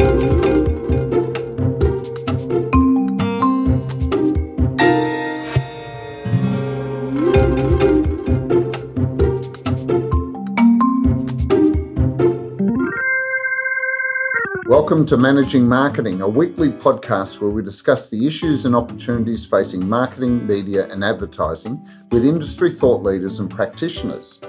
Welcome 0.00 0.16
to 15.06 15.18
Managing 15.18 15.68
Marketing, 15.68 16.22
a 16.22 16.28
weekly 16.28 16.70
podcast 16.70 17.40
where 17.40 17.50
we 17.50 17.62
discuss 17.62 18.08
the 18.08 18.26
issues 18.26 18.64
and 18.64 18.74
opportunities 18.74 19.44
facing 19.44 19.86
marketing, 19.86 20.46
media, 20.46 20.90
and 20.90 21.04
advertising 21.04 21.86
with 22.10 22.24
industry 22.24 22.70
thought 22.70 23.02
leaders 23.02 23.38
and 23.38 23.50
practitioners. 23.50 24.40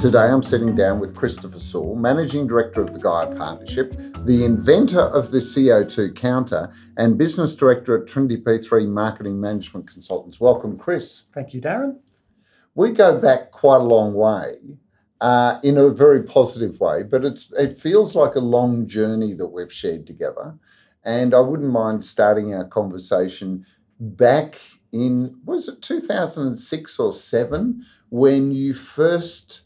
Today 0.00 0.30
I'm 0.30 0.42
sitting 0.42 0.74
down 0.74 0.98
with 0.98 1.14
Christopher 1.14 1.58
Saul, 1.58 1.94
Managing 1.94 2.46
Director 2.46 2.80
of 2.80 2.94
the 2.94 2.98
Gaia 2.98 3.36
Partnership, 3.36 3.92
the 4.24 4.46
inventor 4.46 5.02
of 5.02 5.30
the 5.30 5.40
CO2 5.40 6.16
counter, 6.16 6.72
and 6.96 7.18
Business 7.18 7.54
Director 7.54 8.00
at 8.00 8.08
Trinity 8.08 8.38
P3 8.38 8.88
Marketing 8.88 9.38
Management 9.38 9.86
Consultants. 9.86 10.40
Welcome, 10.40 10.78
Chris. 10.78 11.26
Thank 11.34 11.52
you, 11.52 11.60
Darren. 11.60 11.98
We 12.74 12.92
go 12.92 13.20
back 13.20 13.50
quite 13.50 13.82
a 13.82 13.84
long 13.84 14.14
way 14.14 14.54
uh, 15.20 15.60
in 15.62 15.76
a 15.76 15.90
very 15.90 16.22
positive 16.22 16.80
way. 16.80 17.02
But 17.02 17.26
it's 17.26 17.52
it 17.58 17.76
feels 17.76 18.16
like 18.16 18.34
a 18.34 18.40
long 18.40 18.86
journey 18.86 19.34
that 19.34 19.48
we've 19.48 19.72
shared 19.72 20.06
together, 20.06 20.54
and 21.04 21.34
I 21.34 21.40
wouldn't 21.40 21.72
mind 21.72 22.06
starting 22.06 22.54
our 22.54 22.64
conversation 22.64 23.66
back 24.00 24.62
in 24.92 25.38
was 25.44 25.68
it 25.68 25.82
2006 25.82 26.98
or 26.98 27.12
7 27.12 27.84
when 28.08 28.50
you 28.50 28.72
first 28.72 29.64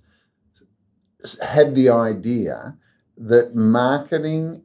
had 1.43 1.75
the 1.75 1.89
idea 1.89 2.77
that 3.17 3.55
marketing 3.55 4.63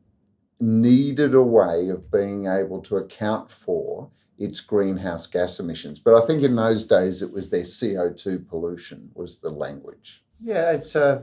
needed 0.60 1.34
a 1.34 1.44
way 1.44 1.90
of 1.90 2.12
being 2.12 2.46
able 2.46 2.82
to 2.82 2.98
account 2.98 3.50
for 3.50 4.10
its 4.38 4.62
greenhouse 4.62 5.28
gas 5.28 5.60
emissions. 5.60 6.00
But 6.00 6.22
I 6.22 6.26
think 6.26 6.44
in 6.44 6.56
those 6.56 6.86
days 6.86 7.22
it 7.22 7.32
was 7.32 7.50
their 7.50 7.64
CO2 7.64 8.48
pollution 8.48 9.12
was 9.14 9.40
the 9.40 9.50
language. 9.50 10.24
Yeah, 10.42 10.72
it's 10.72 10.96
uh, 10.96 11.22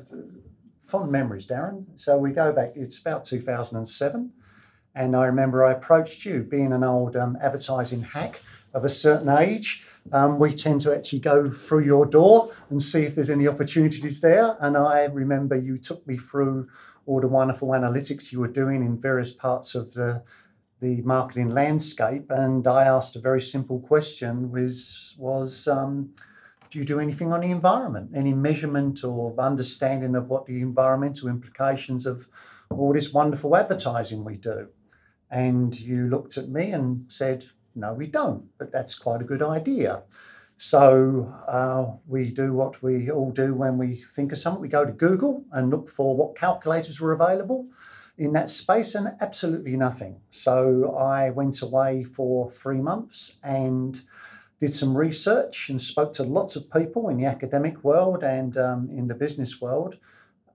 fond 0.81 1.11
memories, 1.11 1.47
Darren. 1.47 1.87
So 1.97 2.19
we 2.19 2.31
go 2.31 2.53
back, 2.53 2.73
it's 2.75 2.99
about 2.99 3.25
2007. 3.25 4.33
And 4.95 5.15
I 5.15 5.27
remember 5.27 5.65
I 5.65 5.73
approached 5.73 6.25
you, 6.25 6.43
being 6.43 6.73
an 6.73 6.83
old 6.83 7.17
um, 7.17 7.37
advertising 7.43 8.03
hack 8.03 8.41
of 8.77 8.85
a 8.85 8.89
certain 8.89 9.29
age. 9.29 9.83
Um, 10.13 10.39
we 10.39 10.53
tend 10.53 10.81
to 10.83 10.95
actually 10.95 11.19
go 11.21 11.51
through 11.51 11.85
your 11.85 12.07
door 12.07 12.53
and 12.71 12.81
see 12.81 13.03
if 13.03 13.15
there's 13.15 13.31
any 13.31 13.49
opportunities 13.49 14.21
there. 14.21 14.57
And 14.61 14.77
I 14.77 15.05
remember 15.05 15.57
you 15.57 15.79
took 15.79 16.07
me 16.07 16.17
through 16.17 16.69
all 17.07 17.21
the 17.21 17.27
wonderful 17.27 17.69
analytics 17.69 18.31
you 18.31 18.39
were 18.39 18.49
doing 18.63 18.83
in 18.83 19.01
various 19.01 19.33
parts 19.33 19.75
of 19.75 19.95
the 19.95 20.23
the 20.79 21.01
marketing 21.03 21.49
landscape. 21.49 22.31
And 22.31 22.69
I 22.69 22.85
asked 22.85 23.17
a 23.17 23.21
very 23.21 23.41
simple 23.41 23.81
question: 23.81 24.53
was 24.53 25.17
was 25.19 25.67
um, 25.67 26.11
do 26.71 26.79
you 26.79 26.85
do 26.85 27.01
anything 27.01 27.33
on 27.33 27.41
the 27.41 27.51
environment? 27.51 28.11
Any 28.15 28.35
measurement 28.35 29.03
or 29.03 29.35
understanding 29.39 30.15
of 30.15 30.29
what 30.29 30.45
the 30.47 30.61
environmental 30.61 31.29
implications 31.29 32.05
of 32.05 32.27
all 32.71 32.93
this 32.93 33.13
wonderful 33.13 33.57
advertising 33.57 34.23
we 34.23 34.37
do? 34.37 34.69
And 35.31 35.79
you 35.79 36.09
looked 36.09 36.37
at 36.37 36.49
me 36.49 36.73
and 36.73 37.11
said, 37.11 37.47
No, 37.77 37.93
we 37.93 38.07
don't, 38.07 38.45
but 38.59 38.73
that's 38.73 38.95
quite 38.95 39.21
a 39.21 39.25
good 39.25 39.43
idea. 39.43 40.03
So 40.57 41.31
uh, 41.47 41.97
we 42.07 42.31
do 42.31 42.55
what 42.55 42.83
we 42.83 43.11
all 43.11 43.31
do 43.31 43.55
when 43.55 43.77
we 43.77 43.97
think 43.97 44.33
of 44.33 44.39
something. 44.39 44.63
We 44.63 44.69
go 44.69 44.87
to 44.87 44.93
Google 44.93 45.45
and 45.53 45.71
look 45.71 45.91
for 45.91 46.17
what 46.17 46.35
calculators 46.35 47.01
were 47.01 47.13
available 47.13 47.69
in 48.17 48.33
that 48.33 48.49
space, 48.49 48.95
and 48.95 49.09
absolutely 49.21 49.77
nothing. 49.77 50.19
So 50.31 50.97
I 50.97 51.29
went 51.29 51.61
away 51.61 52.03
for 52.03 52.49
three 52.49 52.81
months 52.81 53.37
and 53.45 54.01
did 54.59 54.73
some 54.73 54.97
research 54.97 55.69
and 55.69 55.79
spoke 55.79 56.15
to 56.15 56.23
lots 56.23 56.57
of 56.57 56.71
people 56.71 57.11
in 57.11 57.19
the 57.19 57.27
academic 57.27 57.85
world 57.85 58.23
and 58.23 58.57
um, 58.57 58.89
in 58.91 59.07
the 59.07 59.15
business 59.15 59.61
world 59.61 59.99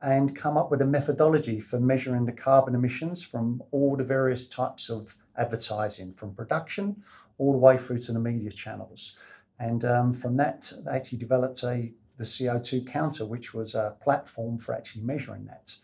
and 0.01 0.35
come 0.35 0.57
up 0.57 0.71
with 0.71 0.81
a 0.81 0.85
methodology 0.85 1.59
for 1.59 1.79
measuring 1.79 2.25
the 2.25 2.31
carbon 2.31 2.73
emissions 2.73 3.23
from 3.23 3.61
all 3.71 3.95
the 3.95 4.03
various 4.03 4.47
types 4.47 4.89
of 4.89 5.15
advertising, 5.37 6.11
from 6.11 6.33
production 6.33 6.95
all 7.37 7.51
the 7.51 7.57
way 7.57 7.77
through 7.77 7.99
to 7.99 8.11
the 8.11 8.19
media 8.19 8.49
channels. 8.49 9.15
And 9.59 9.85
um, 9.85 10.11
from 10.11 10.37
that, 10.37 10.71
they 10.85 10.91
actually 10.91 11.19
developed 11.19 11.63
a 11.63 11.91
the 12.17 12.23
CO2 12.23 12.85
counter, 12.85 13.25
which 13.25 13.53
was 13.53 13.73
a 13.73 13.95
platform 13.99 14.59
for 14.59 14.75
actually 14.75 15.01
measuring 15.01 15.45
that. 15.45 15.75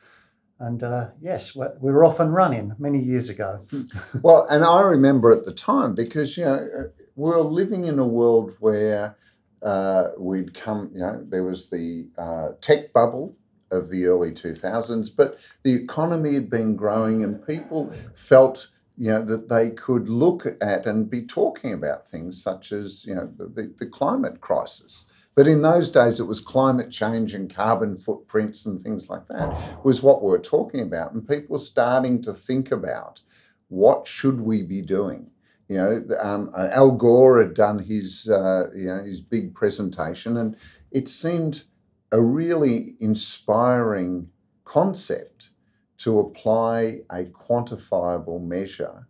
And 0.60 0.84
uh, 0.84 1.10
yes, 1.20 1.56
we 1.56 1.66
were 1.80 2.06
off 2.06 2.20
and 2.20 2.34
running 2.34 2.76
many 2.78 3.00
years 3.00 3.30
ago. 3.30 3.66
well, 4.22 4.46
and 4.50 4.64
I 4.64 4.82
remember 4.82 5.32
at 5.32 5.46
the 5.46 5.54
time 5.54 5.96
because 5.96 6.38
you 6.38 6.46
know 6.46 6.92
we're 7.16 7.40
living 7.40 7.86
in 7.86 7.98
a 8.00 8.08
world 8.08 8.54
where 8.60 9.16
uh, 9.62 10.10
we'd 10.18 10.54
come, 10.54 10.92
you 10.94 11.00
know, 11.00 11.24
there 11.28 11.44
was 11.44 11.70
the 11.70 12.10
uh, 12.18 12.50
tech 12.62 12.94
bubble 12.94 13.36
of 13.72 13.90
the 13.90 14.06
early 14.06 14.32
2000s, 14.32 15.10
but 15.16 15.40
the 15.64 15.76
economy 15.76 16.34
had 16.34 16.50
been 16.50 16.76
growing 16.76 17.24
and 17.24 17.46
people 17.46 17.92
felt, 18.16 18.70
you 18.98 19.10
know, 19.10 19.24
that 19.24 19.50
they 19.50 19.70
could 19.70 20.10
look 20.10 20.46
at 20.62 20.86
and 20.86 21.10
be 21.10 21.22
talking 21.22 21.74
about 21.74 22.08
things 22.08 22.42
such 22.42 22.72
as, 22.72 23.06
you 23.06 23.16
know, 23.16 23.32
the, 23.38 23.74
the 23.78 23.86
climate 23.86 24.42
crisis. 24.42 25.12
But 25.36 25.48
in 25.48 25.62
those 25.62 25.92
days, 25.92 26.20
it 26.20 26.24
was 26.26 26.40
climate 26.40 26.90
change 26.90 27.36
and 27.36 27.54
carbon 27.54 27.96
footprints 27.96 28.66
and 28.66 28.82
things 28.82 29.08
like 29.08 29.28
that 29.28 29.86
was 29.86 30.02
what 30.02 30.24
we 30.24 30.32
were 30.32 30.40
talking 30.40 30.82
about. 30.82 31.14
And 31.14 31.28
people 31.28 31.60
starting 31.60 32.24
to 32.24 32.34
think 32.34 32.72
about 32.72 33.22
what 33.68 34.08
should 34.08 34.42
we 34.42 34.64
be 34.64 34.82
doing? 34.82 35.30
You 35.68 35.78
know, 35.78 36.04
um, 36.20 36.52
Al 36.58 36.92
Gore 36.92 37.40
had 37.40 37.54
done 37.54 37.80
his, 37.80 38.30
uh, 38.30 38.70
you 38.76 38.88
know, 38.88 39.04
his 39.04 39.22
big 39.22 39.54
presentation, 39.54 40.38
and 40.38 40.56
it 40.92 41.10
seemed 41.10 41.66
a 42.12 42.22
really 42.22 42.96
inspiring 43.00 44.30
concept 44.64 45.50
to 45.98 46.20
apply 46.20 47.02
a 47.10 47.26
quantifiable 47.26 48.42
measure 48.42 49.08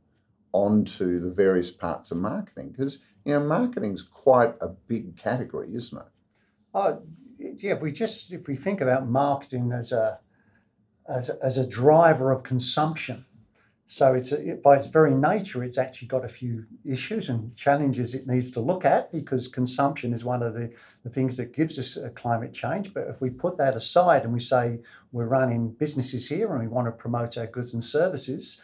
onto 0.53 1.19
the 1.19 1.31
various 1.31 1.69
parts 1.69 2.09
of 2.11 2.17
marketing 2.17 2.69
because 2.71 2.99
you 3.25 3.33
know 3.33 3.39
marketing's 3.39 4.01
quite 4.01 4.55
a 4.61 4.69
big 4.69 5.15
category 5.17 5.73
isn't 5.73 5.99
it? 5.99 6.07
Oh 6.73 7.01
yeah 7.39 7.73
if 7.73 7.81
we 7.81 7.91
just 7.91 8.31
if 8.31 8.47
we 8.47 8.55
think 8.55 8.81
about 8.81 9.07
marketing 9.07 9.71
as 9.71 9.91
a 9.91 10.19
as 11.07 11.29
as 11.29 11.57
a 11.57 11.67
driver 11.67 12.31
of 12.31 12.43
consumption 12.43 13.25
so 13.87 14.13
it's 14.13 14.33
uh, 14.33 14.37
it, 14.37 14.61
by 14.61 14.75
its 14.75 14.87
very 14.87 15.15
nature, 15.15 15.63
it's 15.63 15.77
actually 15.77 16.09
got 16.09 16.25
a 16.25 16.27
few 16.27 16.65
issues 16.85 17.29
and 17.29 17.55
challenges 17.55 18.13
it 18.13 18.27
needs 18.27 18.51
to 18.51 18.59
look 18.59 18.83
at 18.83 19.11
because 19.13 19.47
consumption 19.47 20.11
is 20.11 20.25
one 20.25 20.43
of 20.43 20.53
the, 20.53 20.73
the 21.03 21.09
things 21.09 21.37
that 21.37 21.53
gives 21.53 21.79
us 21.79 21.95
a 21.95 22.09
climate 22.09 22.53
change. 22.53 22.93
But 22.93 23.07
if 23.07 23.21
we 23.21 23.29
put 23.29 23.57
that 23.57 23.75
aside 23.75 24.23
and 24.23 24.33
we 24.33 24.41
say 24.41 24.79
we're 25.13 25.27
running 25.27 25.69
businesses 25.69 26.27
here 26.27 26.51
and 26.51 26.59
we 26.59 26.67
want 26.67 26.87
to 26.87 26.91
promote 26.91 27.37
our 27.37 27.47
goods 27.47 27.73
and 27.73 27.81
services, 27.81 28.61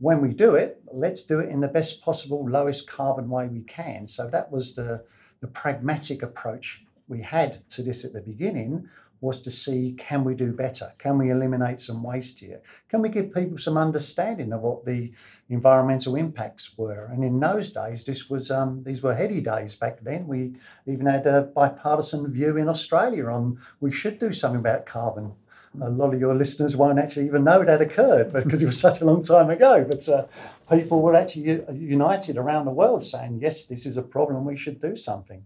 when 0.00 0.20
we 0.20 0.28
do 0.28 0.54
it, 0.54 0.82
let's 0.92 1.24
do 1.24 1.40
it 1.40 1.48
in 1.48 1.60
the 1.60 1.68
best 1.68 2.02
possible, 2.02 2.46
lowest 2.46 2.86
carbon 2.86 3.30
way 3.30 3.48
we 3.48 3.62
can. 3.62 4.06
So 4.06 4.28
that 4.28 4.52
was 4.52 4.74
the, 4.74 5.02
the 5.40 5.48
pragmatic 5.48 6.22
approach 6.22 6.84
we 7.08 7.22
had 7.22 7.66
to 7.70 7.82
this 7.82 8.04
at 8.04 8.12
the 8.12 8.20
beginning 8.20 8.86
was 9.20 9.40
to 9.40 9.50
see 9.50 9.94
can 9.96 10.24
we 10.24 10.34
do 10.34 10.52
better? 10.52 10.92
Can 10.98 11.18
we 11.18 11.30
eliminate 11.30 11.80
some 11.80 12.02
waste 12.02 12.40
here? 12.40 12.60
Can 12.88 13.02
we 13.02 13.08
give 13.08 13.34
people 13.34 13.58
some 13.58 13.76
understanding 13.76 14.52
of 14.52 14.60
what 14.60 14.84
the 14.84 15.12
environmental 15.48 16.14
impacts 16.14 16.76
were? 16.76 17.06
And 17.06 17.24
in 17.24 17.40
those 17.40 17.70
days, 17.70 18.04
this 18.04 18.30
was 18.30 18.50
um, 18.50 18.82
these 18.84 19.02
were 19.02 19.14
heady 19.14 19.40
days 19.40 19.74
back 19.74 20.00
then. 20.02 20.26
We 20.26 20.54
even 20.86 21.06
had 21.06 21.26
a 21.26 21.42
bipartisan 21.42 22.32
view 22.32 22.56
in 22.56 22.68
Australia 22.68 23.26
on 23.26 23.58
we 23.80 23.90
should 23.90 24.18
do 24.18 24.32
something 24.32 24.60
about 24.60 24.86
carbon. 24.86 25.34
A 25.80 25.90
lot 25.90 26.14
of 26.14 26.20
your 26.20 26.34
listeners 26.34 26.76
won't 26.76 26.98
actually 26.98 27.26
even 27.26 27.44
know 27.44 27.62
that 27.64 27.82
occurred 27.82 28.32
because 28.32 28.62
it 28.62 28.66
was 28.66 28.80
such 28.80 29.00
a 29.00 29.04
long 29.04 29.22
time 29.22 29.50
ago. 29.50 29.84
But 29.88 30.08
uh, 30.08 30.26
people 30.70 31.02
were 31.02 31.14
actually 31.14 31.62
united 31.72 32.38
around 32.38 32.64
the 32.64 32.70
world 32.70 33.04
saying, 33.04 33.40
yes, 33.42 33.64
this 33.64 33.84
is 33.84 33.96
a 33.96 34.02
problem, 34.02 34.44
we 34.44 34.56
should 34.56 34.80
do 34.80 34.96
something 34.96 35.44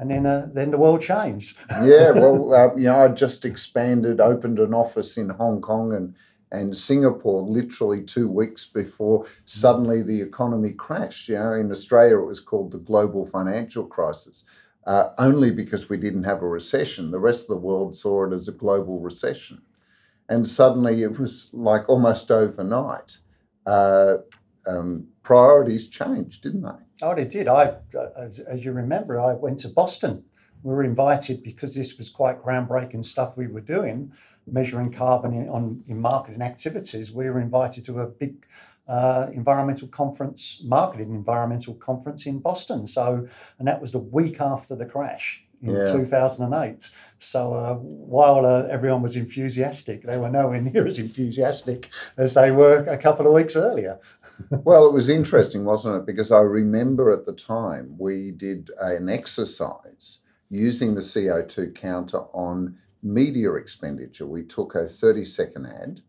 and 0.00 0.10
then 0.10 0.26
uh, 0.26 0.48
then 0.52 0.70
the 0.70 0.78
world 0.78 1.02
changed. 1.02 1.58
yeah, 1.84 2.10
well, 2.10 2.54
uh, 2.54 2.74
you 2.74 2.84
know, 2.84 3.04
I 3.04 3.08
just 3.08 3.44
expanded, 3.44 4.20
opened 4.20 4.58
an 4.58 4.72
office 4.72 5.16
in 5.16 5.28
Hong 5.28 5.60
Kong 5.60 5.94
and 5.94 6.16
and 6.52 6.76
Singapore 6.76 7.42
literally 7.42 8.02
two 8.02 8.28
weeks 8.28 8.66
before 8.66 9.24
suddenly 9.44 10.02
the 10.02 10.20
economy 10.20 10.72
crashed. 10.72 11.28
You 11.28 11.36
know, 11.36 11.52
in 11.52 11.70
Australia 11.70 12.18
it 12.18 12.26
was 12.26 12.40
called 12.40 12.72
the 12.72 12.78
global 12.78 13.24
financial 13.24 13.86
crisis. 13.86 14.44
Uh, 14.86 15.10
only 15.18 15.50
because 15.50 15.90
we 15.90 15.98
didn't 15.98 16.24
have 16.24 16.40
a 16.40 16.48
recession. 16.48 17.10
The 17.10 17.20
rest 17.20 17.42
of 17.42 17.54
the 17.54 17.60
world 17.60 17.94
saw 17.94 18.24
it 18.24 18.32
as 18.32 18.48
a 18.48 18.52
global 18.52 18.98
recession. 18.98 19.60
And 20.28 20.48
suddenly 20.48 21.02
it 21.02 21.18
was 21.18 21.50
like 21.52 21.88
almost 21.88 22.30
overnight. 22.30 23.18
Uh, 23.66 24.16
um, 24.66 25.08
priorities 25.22 25.88
changed, 25.88 26.42
didn't 26.42 26.62
they? 26.62 26.84
Oh, 27.02 27.14
they 27.14 27.24
did. 27.24 27.48
I, 27.48 27.76
as, 28.16 28.38
as 28.38 28.64
you 28.64 28.72
remember, 28.72 29.20
I 29.20 29.34
went 29.34 29.58
to 29.60 29.68
Boston. 29.68 30.24
We 30.62 30.74
were 30.74 30.84
invited 30.84 31.42
because 31.42 31.74
this 31.74 31.96
was 31.96 32.10
quite 32.10 32.42
groundbreaking 32.42 33.04
stuff 33.04 33.36
we 33.36 33.46
were 33.46 33.62
doing 33.62 34.12
measuring 34.46 34.92
carbon 34.92 35.32
in, 35.34 35.48
on, 35.48 35.84
in 35.88 36.00
marketing 36.00 36.42
activities, 36.42 37.12
we 37.12 37.28
were 37.28 37.40
invited 37.40 37.84
to 37.86 38.00
a 38.00 38.06
big 38.06 38.46
uh, 38.88 39.28
environmental 39.32 39.88
conference, 39.88 40.60
marketing 40.64 41.14
environmental 41.14 41.74
conference 41.74 42.26
in 42.26 42.40
Boston. 42.40 42.86
So, 42.86 43.26
and 43.58 43.68
that 43.68 43.80
was 43.80 43.92
the 43.92 43.98
week 43.98 44.40
after 44.40 44.74
the 44.74 44.86
crash 44.86 45.44
in 45.62 45.74
Yeah. 45.74 45.92
2008. 45.92 46.90
So 47.18 47.52
uh, 47.54 47.74
while 47.74 48.46
uh, 48.46 48.66
everyone 48.70 49.02
was 49.02 49.16
enthusiastic, 49.16 50.02
they 50.02 50.18
were 50.18 50.30
nowhere 50.30 50.60
near 50.68 50.86
as 50.86 50.98
enthusiastic 50.98 51.90
as 52.16 52.34
they 52.34 52.50
were 52.50 52.84
a 52.84 52.98
couple 52.98 53.26
of 53.26 53.32
weeks 53.32 53.56
earlier. 53.56 53.98
Well, 54.64 54.86
it 54.86 54.94
was 54.94 55.10
interesting, 55.10 55.66
wasn't 55.66 55.96
it? 55.96 56.06
Because 56.06 56.32
I 56.32 56.40
remember 56.40 57.10
at 57.12 57.26
the 57.26 57.34
time 57.34 57.96
we 57.98 58.30
did 58.30 58.70
an 58.80 59.10
exercise 59.10 60.20
using 60.48 60.94
the 60.94 61.02
CO2 61.02 61.74
counter 61.74 62.20
on 62.32 62.78
media 63.02 63.52
expenditure. 63.54 64.26
We 64.26 64.42
took 64.42 64.74
a 64.74 64.86
30 64.88 65.26
second 65.26 65.66
ad, 65.66 66.00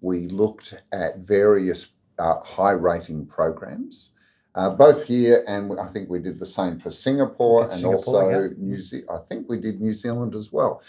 we 0.00 0.26
looked 0.26 0.74
at 0.92 1.24
various 1.24 1.92
uh, 2.18 2.40
high 2.40 2.72
rating 2.72 3.26
programs. 3.26 4.10
Uh, 4.56 4.70
both 4.74 5.06
here, 5.06 5.44
and 5.46 5.78
I 5.78 5.86
think 5.86 6.08
we 6.08 6.18
did 6.18 6.38
the 6.38 6.46
same 6.46 6.78
for 6.78 6.90
Singapore 6.90 7.64
and 7.64 7.72
Singapore, 7.72 8.22
also 8.22 8.30
yeah. 8.30 8.48
New 8.56 8.78
Zealand. 8.78 9.10
I 9.12 9.18
think 9.18 9.50
we 9.50 9.60
did 9.60 9.82
New 9.82 9.92
Zealand 9.92 10.34
as 10.34 10.50
well. 10.50 10.82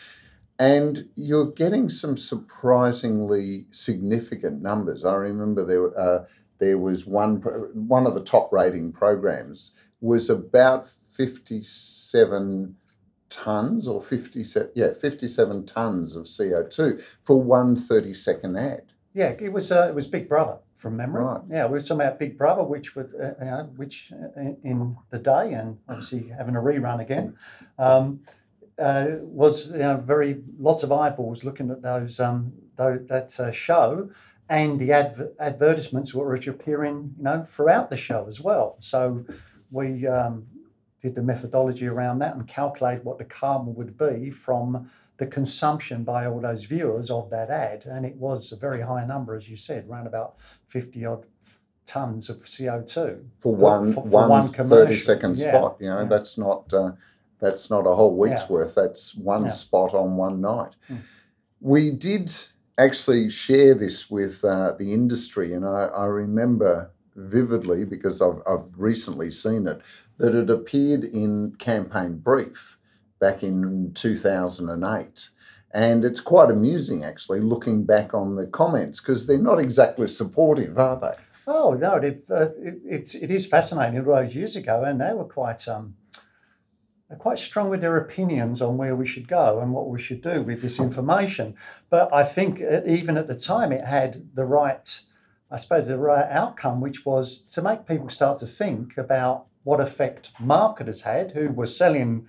And 0.57 1.09
you're 1.15 1.51
getting 1.51 1.89
some 1.89 2.15
surprisingly 2.15 3.65
significant 3.69 4.61
numbers. 4.61 5.03
I 5.03 5.15
remember 5.15 5.65
there 5.65 5.99
uh, 5.99 6.25
there 6.59 6.77
was 6.77 7.05
one 7.05 7.35
one 7.73 8.07
of 8.07 8.15
the 8.15 8.23
top 8.23 8.53
rating 8.53 8.93
programs 8.93 9.73
was 9.99 10.29
about 10.29 10.87
57 10.87 12.75
tons 13.29 13.87
or 13.87 13.99
57 13.99 14.71
yeah 14.75 14.93
57 14.93 15.65
tons 15.65 16.15
of 16.15 16.25
CO2 16.25 17.01
for 17.21 17.41
one 17.41 17.75
30 17.75 18.13
second 18.13 18.55
ad 18.55 18.93
Yeah, 19.13 19.35
it 19.39 19.51
was 19.51 19.71
uh, 19.71 19.87
it 19.89 19.95
was 19.95 20.07
Big 20.07 20.29
Brother 20.29 20.59
from 20.77 20.95
memory. 20.95 21.23
Right. 21.23 21.41
Yeah, 21.49 21.65
we 21.65 21.71
were 21.73 21.81
talking 21.81 22.01
about 22.01 22.19
Big 22.19 22.37
Brother, 22.37 22.63
which 22.63 22.95
would 22.95 23.11
uh, 23.19 23.63
which 23.75 24.13
uh, 24.13 24.39
in- 24.39 24.57
in 24.63 24.97
the 25.09 25.17
day 25.19 25.53
and 25.53 25.79
obviously 25.89 26.27
having 26.29 26.55
a 26.55 26.61
rerun 26.61 27.01
again. 27.01 27.35
Um, 27.77 28.21
uh, 28.79 29.17
was 29.21 29.71
you 29.71 29.79
know, 29.79 29.97
very 29.97 30.43
lots 30.59 30.83
of 30.83 30.91
eyeballs 30.91 31.43
looking 31.43 31.71
at 31.71 31.81
those 31.81 32.19
um, 32.19 32.53
that 32.77 33.39
uh, 33.39 33.51
show, 33.51 34.09
and 34.49 34.79
the 34.79 34.91
adver- 34.91 35.33
advertisements 35.39 36.13
were 36.13 36.31
appearing 36.35 37.15
you 37.17 37.23
know 37.23 37.41
throughout 37.41 37.89
the 37.89 37.97
show 37.97 38.27
as 38.27 38.39
well. 38.39 38.75
So 38.79 39.25
we 39.71 40.05
um, 40.05 40.45
did 41.01 41.15
the 41.15 41.23
methodology 41.23 41.87
around 41.87 42.19
that 42.19 42.35
and 42.35 42.47
calculated 42.47 43.03
what 43.03 43.17
the 43.17 43.25
carbon 43.25 43.73
would 43.75 43.97
be 43.97 44.29
from 44.29 44.87
the 45.17 45.27
consumption 45.27 46.03
by 46.03 46.25
all 46.27 46.39
those 46.39 46.65
viewers 46.65 47.09
of 47.09 47.29
that 47.31 47.49
ad, 47.49 47.85
and 47.85 48.05
it 48.05 48.15
was 48.17 48.51
a 48.51 48.55
very 48.55 48.81
high 48.81 49.05
number, 49.05 49.33
as 49.35 49.49
you 49.49 49.55
said, 49.55 49.87
around 49.89 50.07
about 50.07 50.39
fifty 50.67 51.05
odd 51.05 51.25
tons 51.85 52.29
of 52.29 52.41
CO 52.45 52.81
two. 52.81 53.25
for 53.39 53.55
one 53.55 53.91
for- 53.93 54.03
for 54.03 54.09
one 54.09 54.29
one 54.29 54.43
30 54.49 54.53
commercial. 54.55 54.97
second 54.97 55.37
Yeah, 55.37 55.49
spot 55.57 55.77
you 55.79 55.87
know 55.87 55.99
yeah. 56.01 56.05
that's 56.05 56.37
not 56.37 56.73
uh, 56.73 56.91
that's 57.39 57.69
not 57.69 57.87
a 57.87 57.95
whole 57.95 58.15
week's 58.17 58.41
Yeah. 58.41 58.47
worth 58.55 58.75
that's 58.75 59.15
one 59.15 59.49
spot 59.51 59.93
on 59.93 60.17
one 60.17 60.41
night 60.41 60.75
Mm. 60.89 60.97
we 61.61 61.91
did 61.91 62.29
actually 62.77 63.29
share 63.29 63.73
this 63.73 64.11
with 64.11 64.43
uh, 64.43 64.73
the 64.77 64.93
industry 64.93 65.53
and 65.53 65.65
I, 65.65 65.85
I 65.85 66.05
remember 66.07 66.91
vividly 67.15 67.85
because 67.85 68.21
I've, 68.21 68.41
I've 68.45 68.67
recently 68.77 69.31
seen 69.31 69.65
it 69.65 69.79
that 70.17 70.35
it 70.35 70.49
appeared 70.49 71.03
in 71.05 71.55
campaign 71.55 72.17
brief 72.17 72.76
back 73.19 73.43
in 73.43 73.91
2008 73.93 75.29
and 75.73 76.05
it's 76.05 76.21
quite 76.21 76.49
amusing 76.49 77.03
actually 77.03 77.39
looking 77.39 77.83
back 77.85 78.13
on 78.13 78.35
the 78.35 78.47
comments 78.47 78.99
because 78.99 79.27
they're 79.27 79.37
not 79.37 79.59
exactly 79.59 80.07
supportive 80.07 80.77
are 80.77 80.99
they 80.99 81.15
Oh 81.49 81.73
no, 81.73 81.97
they've, 81.97 82.21
uh, 82.29 82.49
it, 82.61 82.81
it's 82.83 83.15
it 83.15 83.31
is 83.31 83.47
fascinating. 83.47 83.99
All 83.99 84.15
those 84.15 84.35
years 84.35 84.57
ago, 84.57 84.83
and 84.83 84.99
they 84.99 85.13
were 85.13 85.23
quite 85.23 85.65
um, 85.69 85.95
quite 87.19 87.39
strong 87.39 87.69
with 87.69 87.79
their 87.79 87.95
opinions 87.95 88.61
on 88.61 88.75
where 88.75 88.95
we 88.95 89.07
should 89.07 89.29
go 89.29 89.61
and 89.61 89.71
what 89.71 89.89
we 89.89 89.97
should 89.97 90.21
do 90.21 90.41
with 90.41 90.61
this 90.61 90.77
information. 90.77 91.55
But 91.89 92.13
I 92.13 92.23
think 92.23 92.61
uh, 92.61 92.81
even 92.85 93.17
at 93.17 93.27
the 93.27 93.35
time, 93.35 93.71
it 93.71 93.85
had 93.85 94.35
the 94.35 94.43
right, 94.43 94.99
I 95.49 95.55
suppose, 95.55 95.87
the 95.87 95.97
right 95.97 96.29
outcome, 96.29 96.81
which 96.81 97.05
was 97.05 97.39
to 97.53 97.61
make 97.61 97.87
people 97.87 98.09
start 98.09 98.39
to 98.39 98.45
think 98.45 98.97
about 98.97 99.45
what 99.63 99.79
effect 99.79 100.31
marketers 100.41 101.03
had, 101.03 101.31
who 101.31 101.49
were 101.49 101.65
selling 101.65 102.27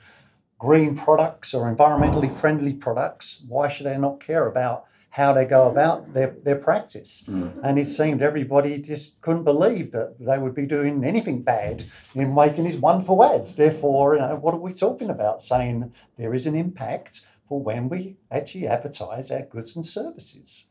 green 0.58 0.96
products 0.96 1.55
or 1.55 1.72
environmentally 1.72 2.32
friendly 2.32 2.72
products. 2.72 3.44
Why 3.49 3.69
should 3.69 3.87
they 3.87 3.96
not 3.96 4.20
care 4.20 4.46
about 4.46 4.84
how 5.10 5.32
they 5.32 5.44
go 5.44 5.70
about 5.70 6.12
their, 6.12 6.37
their 6.43 6.56
practice? 6.56 7.25
Mm. 7.28 7.60
And 7.62 7.78
it 7.78 7.87
seemed 7.87 8.22
everybody 8.22 8.78
just 8.78 9.20
couldn't 9.20 9.44
believe 9.44 9.93
that 9.93 10.16
they 10.19 10.38
would 10.38 10.55
be 10.55 10.66
doing 10.66 11.05
anything 11.05 11.43
bad 11.43 11.84
in 12.14 12.34
making 12.34 12.64
these 12.64 12.76
wonderful 12.76 13.22
ads. 13.25 13.55
Therefore, 13.55 14.14
you 14.14 14.20
know, 14.20 14.37
what 14.37 14.55
are 14.55 14.58
we 14.58 14.72
talking 14.72 15.10
about? 15.10 15.40
Saying 15.40 15.93
there 16.16 16.34
is 16.34 16.46
an 16.46 16.55
impact 16.55 17.26
for 17.49 17.60
when 17.60 17.88
we 17.88 18.16
actually 18.31 18.66
advertise 18.66 19.31
our 19.31 19.43
goods 19.43 19.75
and 19.75 19.87
services. 19.87 20.66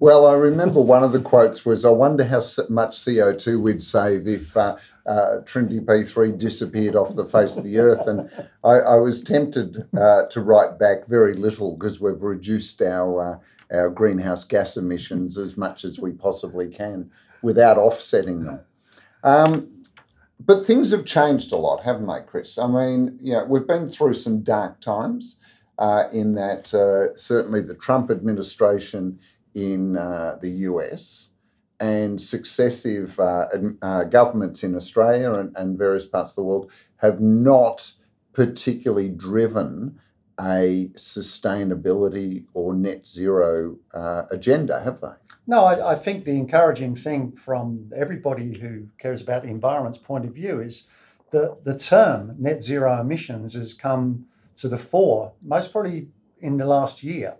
Well, 0.00 0.26
I 0.26 0.34
remember 0.34 0.80
one 0.80 1.04
of 1.04 1.12
the 1.12 1.20
quotes 1.20 1.64
was, 1.64 1.84
"I 1.84 1.90
wonder 1.90 2.24
how 2.24 2.40
much 2.68 3.04
CO 3.04 3.32
two 3.34 3.60
we'd 3.60 3.82
save 3.82 4.26
if 4.26 4.56
uh, 4.56 4.76
uh, 5.06 5.38
Trinity 5.44 5.80
P 5.80 6.02
three 6.02 6.32
disappeared 6.32 6.96
off 6.96 7.14
the 7.14 7.24
face 7.24 7.56
of 7.56 7.64
the 7.64 7.78
earth." 7.78 8.06
And 8.06 8.30
I, 8.64 8.74
I 8.74 8.96
was 8.96 9.22
tempted 9.22 9.88
uh, 9.96 10.26
to 10.26 10.40
write 10.40 10.78
back 10.78 11.06
very 11.06 11.34
little 11.34 11.76
because 11.76 12.00
we've 12.00 12.22
reduced 12.22 12.80
our 12.82 13.40
uh, 13.70 13.76
our 13.76 13.90
greenhouse 13.90 14.44
gas 14.44 14.76
emissions 14.76 15.36
as 15.36 15.56
much 15.56 15.84
as 15.84 15.98
we 15.98 16.12
possibly 16.12 16.68
can 16.68 17.10
without 17.42 17.76
offsetting 17.76 18.44
them. 18.44 18.60
Um, 19.22 19.68
but 20.40 20.64
things 20.64 20.92
have 20.92 21.04
changed 21.04 21.52
a 21.52 21.56
lot, 21.56 21.84
haven't 21.84 22.06
they, 22.06 22.20
Chris? 22.26 22.58
I 22.58 22.68
mean, 22.68 23.18
yeah, 23.20 23.44
we've 23.44 23.66
been 23.66 23.88
through 23.88 24.14
some 24.14 24.42
dark 24.42 24.80
times. 24.80 25.36
Uh, 25.78 26.04
in 26.12 26.34
that, 26.34 26.74
uh, 26.74 27.16
certainly 27.16 27.62
the 27.62 27.74
Trump 27.74 28.10
administration 28.10 29.18
in 29.54 29.96
uh, 29.96 30.36
the 30.42 30.48
US 30.48 31.30
and 31.80 32.20
successive 32.20 33.16
governments 34.10 34.64
in 34.64 34.74
Australia 34.74 35.32
and, 35.34 35.56
and 35.56 35.78
various 35.78 36.06
parts 36.06 36.32
of 36.32 36.36
the 36.36 36.42
world 36.42 36.70
have 36.96 37.20
not 37.20 37.92
particularly 38.32 39.08
driven 39.08 39.98
a 40.40 40.90
sustainability 40.94 42.46
or 42.54 42.74
net 42.74 43.06
zero 43.06 43.78
uh, 43.92 44.24
agenda, 44.30 44.80
have 44.80 45.00
they? 45.00 45.14
No, 45.46 45.64
I, 45.64 45.92
I 45.92 45.94
think 45.94 46.24
the 46.24 46.36
encouraging 46.36 46.94
thing 46.94 47.32
from 47.32 47.90
everybody 47.96 48.58
who 48.58 48.88
cares 48.98 49.22
about 49.22 49.42
the 49.42 49.48
environment's 49.48 49.98
point 49.98 50.24
of 50.24 50.34
view 50.34 50.60
is 50.60 50.88
that 51.30 51.64
the 51.64 51.76
term 51.76 52.36
net 52.38 52.62
zero 52.62 53.00
emissions 53.00 53.54
has 53.54 53.74
come 53.74 54.26
to 54.58 54.68
the 54.68 54.78
fore, 54.78 55.32
most 55.42 55.72
probably 55.72 56.08
in 56.40 56.56
the 56.56 56.66
last 56.66 57.02
year. 57.02 57.36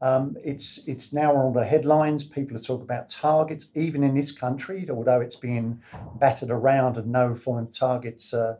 Um, 0.00 0.36
it's 0.44 0.86
it's 0.88 1.12
now 1.12 1.36
on 1.36 1.52
the 1.52 1.64
headlines. 1.64 2.24
People 2.24 2.56
are 2.56 2.60
talking 2.60 2.82
about 2.82 3.08
targets, 3.08 3.68
even 3.74 4.02
in 4.02 4.14
this 4.14 4.32
country, 4.32 4.88
although 4.90 5.20
it's 5.20 5.36
being 5.36 5.80
battered 6.16 6.50
around 6.50 6.96
and 6.96 7.06
no 7.06 7.34
form 7.34 7.68
targets 7.68 8.34
uh, 8.34 8.56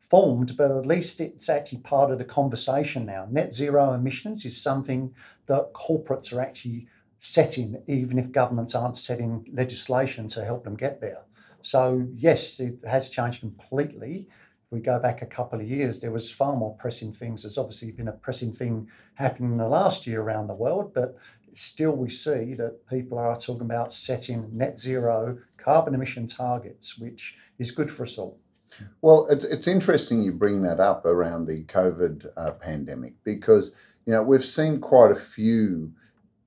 formed. 0.00 0.56
But 0.56 0.70
at 0.70 0.86
least 0.86 1.20
it's 1.20 1.50
actually 1.50 1.80
part 1.80 2.10
of 2.10 2.18
the 2.18 2.24
conversation 2.24 3.04
now. 3.04 3.26
Net 3.30 3.52
zero 3.52 3.92
emissions 3.92 4.46
is 4.46 4.60
something 4.60 5.14
that 5.46 5.74
corporates 5.74 6.32
are 6.32 6.40
actually 6.40 6.86
setting, 7.18 7.82
even 7.86 8.18
if 8.18 8.32
governments 8.32 8.74
aren't 8.74 8.96
setting 8.96 9.46
legislation 9.52 10.28
to 10.28 10.44
help 10.44 10.64
them 10.64 10.76
get 10.76 11.02
there. 11.02 11.24
So 11.60 12.06
yes, 12.14 12.58
it 12.58 12.80
has 12.86 13.10
changed 13.10 13.40
completely. 13.40 14.28
If 14.66 14.72
we 14.72 14.80
go 14.80 14.98
back 14.98 15.22
a 15.22 15.26
couple 15.26 15.60
of 15.60 15.68
years, 15.68 16.00
there 16.00 16.10
was 16.10 16.32
far 16.32 16.56
more 16.56 16.74
pressing 16.74 17.12
things. 17.12 17.42
There's 17.42 17.56
obviously 17.56 17.92
been 17.92 18.08
a 18.08 18.12
pressing 18.12 18.52
thing 18.52 18.88
happening 19.14 19.52
in 19.52 19.58
the 19.58 19.68
last 19.68 20.08
year 20.08 20.20
around 20.20 20.48
the 20.48 20.54
world, 20.54 20.92
but 20.92 21.16
still 21.52 21.92
we 21.92 22.08
see 22.08 22.54
that 22.54 22.84
people 22.88 23.16
are 23.16 23.36
talking 23.36 23.62
about 23.62 23.92
setting 23.92 24.48
net 24.52 24.78
zero 24.80 25.38
carbon 25.56 25.94
emission 25.94 26.26
targets, 26.26 26.98
which 26.98 27.36
is 27.60 27.70
good 27.70 27.92
for 27.92 28.02
us 28.02 28.18
all. 28.18 28.40
Well, 29.02 29.28
it's, 29.30 29.44
it's 29.44 29.68
interesting 29.68 30.22
you 30.22 30.32
bring 30.32 30.62
that 30.62 30.80
up 30.80 31.06
around 31.06 31.46
the 31.46 31.62
COVID 31.64 32.26
uh, 32.36 32.50
pandemic 32.52 33.14
because 33.22 33.70
you 34.04 34.12
know 34.12 34.22
we've 34.24 34.44
seen 34.44 34.80
quite 34.80 35.12
a 35.12 35.16
few 35.16 35.92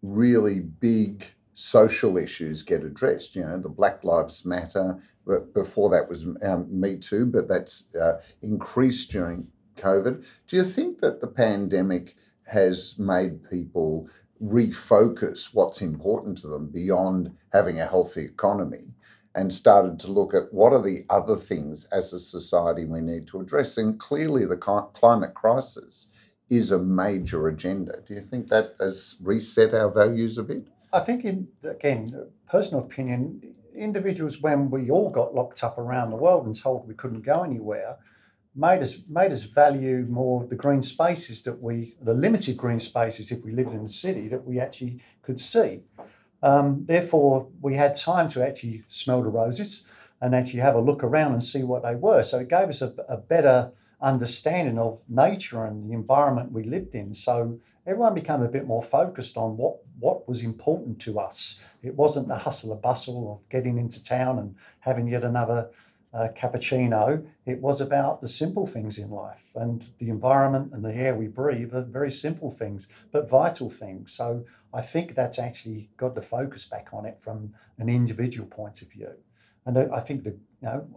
really 0.02 0.60
big 0.60 1.26
social 1.60 2.18
issues 2.18 2.64
get 2.64 2.84
addressed. 2.84 3.36
You 3.36 3.44
know, 3.44 3.58
the 3.58 3.70
Black 3.70 4.06
Lives 4.06 4.46
Matter. 4.46 4.98
But 5.26 5.54
before 5.54 5.90
that 5.90 6.08
was 6.08 6.26
um, 6.42 6.68
Me 6.70 6.98
Too, 6.98 7.26
but 7.26 7.50
that's 7.50 7.94
uh, 7.96 8.22
increased 8.42 9.12
during 9.12 9.52
COVID. 9.76 10.26
Do 10.48 10.56
you 10.56 10.64
think 10.64 11.02
that 11.02 11.20
the 11.20 11.28
pandemic 11.28 12.16
has 12.48 12.98
made 12.98 13.50
people 13.50 14.10
refocus 14.42 15.54
what's 15.54 15.82
important 15.82 16.38
to 16.40 16.48
them 16.48 16.70
beyond 16.70 17.36
having 17.52 17.80
a 17.80 17.88
healthy 17.88 18.24
economy? 18.24 18.94
and 19.36 19.54
started 19.54 20.00
to 20.00 20.12
look 20.12 20.34
at 20.34 20.52
what 20.52 20.74
are 20.74 20.82
the 20.82 21.06
other 21.08 21.36
things 21.36 21.86
as 21.92 22.12
a 22.12 22.20
society 22.20 22.84
we 22.84 23.00
need 23.00 23.28
to 23.28 23.40
address. 23.40 23.78
And 23.78 24.00
clearly, 24.00 24.44
the 24.44 24.58
climate 24.58 25.36
crisis 25.36 26.08
is 26.50 26.72
a 26.72 26.80
major 26.80 27.48
agenda. 27.48 28.02
Do 28.08 28.16
you 28.16 28.22
think 28.22 28.50
that 28.50 28.74
has 28.80 29.18
reset 29.22 29.72
our 29.76 29.94
values 29.94 30.40
a 30.40 30.44
bit? 30.44 30.66
I 30.92 31.00
think, 31.00 31.24
in 31.24 31.48
again, 31.64 32.32
personal 32.50 32.84
opinion, 32.84 33.56
individuals 33.76 34.42
when 34.42 34.70
we 34.70 34.90
all 34.90 35.10
got 35.10 35.36
locked 35.36 35.64
up 35.64 35.78
around 35.78 36.10
the 36.10 36.16
world 36.16 36.46
and 36.46 36.56
told 36.56 36.88
we 36.88 36.94
couldn't 36.96 37.22
go 37.22 37.44
anywhere, 37.44 37.98
made 38.56 38.82
us 38.82 38.98
made 39.08 39.32
us 39.32 39.44
value 39.44 40.06
more 40.10 40.46
the 40.46 40.56
green 40.56 40.82
spaces 40.82 41.44
that 41.44 41.62
we, 41.62 41.96
the 42.02 42.14
limited 42.14 42.58
green 42.58 42.80
spaces 42.80 43.32
if 43.32 43.46
we 43.46 43.52
lived 43.52 43.72
in 43.72 43.84
the 43.84 43.90
city 43.90 44.28
that 44.28 44.46
we 44.46 44.60
actually 44.60 45.02
could 45.22 45.40
see. 45.40 45.82
Um, 46.42 46.86
therefore, 46.86 47.50
we 47.62 47.76
had 47.76 47.94
time 47.94 48.28
to 48.30 48.46
actually 48.46 48.82
smell 48.88 49.22
the 49.22 49.30
roses 49.30 49.86
and 50.22 50.34
actually 50.34 50.62
have 50.62 50.76
a 50.76 50.82
look 50.82 51.04
around 51.04 51.34
and 51.34 51.44
see 51.44 51.64
what 51.64 51.84
they 51.84 51.96
were. 51.96 52.24
So 52.24 52.40
it 52.40 52.50
gave 52.50 52.70
us 52.70 52.82
a, 52.82 52.94
a 53.08 53.18
better 53.18 53.72
understanding 54.02 54.80
of 54.80 55.04
nature 55.10 55.66
and 55.66 55.90
the 55.90 55.94
environment 55.94 56.52
we 56.52 56.64
lived 56.64 56.96
in. 56.96 57.14
So 57.14 57.60
everyone 57.86 58.14
became 58.14 58.42
a 58.42 58.48
bit 58.48 58.66
more 58.66 58.82
focused 58.82 59.38
on 59.38 59.58
what, 59.58 59.78
what 60.00 60.28
was 60.28 60.42
important 60.42 61.00
to 61.02 61.20
us. 61.20 61.64
It 61.84 61.96
wasn't 61.96 62.28
the 62.28 62.38
hustle 62.38 62.72
and 62.72 62.82
bustle 62.82 63.32
of 63.32 63.48
getting 63.50 63.78
into 63.78 64.04
town 64.04 64.40
and 64.40 64.56
having 64.80 65.08
yet 65.08 65.24
another 65.24 65.70
uh, 66.14 66.30
cappuccino. 66.36 67.26
It 67.46 67.62
was 67.62 67.82
about 67.82 68.22
the 68.22 68.28
simple 68.28 68.66
things 68.66 68.98
in 68.98 69.10
life 69.12 69.52
and 69.56 69.88
the 70.00 70.10
environment 70.10 70.72
and 70.74 70.84
the 70.84 70.94
air 70.94 71.16
we 71.16 71.28
breathe 71.28 71.74
are 71.74 71.84
very 71.84 72.12
simple 72.12 72.50
things, 72.50 72.88
but 73.12 73.30
vital 73.30 73.70
things. 73.70 74.12
So 74.12 74.46
I 74.74 74.82
think 74.82 75.16
that's 75.16 75.40
actually 75.40 75.90
got 75.98 76.16
the 76.16 76.22
focus 76.22 76.66
back 76.66 76.90
on 76.94 77.06
it 77.06 77.20
from 77.20 77.54
an 77.78 77.90
individual 77.90 78.48
point 78.48 78.82
of 78.82 78.92
view. 78.92 79.14
And 79.66 79.78
I 79.78 80.00
think 80.00 80.24
the 80.24 80.32
you 80.32 80.38
know 80.64 80.88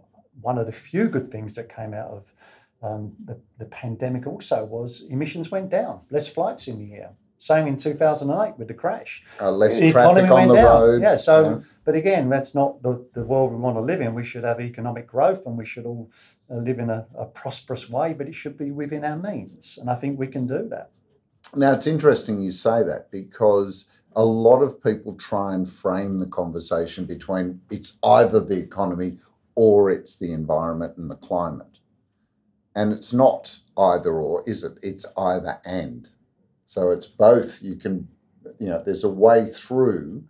one 0.41 0.57
of 0.57 0.65
the 0.65 0.71
few 0.71 1.09
good 1.09 1.27
things 1.27 1.55
that 1.55 1.73
came 1.73 1.93
out 1.93 2.09
of 2.09 2.33
um, 2.81 3.13
the, 3.23 3.39
the 3.59 3.65
pandemic 3.65 4.27
also 4.27 4.65
was 4.65 5.05
emissions 5.09 5.51
went 5.51 5.69
down, 5.69 6.01
less 6.09 6.27
flights 6.27 6.67
in 6.67 6.79
the 6.79 6.95
air. 6.95 7.11
Same 7.43 7.67
in 7.67 7.75
2008 7.75 8.57
with 8.57 8.69
the 8.69 8.73
crash. 8.73 9.21
Uh, 9.41 9.51
less 9.51 9.77
the 9.77 9.91
traffic 9.91 10.31
on 10.31 10.47
the 10.47 10.55
down. 10.55 10.65
road. 10.65 11.01
Yeah, 11.01 11.17
so, 11.17 11.43
yeah. 11.43 11.57
but 11.83 11.93
again, 11.93 12.29
that's 12.29 12.55
not 12.55 12.81
the, 12.81 13.05
the 13.11 13.25
world 13.25 13.51
we 13.51 13.57
want 13.57 13.75
to 13.75 13.81
live 13.81 13.99
in. 13.99 14.13
We 14.13 14.23
should 14.23 14.45
have 14.45 14.61
economic 14.61 15.07
growth 15.07 15.45
and 15.45 15.57
we 15.57 15.65
should 15.65 15.85
all 15.85 16.09
uh, 16.49 16.55
live 16.55 16.79
in 16.79 16.89
a, 16.89 17.05
a 17.17 17.25
prosperous 17.25 17.89
way, 17.89 18.13
but 18.13 18.27
it 18.27 18.33
should 18.33 18.57
be 18.57 18.71
within 18.71 19.03
our 19.03 19.17
means. 19.17 19.77
And 19.77 19.89
I 19.89 19.95
think 19.95 20.17
we 20.17 20.27
can 20.27 20.47
do 20.47 20.69
that. 20.69 20.91
Now, 21.53 21.73
it's 21.73 21.85
interesting 21.85 22.39
you 22.39 22.53
say 22.53 22.81
that 22.81 23.11
because 23.11 23.89
a 24.15 24.23
lot 24.23 24.61
of 24.61 24.81
people 24.81 25.13
try 25.13 25.53
and 25.53 25.67
frame 25.67 26.19
the 26.19 26.27
conversation 26.27 27.03
between 27.03 27.59
it's 27.69 27.97
either 28.05 28.39
the 28.39 28.63
economy 28.63 29.17
or 29.53 29.91
it's 29.91 30.17
the 30.17 30.31
environment 30.31 30.95
and 30.95 31.11
the 31.11 31.15
climate. 31.15 31.79
And 32.73 32.93
it's 32.93 33.11
not 33.11 33.59
either 33.77 34.13
or, 34.13 34.45
is 34.47 34.63
it? 34.63 34.77
It's 34.81 35.05
either 35.17 35.59
and. 35.65 36.07
So 36.73 36.89
it's 36.89 37.05
both. 37.05 37.61
You 37.61 37.75
can, 37.75 38.07
you 38.59 38.67
know, 38.67 38.81
there's 38.83 39.03
a 39.03 39.09
way 39.27 39.45
through 39.45 40.23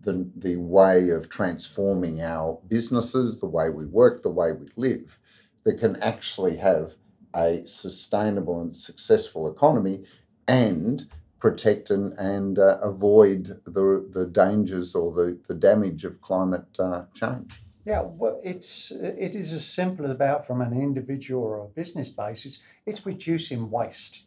the, 0.00 0.30
the 0.34 0.56
way 0.56 1.10
of 1.10 1.28
transforming 1.28 2.22
our 2.22 2.58
businesses, 2.66 3.40
the 3.40 3.46
way 3.46 3.68
we 3.68 3.84
work, 3.84 4.22
the 4.22 4.30
way 4.30 4.52
we 4.52 4.68
live, 4.74 5.18
that 5.64 5.78
can 5.78 5.96
actually 5.96 6.56
have 6.56 6.92
a 7.34 7.66
sustainable 7.66 8.58
and 8.58 8.74
successful 8.74 9.46
economy 9.46 10.04
and 10.48 11.10
protect 11.40 11.90
and, 11.90 12.14
and 12.14 12.58
uh, 12.58 12.78
avoid 12.80 13.44
the, 13.66 14.08
the 14.10 14.24
dangers 14.24 14.94
or 14.94 15.12
the, 15.12 15.38
the 15.46 15.54
damage 15.54 16.06
of 16.06 16.22
climate 16.22 16.74
uh, 16.78 17.04
change. 17.12 17.60
Yeah, 17.84 18.02
well, 18.04 18.40
it's 18.42 18.90
it 18.90 19.36
is 19.36 19.52
as 19.52 19.64
simple 19.64 20.06
as 20.06 20.10
about 20.10 20.46
from 20.46 20.60
an 20.60 20.72
individual 20.72 21.44
or 21.44 21.64
a 21.64 21.68
business 21.68 22.08
basis. 22.08 22.60
It's 22.84 23.06
reducing 23.06 23.70
waste, 23.70 24.25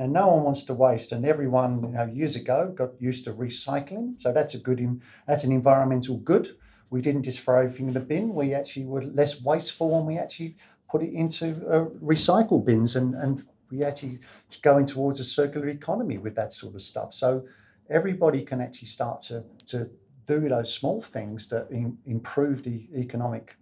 and 0.00 0.14
no 0.14 0.28
one 0.28 0.44
wants 0.44 0.62
to 0.64 0.72
waste. 0.72 1.12
And 1.12 1.26
everyone, 1.26 1.82
you 1.82 1.88
know, 1.90 2.06
years 2.06 2.34
ago 2.34 2.72
got 2.74 2.90
used 2.98 3.24
to 3.24 3.34
recycling, 3.34 4.18
so 4.18 4.32
that's 4.32 4.54
a 4.54 4.58
good. 4.58 4.80
That's 5.26 5.44
an 5.44 5.52
environmental 5.52 6.16
good. 6.16 6.48
We 6.88 7.02
didn't 7.02 7.24
just 7.24 7.40
throw 7.40 7.58
everything 7.58 7.88
in 7.88 7.94
the 7.94 8.00
bin. 8.00 8.34
We 8.34 8.54
actually 8.54 8.86
were 8.86 9.04
less 9.04 9.42
wasteful, 9.42 9.98
and 9.98 10.06
we 10.06 10.16
actually 10.16 10.56
put 10.90 11.02
it 11.02 11.12
into 11.12 11.48
uh, 11.68 11.84
recycle 12.02 12.64
bins, 12.64 12.96
and 12.96 13.14
and 13.14 13.42
we 13.70 13.84
actually 13.84 14.20
going 14.62 14.86
towards 14.86 15.20
a 15.20 15.24
circular 15.24 15.68
economy 15.68 16.16
with 16.16 16.34
that 16.34 16.52
sort 16.52 16.74
of 16.74 16.80
stuff. 16.80 17.12
So 17.12 17.44
everybody 17.90 18.42
can 18.42 18.60
actually 18.62 18.88
start 18.88 19.20
to 19.28 19.44
to 19.66 19.90
do 20.26 20.48
those 20.48 20.72
small 20.72 21.02
things 21.02 21.48
that 21.48 21.70
in, 21.70 21.98
improve 22.06 22.62
the 22.62 22.88
economic 22.94 23.56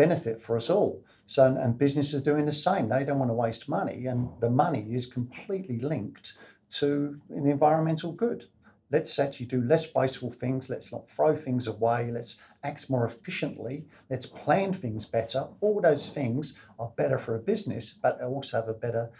benefit 0.00 0.40
for 0.40 0.56
us 0.56 0.70
all. 0.70 1.04
So, 1.26 1.44
and 1.60 1.76
businesses 1.76 2.14
are 2.18 2.24
doing 2.24 2.46
the 2.46 2.52
same. 2.68 2.88
They 2.88 3.04
don't 3.04 3.18
want 3.18 3.30
to 3.30 3.34
waste 3.34 3.68
money, 3.68 4.06
and 4.06 4.30
the 4.40 4.48
money 4.48 4.86
is 4.90 5.04
completely 5.04 5.78
linked 5.78 6.38
to 6.80 7.20
an 7.28 7.46
environmental 7.46 8.12
good. 8.12 8.46
Let's 8.90 9.18
actually 9.18 9.46
do 9.46 9.60
less 9.60 9.94
wasteful 9.94 10.30
things. 10.30 10.70
Let's 10.70 10.90
not 10.90 11.06
throw 11.06 11.36
things 11.36 11.66
away. 11.66 12.10
Let's 12.10 12.38
act 12.64 12.88
more 12.88 13.04
efficiently. 13.04 13.84
Let's 14.08 14.24
plan 14.24 14.72
things 14.72 15.04
better. 15.04 15.48
All 15.60 15.80
those 15.82 16.08
things 16.08 16.42
are 16.78 16.90
better 16.96 17.18
for 17.18 17.34
a 17.34 17.38
business, 17.52 17.92
but 17.92 18.22
also 18.22 18.56
have 18.56 18.68
a 18.68 18.80
better 18.86 19.10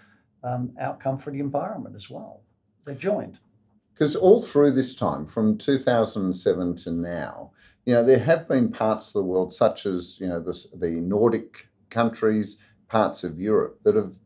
um, 0.42 0.72
outcome 0.80 1.18
for 1.18 1.30
the 1.30 1.40
environment 1.40 1.94
as 1.94 2.08
well. 2.08 2.40
They're 2.87 2.94
joined. 3.10 3.38
Because 3.92 4.16
all 4.16 4.42
through 4.42 4.72
this 4.72 4.94
time, 4.94 5.26
from 5.26 5.58
2007 5.58 6.76
to 6.76 6.90
now, 6.90 7.50
you 7.90 7.97
know, 7.97 8.04
there 8.04 8.20
have 8.20 8.47
been 8.47 8.70
parts 8.70 9.09
of 9.09 9.14
the 9.14 9.25
world, 9.25 9.52
such 9.52 9.85
as, 9.85 10.20
you 10.20 10.28
know, 10.28 10.38
the, 10.38 10.56
the 10.75 11.00
Nordic 11.00 11.66
countries, 11.90 12.56
parts 12.87 13.25
of 13.25 13.37
Europe, 13.37 13.80
that 13.82 13.97
have 13.97 14.20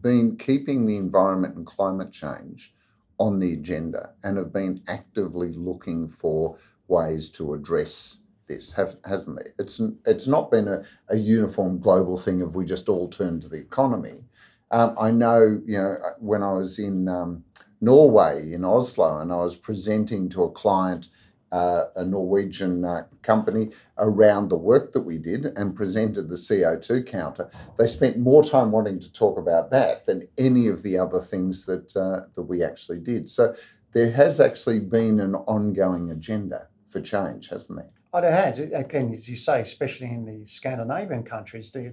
been 0.00 0.38
keeping 0.38 0.86
the 0.86 0.96
environment 0.96 1.54
and 1.54 1.66
climate 1.66 2.12
change 2.12 2.72
on 3.18 3.40
the 3.40 3.52
agenda 3.52 4.14
and 4.24 4.38
have 4.38 4.54
been 4.54 4.82
actively 4.88 5.52
looking 5.52 6.08
for 6.08 6.56
ways 6.86 7.28
to 7.32 7.52
address 7.52 8.22
this, 8.48 8.72
have, 8.72 8.96
hasn't 9.04 9.38
it? 9.38 9.52
It's, 9.58 9.82
it's 10.06 10.26
not 10.26 10.50
been 10.50 10.66
a, 10.66 10.82
a 11.10 11.16
uniform 11.18 11.80
global 11.80 12.16
thing 12.16 12.40
of 12.40 12.56
we 12.56 12.64
just 12.64 12.88
all 12.88 13.10
turn 13.10 13.38
to 13.42 13.50
the 13.50 13.58
economy. 13.58 14.24
Um, 14.70 14.96
I 14.98 15.10
know, 15.10 15.60
you 15.66 15.76
know, 15.76 15.98
when 16.20 16.42
I 16.42 16.54
was 16.54 16.78
in 16.78 17.06
um, 17.06 17.44
Norway 17.82 18.50
in 18.50 18.64
Oslo, 18.64 19.18
and 19.18 19.30
I 19.30 19.36
was 19.36 19.58
presenting 19.58 20.30
to 20.30 20.44
a 20.44 20.50
client, 20.50 21.08
uh, 21.52 21.84
a 21.96 22.04
Norwegian 22.04 22.84
uh, 22.84 23.04
company, 23.22 23.70
around 23.96 24.48
the 24.48 24.56
work 24.56 24.92
that 24.92 25.02
we 25.02 25.18
did 25.18 25.46
and 25.56 25.76
presented 25.76 26.28
the 26.28 26.36
CO2 26.36 27.06
counter. 27.06 27.50
They 27.78 27.86
spent 27.86 28.18
more 28.18 28.44
time 28.44 28.70
wanting 28.70 29.00
to 29.00 29.12
talk 29.12 29.38
about 29.38 29.70
that 29.70 30.06
than 30.06 30.28
any 30.36 30.68
of 30.68 30.82
the 30.82 30.98
other 30.98 31.20
things 31.20 31.66
that 31.66 31.96
uh, 31.96 32.26
that 32.34 32.42
we 32.42 32.62
actually 32.62 33.00
did. 33.00 33.30
So 33.30 33.54
there 33.92 34.12
has 34.12 34.40
actually 34.40 34.80
been 34.80 35.20
an 35.20 35.34
ongoing 35.34 36.10
agenda 36.10 36.68
for 36.90 37.00
change, 37.00 37.48
hasn't 37.48 37.78
there? 37.78 37.90
Oh, 38.12 38.20
it 38.20 38.32
has. 38.32 38.58
Again, 38.58 39.12
as 39.12 39.28
you 39.28 39.36
say, 39.36 39.60
especially 39.60 40.06
in 40.06 40.24
the 40.24 40.46
Scandinavian 40.46 41.24
countries, 41.24 41.70
the, 41.70 41.92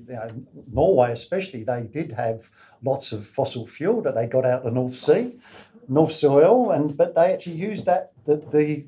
Norway 0.72 1.12
especially, 1.12 1.66
they 1.66 1.84
did 1.84 2.14
have 2.14 2.50
lots 2.82 3.12
of 3.12 3.26
fossil 3.26 3.68
fuel 3.68 4.02
that 4.04 4.16
they 4.16 4.26
got 4.26 4.46
out 4.46 4.60
of 4.60 4.64
the 4.66 4.72
North 4.72 4.94
Sea. 4.94 5.38
North 5.88 6.12
Soil, 6.12 6.72
and 6.72 6.96
but 6.98 7.16
they 7.16 7.34
actually 7.34 7.56
used 7.56 7.86
that 7.86 8.12
the 8.26 8.38
the, 8.38 8.86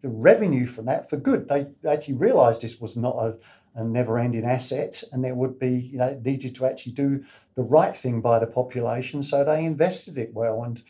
the 0.00 0.08
revenue 0.08 0.66
from 0.66 0.86
that 0.86 1.08
for 1.08 1.16
good. 1.16 1.48
They 1.48 1.66
actually 1.88 2.14
realised 2.14 2.62
this 2.62 2.80
was 2.80 2.96
not 2.96 3.16
a, 3.16 3.38
a 3.74 3.84
never-ending 3.84 4.44
asset, 4.44 5.02
and 5.12 5.24
there 5.24 5.34
would 5.34 5.58
be 5.58 5.90
you 5.92 5.98
know 5.98 6.20
needed 6.24 6.54
to 6.56 6.66
actually 6.66 6.92
do 6.92 7.24
the 7.54 7.62
right 7.62 7.96
thing 7.96 8.20
by 8.20 8.38
the 8.38 8.46
population, 8.46 9.22
so 9.22 9.44
they 9.44 9.64
invested 9.64 10.18
it 10.18 10.32
well, 10.32 10.62
and 10.62 10.82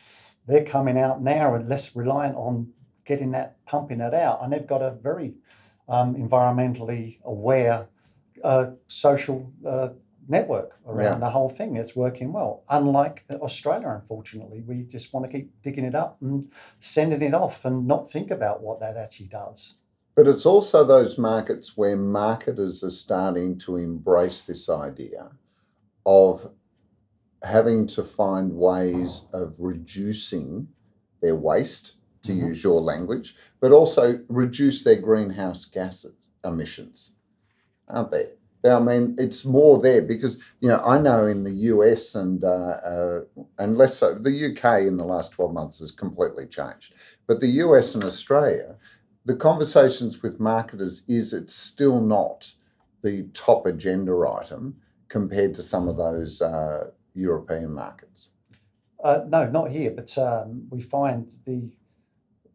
they're 0.47 0.65
coming 0.65 0.97
out 0.97 1.21
now 1.21 1.55
and 1.55 1.69
less 1.69 1.95
reliant 1.95 2.35
on 2.35 2.71
getting 3.05 3.31
that 3.31 3.63
pumping 3.65 3.99
that 3.99 4.13
out, 4.13 4.39
and 4.43 4.53
they've 4.53 4.67
got 4.67 4.81
a 4.81 4.91
very 4.91 5.33
um, 5.87 6.15
environmentally 6.15 7.19
aware 7.23 7.87
uh, 8.43 8.71
social 8.87 9.51
uh, 9.67 9.89
network 10.29 10.77
around 10.87 11.15
yeah. 11.15 11.19
the 11.19 11.29
whole 11.31 11.49
thing. 11.49 11.75
It's 11.75 11.95
working 11.95 12.31
well. 12.31 12.63
Unlike 12.69 13.25
Australia, 13.31 13.89
unfortunately, 13.89 14.61
we 14.61 14.83
just 14.83 15.13
want 15.13 15.25
to 15.25 15.31
keep 15.31 15.51
digging 15.61 15.85
it 15.85 15.95
up 15.95 16.17
and 16.21 16.49
sending 16.79 17.21
it 17.21 17.33
off 17.33 17.65
and 17.65 17.87
not 17.87 18.09
think 18.09 18.31
about 18.31 18.61
what 18.61 18.79
that 18.79 18.95
actually 18.95 19.27
does. 19.27 19.75
But 20.15 20.27
it's 20.27 20.45
also 20.45 20.83
those 20.83 21.17
markets 21.17 21.75
where 21.75 21.95
marketers 21.95 22.83
are 22.83 22.91
starting 22.91 23.57
to 23.59 23.77
embrace 23.77 24.43
this 24.43 24.69
idea 24.69 25.31
of 26.05 26.51
having 27.43 27.87
to 27.87 28.03
find 28.03 28.53
ways 28.53 29.25
of 29.33 29.55
reducing 29.59 30.67
their 31.21 31.35
waste, 31.35 31.95
to 32.23 32.33
mm-hmm. 32.33 32.47
use 32.47 32.63
your 32.63 32.81
language, 32.81 33.35
but 33.61 33.71
also 33.71 34.19
reduce 34.27 34.83
their 34.83 34.99
greenhouse 34.99 35.63
gas 35.65 36.05
emissions, 36.43 37.13
aren't 37.87 38.11
they? 38.11 38.25
I 38.65 38.79
mean, 38.79 39.15
it's 39.17 39.45
more 39.45 39.81
there 39.81 40.01
because 40.01 40.41
you 40.59 40.67
know 40.67 40.81
I 40.85 40.99
know 40.99 41.25
in 41.25 41.43
the 41.43 41.51
US 41.73 42.15
and 42.15 42.43
uh, 42.43 42.77
uh, 42.83 43.21
and 43.57 43.77
less 43.77 43.97
so 43.97 44.15
the 44.15 44.51
UK 44.51 44.81
in 44.81 44.97
the 44.97 45.05
last 45.05 45.31
twelve 45.31 45.53
months 45.53 45.79
has 45.79 45.91
completely 45.91 46.45
changed, 46.45 46.93
but 47.27 47.39
the 47.39 47.47
US 47.63 47.95
and 47.95 48.03
Australia, 48.03 48.75
the 49.25 49.35
conversations 49.35 50.21
with 50.21 50.39
marketers 50.39 51.03
is 51.07 51.33
it's 51.33 51.55
still 51.55 52.01
not 52.01 52.53
the 53.01 53.23
top 53.33 53.65
agenda 53.65 54.13
item 54.27 54.75
compared 55.07 55.55
to 55.55 55.61
some 55.61 55.87
of 55.87 55.95
those 55.95 56.41
uh, 56.41 56.89
European 57.13 57.73
markets. 57.73 58.31
Uh, 59.01 59.21
no, 59.27 59.49
not 59.49 59.71
here, 59.71 59.91
but 59.91 60.17
um, 60.17 60.67
we 60.69 60.81
find 60.81 61.31
the 61.45 61.69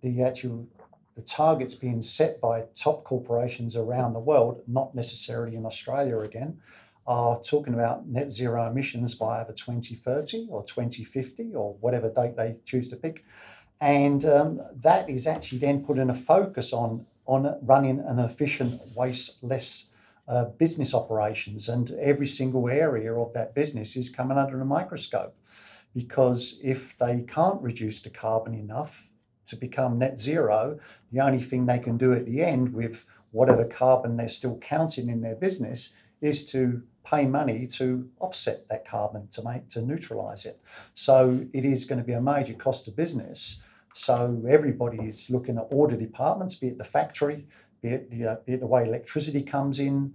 the 0.03 0.23
actual 0.23 0.69
the 1.15 1.23
targets 1.23 1.75
being 1.75 2.03
set 2.03 2.41
by 2.41 2.65
top 2.75 3.05
corporations 3.05 3.77
around 3.77 4.13
the 4.13 4.21
world, 4.21 4.63
not 4.67 4.95
necessarily 4.95 5.57
in 5.57 5.65
Australia 5.65 6.19
again, 6.19 6.59
are 7.07 7.39
talking 7.41 7.75
about 7.75 8.07
net 8.07 8.31
zero 8.31 8.67
emissions 8.67 9.15
by 9.15 9.41
either 9.41 9.53
2030 9.53 10.49
or 10.51 10.65
2050 10.65 11.55
or 11.55 11.75
whatever 11.81 12.09
date 12.09 12.37
they 12.37 12.57
choose 12.65 12.89
to 12.89 12.97
pick. 12.97 13.25
And 13.81 14.25
um, 14.25 14.63
that 14.81 15.11
is 15.11 15.27
actually 15.27 15.59
then 15.59 15.85
putting 15.85 16.09
a 16.09 16.15
focus 16.15 16.73
on, 16.73 17.07
on 17.27 17.59
running 17.63 18.01
an 18.01 18.19
efficient, 18.19 18.81
wasteless 18.97 19.91
uh, 20.27 20.45
business 20.45 20.95
operations. 20.95 21.69
And 21.69 21.91
every 22.01 22.27
single 22.27 22.69
area 22.69 23.13
of 23.15 23.35
that 23.35 23.55
business 23.55 23.97
is 23.97 24.09
coming 24.09 24.39
under 24.39 24.61
a 24.61 24.65
microscope 24.65 25.37
because 25.95 26.59
if 26.63 26.97
they 26.99 27.25
can't 27.29 27.61
reduce 27.61 28.01
the 28.01 28.11
carbon 28.11 28.55
enough, 28.55 29.11
to 29.47 29.57
become 29.57 29.99
net 29.99 30.19
zero, 30.19 30.79
the 31.13 31.21
only 31.21 31.41
thing 31.41 31.67
they 31.67 31.79
can 31.79 31.97
do 31.97 32.13
at 32.13 32.27
the 32.27 32.43
end 32.43 32.75
with 32.75 33.05
whatever 33.31 33.65
carbon 33.65 34.17
they're 34.17 34.29
still 34.29 34.59
counting 34.59 35.09
in 35.09 35.21
their 35.21 35.35
business 35.35 35.93
is 36.21 36.45
to 36.53 36.83
pay 37.05 37.27
money 37.27 37.67
to 37.67 38.09
offset 38.19 38.67
that 38.69 38.87
carbon 38.87 39.29
to 39.29 39.43
make 39.43 39.69
to 39.69 39.83
neutralize 39.83 40.47
it. 40.47 40.61
So 40.95 41.47
it 41.53 41.65
is 41.65 41.85
going 41.85 41.99
to 41.99 42.05
be 42.05 42.15
a 42.15 42.21
major 42.21 42.55
cost 42.55 42.87
to 42.87 42.91
business. 42.91 43.63
So 43.93 44.43
everybody 44.49 44.99
is 44.99 45.31
looking 45.31 45.59
at 45.59 45.69
order 45.71 45.97
departments, 45.97 46.55
be 46.55 46.69
it 46.69 46.79
the 46.79 46.85
factory, 46.85 47.47
be 47.83 47.91
it 47.91 48.11
the, 48.11 48.27
uh, 48.27 48.37
be 48.47 48.55
it 48.55 48.61
the 48.61 48.67
way 48.67 48.85
electricity 48.85 49.43
comes 49.43 49.79
in, 49.79 50.15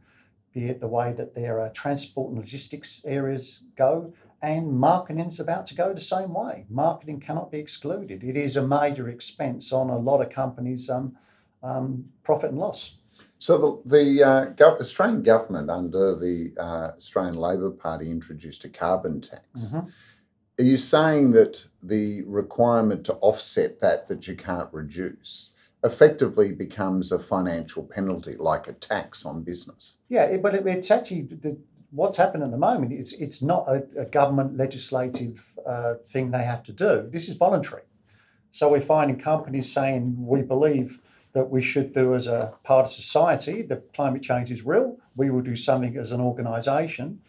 be 0.53 0.65
it 0.65 0.79
the 0.79 0.87
way 0.87 1.13
that 1.13 1.35
their 1.35 1.59
uh, 1.59 1.69
transport 1.73 2.29
and 2.29 2.39
logistics 2.39 3.05
areas 3.05 3.63
go, 3.75 4.13
and 4.41 4.79
marketing 4.79 5.25
is 5.25 5.39
about 5.39 5.65
to 5.65 5.75
go 5.75 5.93
the 5.93 5.99
same 5.99 6.33
way. 6.33 6.65
Marketing 6.69 7.19
cannot 7.19 7.51
be 7.51 7.59
excluded. 7.59 8.23
It 8.23 8.37
is 8.37 8.55
a 8.55 8.65
major 8.65 9.09
expense 9.09 9.71
on 9.73 9.89
a 9.89 9.97
lot 9.97 10.21
of 10.21 10.29
companies' 10.29 10.89
um, 10.89 11.15
um, 11.61 12.05
profit 12.23 12.51
and 12.51 12.59
loss. 12.59 12.95
So 13.37 13.81
the, 13.85 13.97
the 13.97 14.23
uh, 14.23 14.45
gov- 14.53 14.79
Australian 14.79 15.23
government, 15.23 15.69
under 15.69 16.15
the 16.15 16.53
uh, 16.57 16.91
Australian 16.95 17.35
Labor 17.35 17.71
Party, 17.71 18.09
introduced 18.09 18.63
a 18.65 18.69
carbon 18.69 19.21
tax. 19.21 19.43
Mm-hmm. 19.73 19.87
Are 20.59 20.63
you 20.63 20.77
saying 20.77 21.31
that 21.31 21.67
the 21.81 22.23
requirement 22.25 23.05
to 23.05 23.13
offset 23.15 23.79
that 23.79 24.07
that 24.09 24.27
you 24.27 24.35
can't 24.35 24.67
reduce 24.73 25.53
effectively 25.83 26.51
becomes 26.51 27.11
a 27.11 27.19
financial 27.19 27.83
penalty, 27.83 28.35
like 28.37 28.67
a 28.67 28.73
tax 28.73 29.25
on 29.25 29.43
business? 29.43 29.99
Yeah, 30.09 30.35
but 30.37 30.55
it, 30.55 30.67
it's 30.67 30.91
actually 30.91 31.21
the, 31.21 31.57
what's 31.91 32.17
happened 32.17 32.43
at 32.43 32.51
the 32.51 32.57
moment. 32.57 32.93
It's 32.93 33.13
it's 33.13 33.41
not 33.41 33.67
a, 33.67 33.83
a 33.97 34.05
government 34.05 34.57
legislative 34.57 35.57
uh, 35.65 35.95
thing 36.05 36.31
they 36.31 36.43
have 36.43 36.63
to 36.63 36.73
do. 36.73 37.09
This 37.11 37.29
is 37.29 37.35
voluntary. 37.35 37.83
So 38.51 38.69
we're 38.69 38.81
finding 38.81 39.19
companies 39.19 39.71
saying 39.71 40.15
we 40.17 40.41
believe 40.41 40.99
that 41.33 41.49
we 41.49 41.61
should 41.61 41.93
do 41.93 42.15
as 42.15 42.27
a 42.27 42.55
part 42.63 42.87
of 42.87 42.91
society. 42.91 43.61
that 43.63 43.93
climate 43.93 44.23
change 44.23 44.49
is 44.49 44.65
real. 44.65 44.97
We 45.15 45.29
will 45.29 45.41
do 45.41 45.55
something 45.55 45.95
as 45.97 46.11
an 46.11 46.21
organisation. 46.21 47.21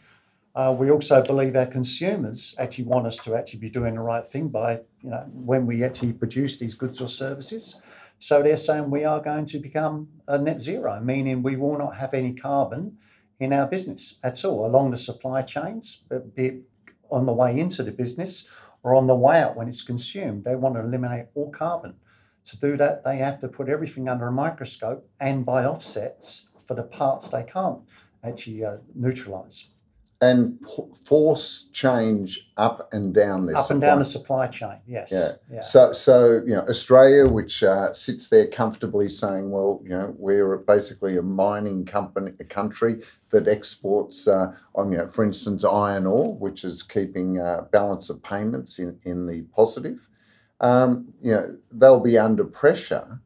Uh, 0.55 0.75
we 0.77 0.91
also 0.91 1.23
believe 1.23 1.55
our 1.55 1.67
consumers 1.67 2.55
actually 2.59 2.85
want 2.85 3.07
us 3.07 3.17
to 3.19 3.37
actually 3.37 3.61
be 3.61 3.71
doing 3.71 3.95
the 3.95 4.01
right 4.01 4.27
thing 4.27 4.49
by, 4.49 4.81
you 5.03 5.11
know, 5.11 5.25
when 5.33 5.67
we 5.67 5.85
actually 5.85 6.13
produce 6.13 6.57
these 6.57 6.75
goods 6.75 7.01
or 7.01 7.09
services. 7.09 7.77
So 8.19 8.43
they're 8.43 8.57
saying 8.57 8.91
we 8.91 9.05
are 9.05 9.21
going 9.21 9.45
to 9.47 9.59
become 9.59 10.09
a 10.27 10.39
net 10.39 10.61
zero, 10.61 11.01
meaning 11.01 11.43
we 11.43 11.57
will 11.57 11.79
not 11.79 11.97
have 11.97 12.15
any 12.15 12.33
carbon 12.33 12.97
in 13.41 13.53
our 13.53 13.67
business 13.67 14.19
at 14.23 14.45
all 14.45 14.67
along 14.67 14.91
the 14.91 14.97
supply 14.97 15.43
chains, 15.43 16.05
be 16.35 16.47
it 16.47 16.63
on 17.11 17.27
the 17.27 17.33
way 17.33 17.59
into 17.59 17.83
the 17.83 17.91
business 17.91 18.49
or 18.83 18.95
on 18.95 19.07
the 19.07 19.15
way 19.15 19.41
out 19.41 19.57
when 19.57 19.69
it's 19.69 19.83
consumed. 19.83 20.45
They 20.45 20.55
want 20.55 20.77
to 20.77 20.81
eliminate 20.81 21.27
all 21.35 21.51
carbon. 21.51 21.95
To 22.45 22.59
do 22.59 22.77
that, 22.77 23.05
they 23.05 23.17
have 23.17 23.39
to 23.41 23.49
put 23.49 23.69
everything 23.69 24.09
under 24.09 24.29
a 24.29 24.33
microscope 24.33 25.09
and 25.19 25.45
buy 25.45 25.65
offsets 25.65 26.51
for 26.67 26.75
the 26.75 26.85
parts 26.85 27.29
they 27.29 27.43
can't 27.43 27.81
actually 28.23 28.65
uh, 28.65 28.77
neutralize 28.95 29.67
and 30.23 30.63
force 31.07 31.69
change 31.73 32.51
up 32.59 32.93
and 32.93 33.15
down 33.15 33.47
this 33.47 33.57
up 33.57 33.71
and 33.71 33.81
down 33.81 33.99
the 33.99 34.05
supply 34.05 34.47
chain. 34.47 34.77
Yes. 34.87 35.11
Yeah. 35.11 35.33
yeah. 35.51 35.61
So, 35.63 35.93
so 35.95 36.43
you 36.45 36.55
know, 36.55 36.63
Australia, 36.69 37.27
which 37.27 37.63
uh, 37.63 37.95
sits 37.95 38.29
there 38.29 38.47
comfortably 38.47 39.09
saying, 39.09 39.51
well, 39.51 39.81
you 39.83 39.91
know, 39.91 40.15
we're 40.19 40.59
basically 40.59 41.17
a 41.17 41.23
mining 41.23 41.87
company, 41.87 42.33
a 42.39 42.45
country 42.45 43.01
that 43.31 43.49
exports, 43.49 44.29
uh, 44.29 44.55
on, 44.75 44.93
you 44.93 44.99
know, 44.99 45.07
for 45.07 45.25
instance, 45.25 45.65
iron 45.65 46.07
ore, 46.07 46.35
which 46.35 46.65
is 46.65 46.83
keeping 46.83 47.41
uh, 47.41 47.63
balance 47.73 48.11
of 48.11 48.23
payments 48.23 48.79
in 48.79 48.99
in 49.05 49.27
the 49.27 49.43
positive. 49.55 50.09
Um, 50.61 51.15
you 51.23 51.33
know, 51.33 51.57
they'll 51.73 52.01
be 52.01 52.19
under 52.19 52.45
pressure 52.45 53.21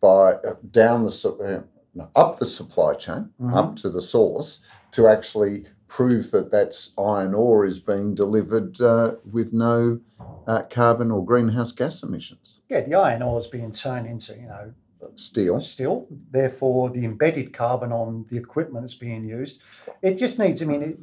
by 0.00 0.32
uh, 0.32 0.54
down 0.70 1.04
the 1.04 1.66
uh, 1.98 2.06
up 2.16 2.38
the 2.38 2.46
supply 2.46 2.94
chain, 2.94 3.30
mm-hmm. 3.38 3.52
up 3.52 3.76
to 3.76 3.90
the 3.90 4.00
source, 4.00 4.60
to 4.92 5.06
actually 5.06 5.66
prove 5.90 6.30
that 6.30 6.52
that's 6.52 6.92
iron 6.96 7.34
ore 7.34 7.66
is 7.66 7.80
being 7.80 8.14
delivered 8.14 8.80
uh, 8.80 9.16
with 9.30 9.52
no 9.52 10.00
uh, 10.46 10.62
carbon 10.70 11.10
or 11.10 11.22
greenhouse 11.24 11.72
gas 11.72 12.02
emissions. 12.04 12.60
Yeah, 12.68 12.82
the 12.82 12.94
iron 12.94 13.22
ore 13.22 13.40
is 13.40 13.48
being 13.48 13.72
turned 13.72 14.06
into, 14.06 14.34
you 14.34 14.46
know, 14.46 14.72
steel. 15.16 15.60
Steel. 15.60 16.06
Therefore, 16.30 16.90
the 16.90 17.04
embedded 17.04 17.52
carbon 17.52 17.90
on 17.90 18.26
the 18.30 18.38
equipment 18.38 18.84
that's 18.84 18.94
being 18.94 19.24
used. 19.24 19.62
It 20.00 20.16
just 20.16 20.38
needs. 20.38 20.62
I 20.62 20.66
mean, 20.66 20.82
it, 20.82 20.98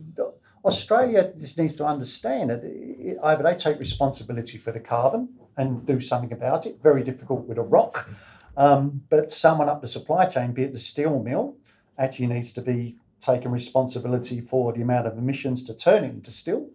Australia 0.63 1.33
just 1.37 1.59
needs 1.59 1.75
to 1.75 1.85
understand 1.85 2.49
that 2.49 2.63
it, 2.63 3.17
either 3.21 3.43
they 3.43 3.55
take 3.55 3.79
responsibility 3.79 4.57
for 4.57 4.71
the 4.71 4.79
carbon 4.79 5.29
and 5.57 5.85
do 5.85 5.99
something 5.99 6.31
about 6.31 6.65
it. 6.65 6.81
Very 6.81 7.03
difficult 7.03 7.45
with 7.45 7.57
a 7.57 7.61
rock, 7.61 8.09
um, 8.55 9.01
but 9.09 9.31
someone 9.31 9.67
up 9.67 9.81
the 9.81 9.87
supply 9.87 10.25
chain, 10.25 10.53
be 10.53 10.63
it 10.63 10.71
the 10.71 10.79
steel 10.79 11.19
mill, 11.21 11.57
actually 11.97 12.27
needs 12.27 12.53
to 12.53 12.61
be 12.61 12.95
taking 13.27 13.51
responsibility 13.51 14.39
for 14.41 14.73
the 14.73 14.81
amount 14.81 15.07
of 15.07 15.17
emissions 15.17 15.63
to 15.63 15.75
turn 15.75 16.03
into 16.03 16.31
steel, 16.31 16.69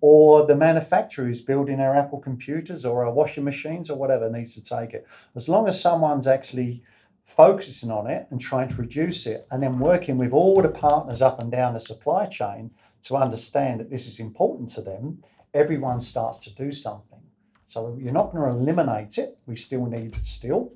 or 0.00 0.46
the 0.46 0.56
manufacturer 0.56 1.24
who's 1.24 1.40
building 1.40 1.80
our 1.80 1.96
Apple 1.96 2.20
computers 2.20 2.84
or 2.84 3.04
our 3.04 3.12
washing 3.12 3.44
machines 3.44 3.88
or 3.88 3.96
whatever 3.96 4.30
needs 4.30 4.54
to 4.54 4.62
take 4.62 4.92
it. 4.92 5.06
As 5.34 5.48
long 5.48 5.66
as 5.66 5.80
someone's 5.80 6.26
actually 6.26 6.82
focusing 7.24 7.90
on 7.90 8.06
it 8.06 8.26
and 8.30 8.38
trying 8.38 8.68
to 8.68 8.76
reduce 8.76 9.26
it, 9.26 9.46
and 9.50 9.62
then 9.62 9.78
working 9.78 10.18
with 10.18 10.32
all 10.32 10.60
the 10.60 10.68
partners 10.68 11.22
up 11.22 11.40
and 11.40 11.50
down 11.50 11.72
the 11.72 11.80
supply 11.80 12.26
chain 12.26 12.70
to 13.00 13.16
understand 13.16 13.80
that 13.80 13.90
this 13.90 14.06
is 14.06 14.20
important 14.20 14.68
to 14.68 14.82
them, 14.82 15.22
everyone 15.54 16.00
starts 16.00 16.38
to 16.38 16.54
do 16.54 16.70
something. 16.70 17.20
So 17.64 17.96
you're 17.98 18.12
not 18.12 18.30
going 18.30 18.44
to 18.44 18.56
eliminate 18.56 19.16
it. 19.16 19.38
We 19.46 19.56
still 19.56 19.86
need 19.86 20.14
steel. 20.16 20.72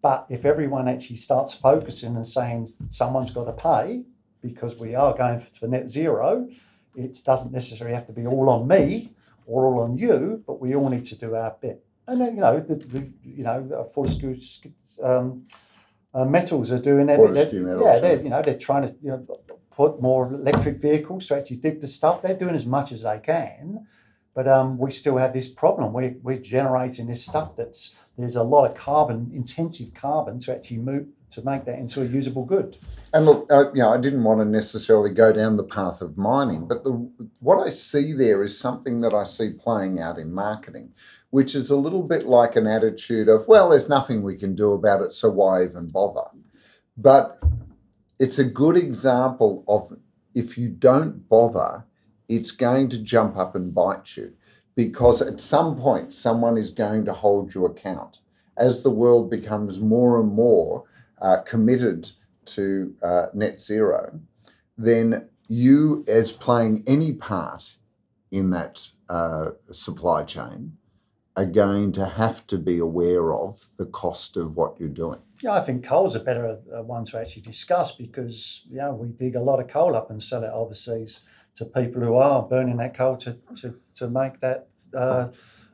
But 0.00 0.26
if 0.30 0.44
everyone 0.44 0.88
actually 0.88 1.16
starts 1.16 1.54
focusing 1.54 2.16
and 2.16 2.26
saying 2.26 2.68
someone's 2.90 3.30
got 3.30 3.44
to 3.44 3.52
pay, 3.52 4.04
because 4.42 4.76
we 4.76 4.94
are 4.94 5.14
going 5.14 5.38
for 5.38 5.68
net 5.68 5.88
zero. 5.88 6.48
It 6.94 7.16
doesn't 7.24 7.52
necessarily 7.52 7.94
have 7.94 8.06
to 8.06 8.12
be 8.12 8.26
all 8.26 8.50
on 8.50 8.68
me 8.68 9.12
or 9.46 9.66
all 9.66 9.80
on 9.80 9.96
you, 9.96 10.42
but 10.46 10.60
we 10.60 10.74
all 10.74 10.88
need 10.88 11.04
to 11.04 11.16
do 11.16 11.34
our 11.34 11.56
bit. 11.60 11.84
And 12.06 12.18
you 12.20 12.40
know, 12.40 12.60
the, 12.60 12.74
the 12.74 13.10
you 13.22 13.44
know, 13.44 13.86
Fortescue 13.94 14.36
um, 15.02 15.46
uh, 16.12 16.24
Metals 16.24 16.72
are 16.72 16.78
doing 16.78 17.06
that. 17.06 17.18
yeah, 17.84 17.98
they're 17.98 18.22
you 18.22 18.28
know 18.28 18.42
they're 18.42 18.58
trying 18.58 18.82
to 18.82 18.94
you 19.02 19.10
know, 19.10 19.26
put 19.70 20.02
more 20.02 20.26
electric 20.26 20.80
vehicles 20.80 21.28
to 21.28 21.36
actually 21.36 21.56
dig 21.56 21.80
the 21.80 21.86
stuff. 21.86 22.22
They're 22.22 22.36
doing 22.36 22.54
as 22.54 22.66
much 22.66 22.92
as 22.92 23.02
they 23.02 23.18
can, 23.18 23.86
but 24.34 24.46
um, 24.48 24.78
we 24.78 24.90
still 24.90 25.16
have 25.16 25.32
this 25.32 25.48
problem. 25.48 25.92
We're, 25.92 26.16
we're 26.22 26.40
generating 26.40 27.06
this 27.06 27.24
stuff 27.24 27.56
that's 27.56 28.04
there's 28.18 28.36
a 28.36 28.42
lot 28.42 28.70
of 28.70 28.76
carbon, 28.76 29.30
intensive 29.32 29.94
carbon, 29.94 30.38
to 30.40 30.54
actually 30.54 30.78
move 30.78 31.06
to 31.32 31.44
make 31.44 31.64
that 31.64 31.78
into 31.78 32.02
a 32.02 32.04
usable 32.04 32.44
good. 32.44 32.76
And 33.12 33.26
look, 33.26 33.50
uh, 33.50 33.72
you 33.72 33.82
know, 33.82 33.92
I 33.92 33.98
didn't 33.98 34.24
want 34.24 34.40
to 34.40 34.44
necessarily 34.44 35.10
go 35.10 35.32
down 35.32 35.56
the 35.56 35.64
path 35.64 36.00
of 36.02 36.16
mining, 36.16 36.66
but 36.66 36.84
the 36.84 37.10
what 37.40 37.66
I 37.66 37.70
see 37.70 38.12
there 38.12 38.42
is 38.42 38.58
something 38.58 39.00
that 39.00 39.14
I 39.14 39.24
see 39.24 39.50
playing 39.50 40.00
out 40.00 40.18
in 40.18 40.32
marketing, 40.32 40.92
which 41.30 41.54
is 41.54 41.70
a 41.70 41.76
little 41.76 42.02
bit 42.02 42.26
like 42.26 42.56
an 42.56 42.66
attitude 42.66 43.28
of, 43.28 43.48
well, 43.48 43.70
there's 43.70 43.88
nothing 43.88 44.22
we 44.22 44.36
can 44.36 44.54
do 44.54 44.72
about 44.72 45.02
it, 45.02 45.12
so 45.12 45.30
why 45.30 45.64
even 45.64 45.88
bother? 45.88 46.28
But 46.96 47.40
it's 48.18 48.38
a 48.38 48.44
good 48.44 48.76
example 48.76 49.64
of 49.66 49.98
if 50.34 50.56
you 50.56 50.68
don't 50.68 51.28
bother, 51.28 51.84
it's 52.28 52.50
going 52.50 52.88
to 52.90 53.02
jump 53.02 53.36
up 53.36 53.54
and 53.54 53.74
bite 53.74 54.16
you 54.16 54.34
because 54.74 55.20
at 55.20 55.40
some 55.40 55.76
point 55.76 56.12
someone 56.12 56.56
is 56.56 56.70
going 56.70 57.04
to 57.04 57.12
hold 57.12 57.54
you 57.54 57.64
account. 57.64 58.20
As 58.56 58.82
the 58.82 58.90
world 58.90 59.30
becomes 59.30 59.80
more 59.80 60.20
and 60.20 60.32
more 60.32 60.84
uh, 61.22 61.38
committed 61.42 62.10
to 62.44 62.94
uh, 63.02 63.26
net 63.32 63.62
zero, 63.62 64.20
then 64.76 65.28
you, 65.48 66.04
as 66.08 66.32
playing 66.32 66.82
any 66.86 67.12
part 67.12 67.76
in 68.30 68.50
that 68.50 68.90
uh, 69.08 69.52
supply 69.70 70.24
chain, 70.24 70.76
are 71.34 71.46
going 71.46 71.92
to 71.92 72.04
have 72.04 72.46
to 72.46 72.58
be 72.58 72.78
aware 72.78 73.32
of 73.32 73.68
the 73.78 73.86
cost 73.86 74.36
of 74.36 74.56
what 74.56 74.78
you're 74.78 74.88
doing. 74.88 75.20
Yeah, 75.42 75.54
I 75.54 75.60
think 75.60 75.84
coal's 75.84 76.14
a 76.14 76.20
better 76.20 76.58
uh, 76.74 76.82
one 76.82 77.04
to 77.06 77.18
actually 77.18 77.42
discuss 77.42 77.92
because 77.92 78.66
you 78.70 78.76
know 78.76 78.92
we 78.92 79.08
dig 79.08 79.34
a 79.34 79.40
lot 79.40 79.60
of 79.60 79.68
coal 79.68 79.96
up 79.96 80.10
and 80.10 80.22
sell 80.22 80.44
it 80.44 80.50
overseas. 80.52 81.20
to 81.54 81.64
people 81.64 82.02
who 82.02 82.16
are 82.16 82.42
burning 82.42 82.78
that 82.78 82.96
coal 82.96 83.16
to, 83.16 83.38
to, 83.60 83.74
to 83.94 84.08
make 84.08 84.40
that 84.40 84.68
uh, 84.94 85.28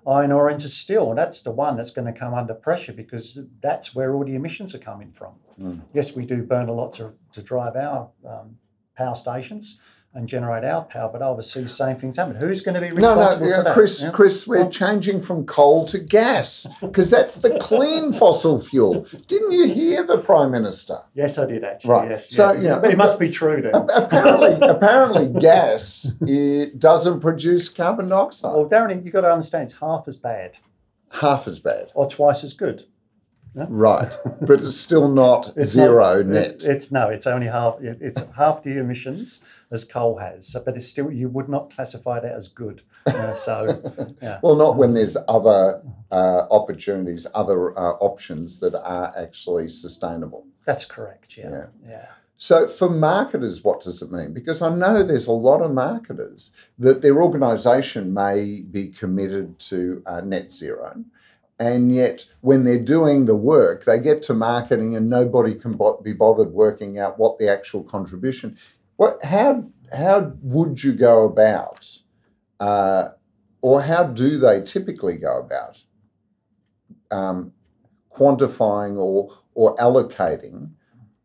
iron 0.09 0.33
ore 0.33 0.51
into 0.51 0.69
steel. 0.69 1.15
That's 1.15 1.43
the 1.43 1.51
one 1.51 1.77
that's 1.77 1.91
going 1.91 2.13
to 2.13 2.19
come 2.19 2.35
under 2.35 2.55
pressure 2.55 2.93
because 2.93 3.41
that's 3.61 3.95
where 3.95 4.15
all 4.15 4.25
the 4.25 4.35
emissions 4.35 4.75
are 4.75 4.79
coming 4.79 5.13
from. 5.13 5.35
Mm. 5.61 5.83
Yes, 5.93 6.17
we 6.17 6.25
do 6.25 6.43
burn 6.43 6.69
a 6.69 6.73
lot 6.73 6.93
to, 6.95 7.15
to 7.33 7.43
drive 7.43 7.77
our 7.77 8.11
um, 8.27 8.57
power 8.97 9.15
stations 9.15 9.98
and 10.15 10.27
generate 10.27 10.65
our 10.65 10.85
power, 10.85 11.09
but 11.13 11.21
obviously 11.23 11.63
the 11.63 11.69
same 11.69 11.95
things 11.97 12.17
happen. 12.17 12.35
Who's 12.35 12.61
going 12.63 12.75
to 12.75 12.81
be 12.81 12.89
No, 12.89 12.95
responsible 12.95 13.21
no, 13.21 13.39
for 13.39 13.57
yeah, 13.57 13.63
that? 13.63 13.75
Chris, 13.75 14.03
Yeah? 14.03 14.11
Chris, 14.11 14.47
we're 14.47 14.69
changing 14.69 15.21
from 15.21 15.45
coal 15.47 15.87
to 15.89 15.99
gas 15.99 16.67
because 16.81 17.11
that's 17.11 17.37
the 17.37 17.59
clean 17.61 18.13
fossil 18.21 18.59
fuel. 18.59 19.07
Didn't 19.27 19.53
you 19.53 19.69
hear 19.69 20.03
the 20.03 20.19
Prime 20.19 20.51
Minister? 20.51 21.03
Yes, 21.15 21.39
I 21.39 21.47
did 21.47 21.63
actually. 21.63 21.91
Right. 21.91 22.11
Yes. 22.11 22.31
So, 22.35 22.53
yeah. 22.53 22.61
you 22.61 22.69
know, 22.69 22.81
but 22.81 22.91
it 22.91 22.97
must 22.99 23.19
be 23.19 23.29
true 23.29 23.61
then. 23.63 23.75
Apparently, 23.75 24.67
apparently, 24.67 25.41
gas 25.41 26.19
it 26.23 26.79
doesn't 26.79 27.21
produce 27.21 27.69
carbon 27.69 28.09
dioxide. 28.09 28.55
Well, 28.57 28.69
Darren, 28.69 29.05
you've 29.05 29.13
got 29.13 29.21
to 29.21 29.31
understand 29.33 29.65
it's 29.65 29.79
half 29.79 30.09
as 30.09 30.17
bad 30.17 30.57
Half 31.11 31.47
as 31.49 31.59
bad, 31.59 31.91
or 31.95 32.07
twice 32.09 32.45
as 32.45 32.53
good. 32.53 32.85
Right? 33.55 34.09
But 34.41 34.61
it's 34.61 34.77
still 34.77 35.09
not 35.09 35.53
It's 35.57 35.73
zero 35.73 36.17
not- 36.23 36.27
net. 36.27 36.47
it- 36.47 36.65
it's 36.65 36.93
no, 36.93 37.09
it's 37.09 37.27
only 37.27 37.47
half. 37.47 37.81
it- 37.81 37.99
It's 38.01 38.21
half 38.35 38.63
the 38.63 38.79
emissions 38.79 39.41
as 39.71 39.85
coal 39.85 40.19
has, 40.19 40.47
So- 40.49 40.63
but 40.65 40.77
it's 40.77 40.87
still 40.89 41.11
you 41.11 41.29
would 41.29 41.49
not 41.49 41.71
classify 41.75 42.21
that 42.21 42.33
as 42.35 42.49
good. 42.49 42.83
So, 43.35 43.55
yeah, 44.23 44.39
Well, 44.43 44.57
not 44.57 44.77
when 44.77 44.95
there's 44.95 45.17
other 45.29 45.83
uh, 46.11 46.47
opportunities, 46.51 47.27
other 47.35 47.79
uh, 47.79 47.93
options 48.01 48.61
that 48.61 48.75
are 48.75 49.13
actually 49.17 49.69
sustainable. 49.69 50.47
that's 50.65 50.85
correct. 50.85 51.37
Yeah, 51.37 51.51
Yeah. 51.51 51.67
yeah. 51.89 52.07
So, 52.41 52.69
for 52.69 52.89
marketers, 52.89 53.65
what 53.65 53.81
does 53.81 54.01
it 54.01 54.13
mean? 54.13 54.33
Because 54.33 54.63
I 54.63 54.69
know 54.73 55.03
there's 55.03 55.27
a 55.27 55.33
lot 55.33 55.61
of 55.61 55.73
marketers 55.75 56.53
that 56.79 57.03
their 57.03 57.21
organisation 57.21 58.15
may 58.15 58.61
be 58.71 58.91
committed 58.91 59.59
to 59.71 60.03
uh, 60.07 60.21
net 60.21 60.53
zero, 60.53 61.05
and 61.59 61.93
yet 61.93 62.27
when 62.41 62.65
they're 62.65 62.83
doing 62.83 63.27
the 63.27 63.37
work, 63.37 63.85
they 63.85 63.99
get 63.99 64.23
to 64.25 64.35
marketing 64.35 64.95
and 64.95 65.11
nobody 65.11 65.55
can 65.55 65.77
bo- 65.77 66.01
be 66.01 66.13
bothered 66.13 66.53
working 66.53 66.99
out 66.99 67.19
what 67.19 67.39
the 67.39 67.49
actual 67.49 67.83
contribution. 67.83 68.57
What? 68.97 69.25
How? 69.25 69.71
How 69.97 70.35
would 70.43 70.83
you 70.83 70.93
go 70.93 71.25
about, 71.25 71.99
uh, 72.61 73.11
or 73.63 73.83
how 73.83 74.05
do 74.05 74.39
they 74.39 74.63
typically 74.63 75.17
go 75.17 75.39
about 75.39 75.85
um, 77.11 77.53
quantifying 78.11 78.99
or 78.99 79.33
or 79.55 79.75
allocating? 79.77 80.73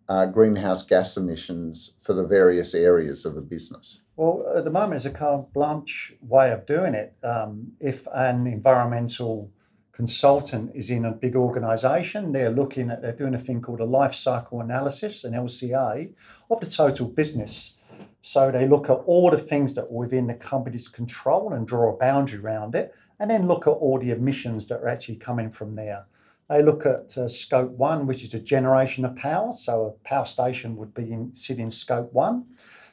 uh, 0.10 0.26
greenhouse 0.26 0.84
gas 0.84 1.18
emissions 1.18 1.94
for 1.98 2.14
the 2.14 2.26
various 2.26 2.74
areas 2.74 3.26
of 3.26 3.38
a 3.38 3.42
business. 3.42 4.02
Well, 4.16 4.46
at 4.56 4.64
the 4.64 4.70
moment, 4.70 4.96
it's 4.96 5.06
a 5.06 5.12
carte 5.12 5.52
blanche 5.54 6.14
way 6.22 6.52
of 6.52 6.66
doing 6.66 6.94
it. 6.94 7.16
Um, 7.24 7.74
if 7.80 8.08
an 8.14 8.46
environmental 8.46 9.50
consultant 9.94 10.72
is 10.74 10.90
in 10.90 11.06
a 11.06 11.12
big 11.12 11.36
organisation, 11.36 12.32
they're 12.32 12.50
looking 12.50 12.90
at 12.90 13.02
they're 13.02 13.16
doing 13.16 13.36
a 13.36 13.40
thing 13.40 13.62
called 13.62 13.80
a 13.80 13.86
life 13.86 14.14
cycle 14.14 14.60
analysis, 14.60 15.24
an 15.24 15.34
LCA, 15.34 16.12
of 16.50 16.60
the 16.60 16.70
total 16.70 17.08
business. 17.08 17.76
So 18.20 18.52
they 18.52 18.68
look 18.68 18.90
at 18.90 19.04
all 19.06 19.30
the 19.30 19.38
things 19.38 19.76
that 19.76 19.84
are 19.84 19.92
within 19.92 20.28
the 20.28 20.34
company's 20.34 20.88
control 20.88 21.54
and 21.54 21.68
draw 21.68 21.94
a 21.94 21.98
boundary 21.98 22.40
around 22.40 22.74
it, 22.74 22.94
and 23.20 23.30
then 23.30 23.48
look 23.48 23.68
at 23.68 23.72
all 23.72 24.00
the 24.00 24.12
emissions 24.12 24.68
that 24.68 24.82
are 24.82 24.88
actually 24.88 25.18
coming 25.18 25.52
from 25.52 25.76
there. 25.76 26.06
They 26.50 26.62
look 26.62 26.86
at 26.86 27.18
uh, 27.18 27.28
scope 27.28 27.72
one, 27.72 28.06
which 28.06 28.24
is 28.24 28.32
the 28.32 28.40
generation 28.40 29.06
of 29.06 29.16
power. 29.16 29.52
So 29.52 29.86
a 29.86 30.08
power 30.08 30.26
station 30.26 30.76
would 30.78 30.94
be 30.94 31.12
in, 31.12 31.34
sit 31.34 31.60
in 31.60 31.70
scope 31.70 32.12
one. 32.14 32.46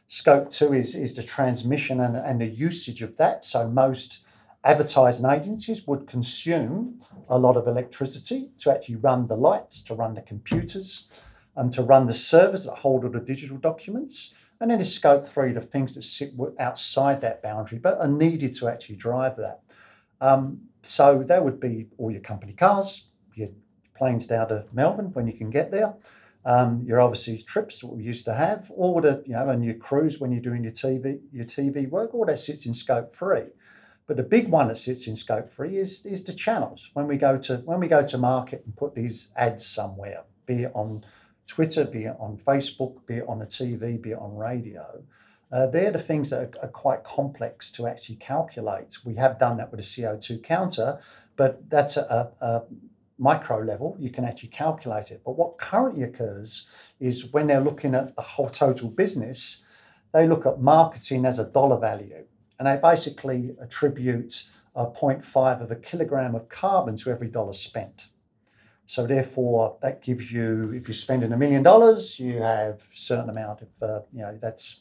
Scope 0.07 0.51
two 0.51 0.73
is, 0.75 0.95
is 0.95 1.15
the 1.15 1.23
transmission 1.23 2.01
and, 2.01 2.17
and 2.17 2.41
the 2.41 2.47
usage 2.47 3.03
of 3.03 3.17
that. 3.17 3.45
So 3.45 3.69
most 3.69 4.25
advertising 4.65 5.27
agencies 5.27 5.87
would 5.87 6.07
consume 6.07 7.01
a 7.29 7.39
lot 7.39 7.57
of 7.57 7.67
electricity 7.67 8.51
to 8.59 8.71
actually 8.71 8.97
run 8.97 9.27
the 9.27 9.37
lights, 9.37 9.83
to 9.83 9.95
run 9.95 10.15
the 10.15 10.23
computers, 10.23 11.23
and 11.57 11.73
to 11.73 11.83
run 11.83 12.07
the 12.07 12.15
servers 12.15 12.65
that 12.65 12.79
hold 12.79 13.05
all 13.05 13.11
the 13.11 13.21
digital 13.21 13.57
documents. 13.57 14.47
And 14.61 14.71
then 14.71 14.79
there's 14.79 14.95
scope 14.95 15.25
three, 15.25 15.53
the 15.53 15.61
things 15.61 15.95
that 15.95 16.03
sit 16.03 16.33
outside 16.59 17.21
that 17.23 17.43
boundary 17.43 17.79
but 17.79 17.99
are 17.99 18.09
needed 18.09 18.53
to 18.55 18.69
actually 18.69 18.97
drive 18.97 19.37
that. 19.37 19.61
Um, 20.21 20.61
so 20.83 21.23
that 21.27 21.45
would 21.45 21.61
be 21.61 21.87
all 21.99 22.11
your 22.11 22.21
company 22.21 22.53
cars, 22.53 23.09
your 23.35 23.49
planes 23.95 24.27
down 24.27 24.49
to 24.49 24.67
Melbourne 24.73 25.11
when 25.13 25.27
you 25.27 25.33
can 25.33 25.51
get 25.51 25.71
there. 25.71 25.95
Um, 26.43 26.83
your 26.87 27.01
overseas 27.01 27.45
trips 27.45 27.81
that 27.81 27.89
we 27.89 28.03
used 28.03 28.25
to 28.25 28.33
have, 28.33 28.71
all 28.71 28.99
the 29.03 29.23
you 29.27 29.35
know, 29.35 29.51
and 29.51 29.63
your 29.63 29.75
cruise 29.75 30.21
when 30.21 30.33
you're 30.33 30.41
doing 30.41 30.63
your 30.63 30.73
TV 30.73 31.21
your 31.33 31.45
TV 31.45 31.87
work, 31.87 32.15
all 32.15 32.25
that 32.25 32.39
sits 32.39 32.65
in 32.65 32.73
scope 32.73 33.13
three. 33.13 33.45
But 34.11 34.17
the 34.17 34.25
big 34.25 34.49
one 34.49 34.67
that 34.67 34.75
sits 34.75 35.07
in 35.07 35.15
scope 35.15 35.49
three 35.49 35.79
is 35.79 36.05
is 36.05 36.25
the 36.25 36.33
channels. 36.33 36.91
When 36.95 37.07
we 37.07 37.17
go 37.17 37.37
to 37.37 37.59
when 37.59 37.79
we 37.79 37.87
go 37.87 38.03
to 38.03 38.19
market 38.19 38.65
and 38.67 38.75
put 38.75 38.97
these 38.97 39.29
ads 39.37 39.65
somewhere, 39.65 40.25
be 40.47 40.65
it 40.65 40.73
on 40.75 41.05
Twitter, 41.47 41.85
be 41.85 42.07
it 42.07 42.17
on 42.19 42.37
Facebook, 42.37 43.07
be 43.07 43.19
it 43.19 43.25
on 43.29 43.39
the 43.39 43.47
TV, 43.47 44.03
be 44.03 44.11
it 44.11 44.19
on 44.19 44.35
radio, 44.35 45.05
uh, 45.53 45.69
they're 45.69 45.93
the 45.93 46.01
things 46.01 46.31
that 46.31 46.41
are, 46.41 46.65
are 46.65 46.73
quite 46.73 47.05
complex 47.05 47.71
to 47.71 47.87
actually 47.87 48.17
calculate. 48.17 48.99
We 49.05 49.15
have 49.15 49.39
done 49.39 49.59
that 49.59 49.71
with 49.71 49.79
a 49.79 49.85
CO2 49.85 50.43
counter, 50.43 50.99
but 51.37 51.71
that's 51.71 51.97
a, 51.97 52.33
a, 52.41 52.45
a 52.45 52.65
micro 53.17 53.59
level, 53.59 53.97
you 54.01 54.11
can 54.11 54.25
actually 54.25 54.49
calculate 54.49 55.13
it. 55.13 55.23
But 55.25 55.37
what 55.37 55.57
currently 55.57 56.03
occurs 56.03 56.93
is 56.99 57.33
when 57.33 57.47
they're 57.47 57.61
looking 57.61 57.95
at 57.95 58.17
the 58.17 58.23
whole 58.23 58.49
total 58.49 58.91
business, 58.91 59.65
they 60.13 60.27
look 60.27 60.47
at 60.47 60.61
marketing 60.61 61.25
as 61.25 61.39
a 61.39 61.45
dollar 61.45 61.79
value 61.79 62.25
and 62.61 62.69
they 62.69 62.77
basically 62.77 63.57
attribute 63.59 64.45
a 64.77 64.85
0.5 64.87 65.63
of 65.63 65.71
a 65.71 65.77
kilogram 65.77 66.35
of 66.35 66.51
carbon 66.51 66.95
to 66.95 67.11
every 67.11 67.27
dollar 67.27 67.55
spent. 67.55 68.09
So 68.85 69.07
therefore, 69.07 69.79
that 69.81 70.03
gives 70.03 70.31
you, 70.31 70.71
if 70.75 70.87
you're 70.87 70.95
spending 70.95 71.33
a 71.33 71.39
million 71.39 71.63
dollars, 71.63 72.21
you 72.21 72.43
have 72.43 72.75
a 72.75 72.81
certain 72.81 73.31
amount 73.31 73.63
of, 73.63 73.69
uh, 73.83 74.01
you 74.13 74.21
know, 74.21 74.37
that's 74.39 74.81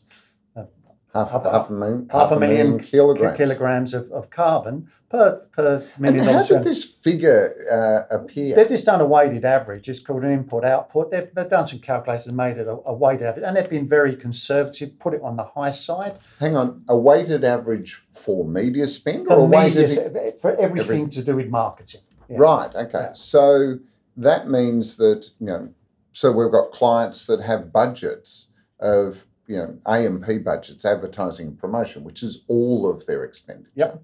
Half, 1.13 1.31
Half 1.31 1.43
half, 1.45 1.69
a- 1.69 1.73
million, 1.73 2.07
half 2.11 2.31
a 2.31 2.39
million 2.39 2.79
kilograms. 2.79 3.35
kilograms 3.35 3.93
of, 3.95 4.11
of 4.11 4.29
carbon 4.29 4.87
per, 5.09 5.39
per 5.51 5.83
million 5.97 6.19
And 6.27 6.35
how 6.35 6.45
did 6.45 6.63
this 6.63 6.83
figure 6.83 8.05
uh, 8.11 8.15
appear? 8.15 8.55
They've 8.55 8.67
just 8.69 8.85
done 8.85 9.01
a 9.01 9.07
weighted 9.07 9.43
average. 9.43 9.89
It's 9.89 9.99
called 9.99 10.23
an 10.23 10.31
input 10.31 10.63
output. 10.63 11.09
They've, 11.09 11.27
they've 11.33 11.49
done 11.49 11.65
some 11.65 11.79
calculations 11.79 12.27
and 12.27 12.37
made 12.37 12.57
it 12.57 12.67
a, 12.67 12.77
a 12.85 12.93
weighted 12.93 13.25
average. 13.25 13.43
And 13.43 13.57
they've 13.57 13.67
been 13.67 13.87
very 13.87 14.15
conservative, 14.15 14.99
put 14.99 15.15
it 15.15 15.21
on 15.23 15.35
the 15.35 15.45
high 15.45 15.71
side. 15.71 16.19
Hang 16.39 16.55
on, 16.55 16.83
a 16.87 16.95
weighted 16.95 17.43
average 17.43 18.03
for 18.11 18.45
media 18.45 18.87
spend 18.87 19.27
or 19.29 19.35
For, 19.35 19.45
a 19.45 19.47
media, 19.65 19.87
weighted? 19.87 20.39
for 20.39 20.55
everything 20.57 21.09
to 21.09 21.23
do 21.23 21.37
with 21.37 21.47
marketing. 21.49 22.01
Yeah. 22.29 22.37
Right. 22.37 22.75
Okay. 22.75 22.99
Yeah. 22.99 23.13
So 23.13 23.79
that 24.15 24.47
means 24.47 24.97
that 24.97 25.31
you 25.39 25.47
know. 25.47 25.69
So 26.11 26.31
we've 26.31 26.51
got 26.51 26.69
clients 26.71 27.25
that 27.25 27.41
have 27.41 27.71
budgets 27.73 28.51
of 28.79 29.25
you 29.49 29.57
know 29.57 29.79
AMP 29.87 30.43
budgets, 30.45 30.85
advertising 30.85 31.47
and 31.47 31.59
promotion, 31.59 32.03
which 32.03 32.21
is 32.23 32.45
all 32.47 32.89
of 32.89 33.05
their 33.07 33.23
expenditure. 33.25 33.71
Yep. 33.75 34.03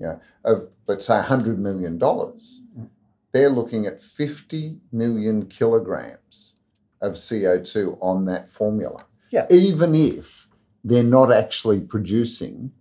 You 0.00 0.06
know, 0.06 0.20
of 0.44 0.68
let's 0.86 1.06
say 1.06 1.20
hundred 1.22 1.58
million 1.60 1.98
dollars, 1.98 2.62
Mm. 2.76 2.88
they're 3.32 3.50
looking 3.50 3.86
at 3.86 4.00
fifty 4.00 4.80
million 4.90 5.46
kilograms 5.46 6.56
of 7.00 7.16
CO 7.16 7.60
two 7.62 7.98
on 8.00 8.24
that 8.24 8.48
formula. 8.48 9.04
Yeah. 9.30 9.46
Even 9.50 9.94
if 9.94 10.48
they're 10.82 11.02
not 11.18 11.30
actually 11.30 11.80
producing 11.80 12.72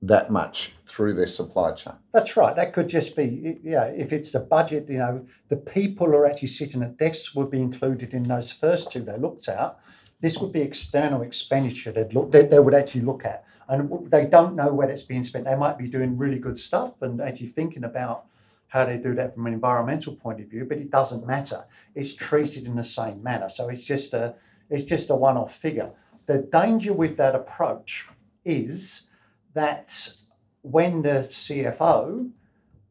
that 0.00 0.30
much 0.30 0.74
through 0.86 1.14
their 1.14 1.26
supply 1.26 1.72
chain. 1.72 1.94
That's 2.12 2.36
right. 2.36 2.54
That 2.56 2.72
could 2.72 2.88
just 2.88 3.14
be, 3.16 3.58
yeah, 3.62 3.84
if 3.84 4.12
it's 4.12 4.34
a 4.34 4.40
budget, 4.40 4.88
you 4.88 4.98
know, 4.98 5.24
the 5.48 5.56
people 5.56 6.08
who 6.08 6.14
are 6.14 6.26
actually 6.26 6.48
sitting 6.48 6.82
at 6.82 6.98
desks 6.98 7.34
would 7.34 7.50
be 7.50 7.60
included 7.62 8.12
in 8.12 8.24
those 8.24 8.52
first 8.52 8.90
two 8.92 9.00
they 9.00 9.16
looked 9.16 9.48
at. 9.48 9.76
This 10.22 10.38
would 10.38 10.52
be 10.52 10.62
external 10.62 11.22
expenditure 11.22 11.90
they'd 11.90 12.14
look, 12.14 12.30
they, 12.30 12.46
they 12.46 12.60
would 12.60 12.74
actually 12.74 13.02
look 13.02 13.24
at. 13.24 13.44
And 13.68 14.08
they 14.08 14.24
don't 14.24 14.54
know 14.54 14.72
where 14.72 14.88
it's 14.88 15.02
being 15.02 15.24
spent. 15.24 15.44
They 15.44 15.56
might 15.56 15.76
be 15.76 15.88
doing 15.88 16.16
really 16.16 16.38
good 16.38 16.56
stuff 16.56 17.02
and 17.02 17.20
actually 17.20 17.48
thinking 17.48 17.82
about 17.82 18.26
how 18.68 18.84
they 18.84 18.96
do 18.96 19.14
that 19.16 19.34
from 19.34 19.46
an 19.46 19.52
environmental 19.52 20.14
point 20.14 20.40
of 20.40 20.48
view, 20.48 20.64
but 20.64 20.78
it 20.78 20.90
doesn't 20.90 21.26
matter. 21.26 21.64
It's 21.94 22.14
treated 22.14 22.64
in 22.64 22.76
the 22.76 22.82
same 22.84 23.22
manner. 23.22 23.48
So 23.48 23.68
it's 23.68 23.84
just 23.84 24.14
a 24.14 24.36
it's 24.70 24.84
just 24.84 25.10
a 25.10 25.14
one-off 25.14 25.52
figure. 25.52 25.92
The 26.24 26.38
danger 26.38 26.94
with 26.94 27.18
that 27.18 27.34
approach 27.34 28.06
is 28.44 29.10
that 29.52 30.14
when 30.62 31.02
the 31.02 31.18
CFO 31.18 32.30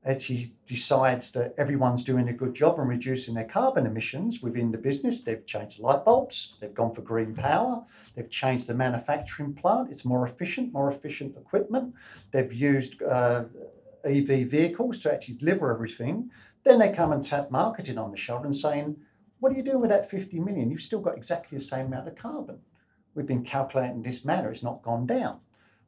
actually 0.06 0.54
decides 0.66 1.32
that 1.32 1.54
everyone's 1.58 2.04
doing 2.04 2.28
a 2.28 2.34
good 2.34 2.56
job 2.56 2.80
and 2.80 2.90
reducing 2.90 3.36
their 3.36 3.46
carbon 3.46 3.86
emissions 3.86 4.42
within 4.42 4.72
the 4.72 4.78
business, 4.78 5.22
they've 5.22 5.46
changed 5.46 5.78
the 5.78 5.84
light 5.84 6.04
bulbs, 6.04 6.56
they've 6.60 6.74
gone 6.74 6.94
for 6.94 7.04
green 7.04 7.36
power, 7.36 7.84
they've 8.16 8.30
changed 8.30 8.66
the 8.66 8.74
manufacturing 8.74 9.54
plant, 9.54 9.90
it's 9.90 10.04
more 10.04 10.26
efficient, 10.26 10.74
more 10.74 10.92
efficient 10.92 11.38
equipment, 11.38 11.94
they've 12.32 12.52
used 12.52 13.02
uh, 13.04 13.44
EV 14.04 14.50
vehicles 14.50 14.98
to 15.00 15.14
actually 15.14 15.36
deliver 15.36 15.72
everything. 15.72 16.32
Then 16.64 16.80
they 16.80 16.92
come 16.92 17.12
and 17.12 17.22
tap 17.22 17.52
marketing 17.52 17.98
on 17.98 18.12
the 18.12 18.18
shoulder 18.18 18.46
and 18.46 18.56
saying, 18.56 18.98
What 19.40 19.52
are 19.52 19.56
you 19.56 19.64
doing 19.64 19.82
with 19.82 19.92
that 19.92 20.10
50 20.10 20.40
million? 20.40 20.72
You've 20.72 20.82
still 20.82 21.02
got 21.02 21.18
exactly 21.18 21.58
the 21.58 21.64
same 21.64 21.88
amount 21.88 22.08
of 22.08 22.16
carbon. 22.16 22.60
we've 23.14 23.28
been 23.28 23.44
calculating 23.44 24.02
this 24.02 24.26
manner, 24.26 24.50
it's 24.50 24.64
not 24.64 24.82
gone 24.82 25.06
down. 25.06 25.40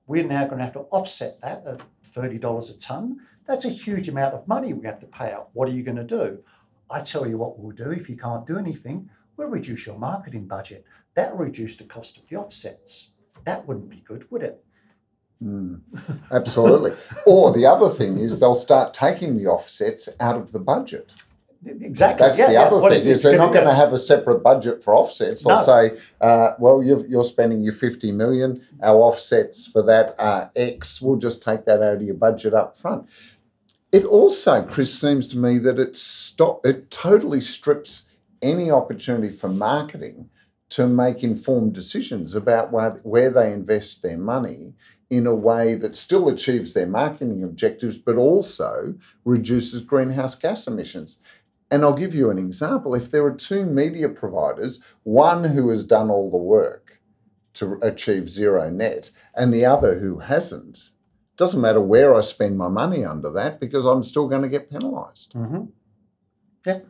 We're 0.06 0.26
now 0.26 0.46
going 0.46 0.58
to 0.58 0.64
have 0.66 0.74
to 0.74 0.82
offset 0.92 1.40
that 1.42 1.66
at 1.66 1.82
$30 2.06 2.70
a 2.70 2.80
tonne. 2.80 3.20
That's 3.46 3.66
a 3.66 3.70
huge 3.70 4.10
amount 4.10 4.34
of 4.34 4.48
money 4.48 4.74
we 4.74 4.86
have 4.86 5.00
to 5.00 5.06
pay 5.06 5.32
out. 5.32 5.50
What 5.54 5.70
are 5.70 5.72
you 5.72 5.84
going 5.84 5.98
to 5.98 6.04
do? 6.04 6.44
I 6.90 7.02
tell 7.02 7.28
you 7.28 7.38
what 7.38 7.58
we'll 7.58 7.76
do 7.76 7.92
if 7.92 8.10
you 8.10 8.18
can't 8.18 8.46
do 8.46 8.58
anything, 8.58 9.10
we'll 9.38 9.48
reduce 9.48 9.86
your 9.86 9.98
marketing 9.98 10.48
budget. 10.48 10.86
That 11.16 11.32
will 11.32 11.46
reduce 11.46 11.76
the 11.76 11.86
cost 11.86 12.18
of 12.18 12.28
the 12.28 12.36
offsets. 12.36 13.12
That 13.46 13.68
wouldn't 13.68 13.90
be 13.90 14.04
good, 14.06 14.30
would 14.30 14.44
it? 14.44 14.64
Mm, 15.44 15.82
absolutely. 16.32 16.94
or 17.26 17.52
the 17.52 17.66
other 17.66 17.90
thing 17.90 18.18
is 18.18 18.40
they'll 18.40 18.56
start 18.56 18.94
taking 18.94 19.36
the 19.38 19.46
offsets 19.46 20.10
out 20.20 20.36
of 20.36 20.52
the 20.52 20.60
budget. 20.60 21.14
Exactly. 21.66 22.26
That's 22.28 22.40
yeah, 22.40 22.48
the 22.48 22.54
yeah. 22.54 22.62
other 22.64 22.82
What 22.82 22.92
thing 22.92 23.00
is 23.00 23.06
is, 23.06 23.24
they're 23.24 23.38
not 23.38 23.54
going 23.54 23.68
to 23.68 23.74
have 23.74 23.94
a 23.94 24.00
separate 24.00 24.40
budget 24.44 24.84
for 24.84 24.94
offsets. 24.96 25.44
They'll 25.44 25.58
No. 25.58 25.64
say, 25.64 25.98
uh, 26.22 26.54
"Well, 26.60 26.84
you've, 26.84 27.08
you're 27.10 27.24
spending 27.24 27.62
your 27.62 27.74
fifty 27.74 28.12
million. 28.12 28.56
Our 28.82 28.98
offsets 28.98 29.66
for 29.68 29.82
that 29.84 30.16
are 30.20 30.52
X. 30.56 31.02
We'll 31.02 31.18
just 31.18 31.42
take 31.44 31.66
that 31.66 31.82
out 31.82 31.96
of 31.98 32.02
your 32.02 32.16
budget 32.16 32.54
up 32.54 32.76
front." 32.76 33.08
It 33.92 34.06
also, 34.06 34.64
Chris, 34.64 34.98
seems 34.98 35.28
to 35.30 35.38
me 35.38 35.58
that 35.60 35.78
it 35.80 35.96
stop 35.96 36.66
it 36.66 36.90
totally 36.90 37.42
strips 37.42 38.06
any 38.42 38.70
opportunity 38.72 39.30
for 39.32 39.50
marketing 39.50 40.30
to 40.70 40.88
make 40.88 41.24
informed 41.24 41.74
decisions 41.74 42.34
about 42.34 42.72
where, 42.72 43.00
where 43.04 43.30
they 43.30 43.54
invest 43.54 44.02
their 44.02 44.18
money 44.18 44.74
in 45.10 45.28
a 45.28 45.36
way 45.36 45.76
that 45.76 45.96
still 45.96 46.28
achieves 46.28 46.74
their 46.74 46.88
marketing 46.88 47.44
objectives, 47.44 48.00
but 48.00 48.16
also 48.16 48.96
reduces 49.24 49.82
greenhouse 49.84 50.34
gas 50.34 50.66
emissions. 50.66 51.20
And 51.74 51.84
I'll 51.84 51.96
give 51.96 52.14
you 52.14 52.30
an 52.30 52.38
example. 52.38 52.94
If 52.94 53.10
there 53.10 53.26
are 53.26 53.34
two 53.34 53.66
media 53.66 54.08
providers, 54.08 54.78
one 55.02 55.44
who 55.46 55.70
has 55.70 55.84
done 55.84 56.12
all 56.12 56.30
the 56.30 56.38
work 56.38 57.02
to 57.56 57.80
achieve 57.82 58.30
zero 58.30 58.70
net 58.70 59.10
and 59.36 59.52
the 59.52 59.66
other 59.66 59.98
who 59.98 60.20
hasn't, 60.20 60.92
doesn't 61.36 61.60
matter 61.62 61.82
where 61.82 62.14
I 62.14 62.22
spend 62.22 62.60
my 62.60 62.68
money 62.68 63.04
under 63.04 63.32
that 63.32 63.60
because 63.60 63.86
I'm 63.86 64.04
still 64.04 64.28
going 64.28 64.44
to 64.44 64.48
get 64.48 64.70
penalised. 64.70 65.34
Mhm. 65.34 65.70
Yeah, 66.64 66.82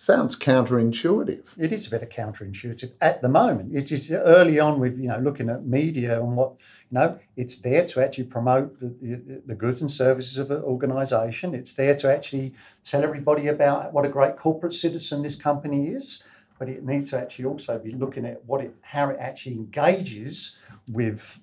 Sounds 0.00 0.36
counterintuitive. 0.36 1.58
it 1.58 1.72
is 1.72 1.88
a 1.88 1.90
bit 1.90 2.04
of 2.04 2.08
counterintuitive 2.08 2.92
at 3.00 3.20
the 3.20 3.28
moment. 3.28 3.74
It's 3.74 3.88
just 3.88 4.12
early 4.12 4.60
on 4.60 4.78
with 4.78 4.96
you 4.96 5.08
know 5.08 5.18
looking 5.18 5.50
at 5.50 5.66
media 5.66 6.20
and 6.20 6.36
what 6.36 6.52
you 6.88 6.98
know. 6.98 7.18
It's 7.36 7.58
there 7.58 7.84
to 7.84 8.04
actually 8.04 8.26
promote 8.26 8.78
the, 8.78 8.94
the, 9.02 9.42
the 9.44 9.54
goods 9.56 9.80
and 9.80 9.90
services 9.90 10.38
of 10.38 10.52
an 10.52 10.62
organisation. 10.62 11.52
It's 11.52 11.72
there 11.72 11.96
to 11.96 12.14
actually 12.14 12.52
tell 12.84 13.02
everybody 13.02 13.48
about 13.48 13.92
what 13.92 14.04
a 14.04 14.08
great 14.08 14.36
corporate 14.36 14.72
citizen 14.72 15.22
this 15.22 15.34
company 15.34 15.88
is. 15.88 16.22
But 16.60 16.68
it 16.68 16.84
needs 16.84 17.10
to 17.10 17.18
actually 17.18 17.46
also 17.46 17.76
be 17.80 17.90
looking 17.90 18.24
at 18.24 18.44
what 18.44 18.60
it 18.60 18.76
how 18.82 19.08
it 19.08 19.16
actually 19.18 19.56
engages 19.56 20.56
with 20.86 21.40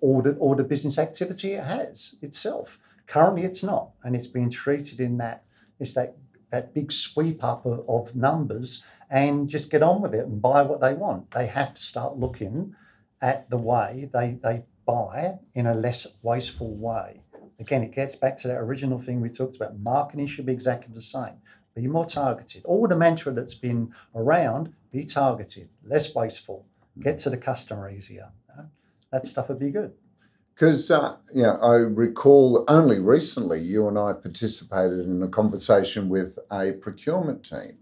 all 0.00 0.22
the 0.22 0.36
all 0.36 0.54
the 0.54 0.62
business 0.62 1.00
activity 1.00 1.54
it 1.54 1.64
has 1.64 2.14
itself. 2.22 2.78
Currently, 3.08 3.42
it's 3.42 3.64
not, 3.64 3.90
and 4.04 4.14
it's 4.14 4.28
being 4.28 4.50
treated 4.50 5.00
in 5.00 5.16
that 5.16 5.42
it's 5.80 5.94
that 5.94 6.14
that 6.52 6.72
big 6.72 6.92
sweep 6.92 7.42
up 7.42 7.66
of, 7.66 7.84
of 7.88 8.14
numbers 8.14 8.84
and 9.10 9.48
just 9.48 9.70
get 9.70 9.82
on 9.82 10.00
with 10.00 10.14
it 10.14 10.26
and 10.26 10.40
buy 10.40 10.62
what 10.62 10.80
they 10.80 10.94
want. 10.94 11.32
They 11.32 11.46
have 11.46 11.74
to 11.74 11.82
start 11.82 12.18
looking 12.18 12.76
at 13.20 13.50
the 13.50 13.58
way 13.58 14.08
they 14.12 14.38
they 14.42 14.64
buy 14.86 15.38
in 15.54 15.66
a 15.66 15.74
less 15.74 16.06
wasteful 16.22 16.74
way. 16.76 17.22
Again, 17.58 17.82
it 17.82 17.92
gets 17.92 18.16
back 18.16 18.36
to 18.38 18.48
that 18.48 18.58
original 18.58 18.98
thing 18.98 19.20
we 19.20 19.28
talked 19.28 19.56
about. 19.56 19.78
Marketing 19.78 20.26
should 20.26 20.46
be 20.46 20.52
exactly 20.52 20.92
the 20.92 21.00
same. 21.00 21.36
Be 21.74 21.86
more 21.86 22.06
targeted. 22.06 22.64
All 22.64 22.86
the 22.86 22.96
mantra 22.96 23.32
that's 23.32 23.54
been 23.54 23.92
around, 24.14 24.74
be 24.90 25.04
targeted, 25.04 25.68
less 25.84 26.14
wasteful, 26.14 26.66
get 27.00 27.18
to 27.18 27.30
the 27.30 27.36
customer 27.36 27.90
easier. 27.90 28.30
That 29.12 29.26
stuff 29.26 29.48
would 29.50 29.58
be 29.58 29.70
good. 29.70 29.92
Because 30.54 30.90
uh, 30.90 31.16
you 31.34 31.42
know, 31.42 31.58
I 31.62 31.76
recall 31.76 32.64
only 32.68 32.98
recently 32.98 33.60
you 33.60 33.88
and 33.88 33.98
I 33.98 34.12
participated 34.12 35.00
in 35.00 35.22
a 35.22 35.28
conversation 35.28 36.08
with 36.08 36.38
a 36.50 36.72
procurement 36.80 37.44
team 37.44 37.78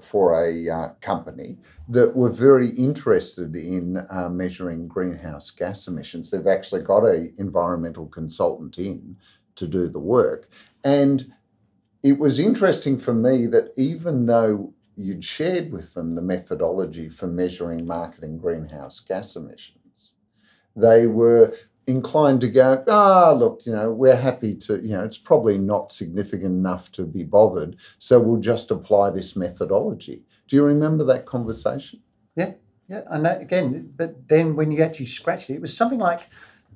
for 0.00 0.44
a 0.44 0.68
uh, 0.68 0.88
company 1.00 1.58
that 1.88 2.14
were 2.14 2.30
very 2.30 2.68
interested 2.70 3.54
in 3.56 4.04
uh, 4.10 4.28
measuring 4.28 4.86
greenhouse 4.88 5.50
gas 5.50 5.88
emissions. 5.88 6.30
They've 6.30 6.46
actually 6.46 6.82
got 6.82 7.04
a 7.04 7.32
environmental 7.36 8.06
consultant 8.06 8.78
in 8.78 9.16
to 9.56 9.66
do 9.66 9.88
the 9.88 10.00
work, 10.00 10.48
and 10.84 11.32
it 12.02 12.18
was 12.18 12.38
interesting 12.38 12.96
for 12.96 13.14
me 13.14 13.46
that 13.46 13.72
even 13.76 14.26
though 14.26 14.72
you'd 14.96 15.24
shared 15.24 15.72
with 15.72 15.94
them 15.94 16.14
the 16.14 16.22
methodology 16.22 17.08
for 17.08 17.26
measuring 17.26 17.86
marketing 17.86 18.38
greenhouse 18.38 19.00
gas 19.00 19.36
emissions, 19.36 19.77
they 20.80 21.06
were 21.06 21.54
inclined 21.86 22.40
to 22.42 22.48
go, 22.48 22.84
ah, 22.86 23.32
look, 23.32 23.64
you 23.64 23.72
know, 23.72 23.90
we're 23.90 24.16
happy 24.16 24.54
to, 24.54 24.74
you 24.82 24.90
know, 24.90 25.04
it's 25.04 25.18
probably 25.18 25.58
not 25.58 25.90
significant 25.90 26.52
enough 26.52 26.92
to 26.92 27.04
be 27.06 27.24
bothered, 27.24 27.76
so 27.98 28.20
we'll 28.20 28.40
just 28.40 28.70
apply 28.70 29.10
this 29.10 29.34
methodology. 29.34 30.24
Do 30.46 30.56
you 30.56 30.64
remember 30.64 31.04
that 31.04 31.24
conversation? 31.24 32.00
Yeah, 32.36 32.52
yeah, 32.88 33.02
and 33.08 33.24
that, 33.24 33.40
again, 33.40 33.92
but 33.96 34.28
then 34.28 34.54
when 34.54 34.70
you 34.70 34.82
actually 34.82 35.06
scratched 35.06 35.50
it, 35.50 35.54
it 35.54 35.60
was 35.60 35.76
something 35.76 35.98
like 35.98 36.28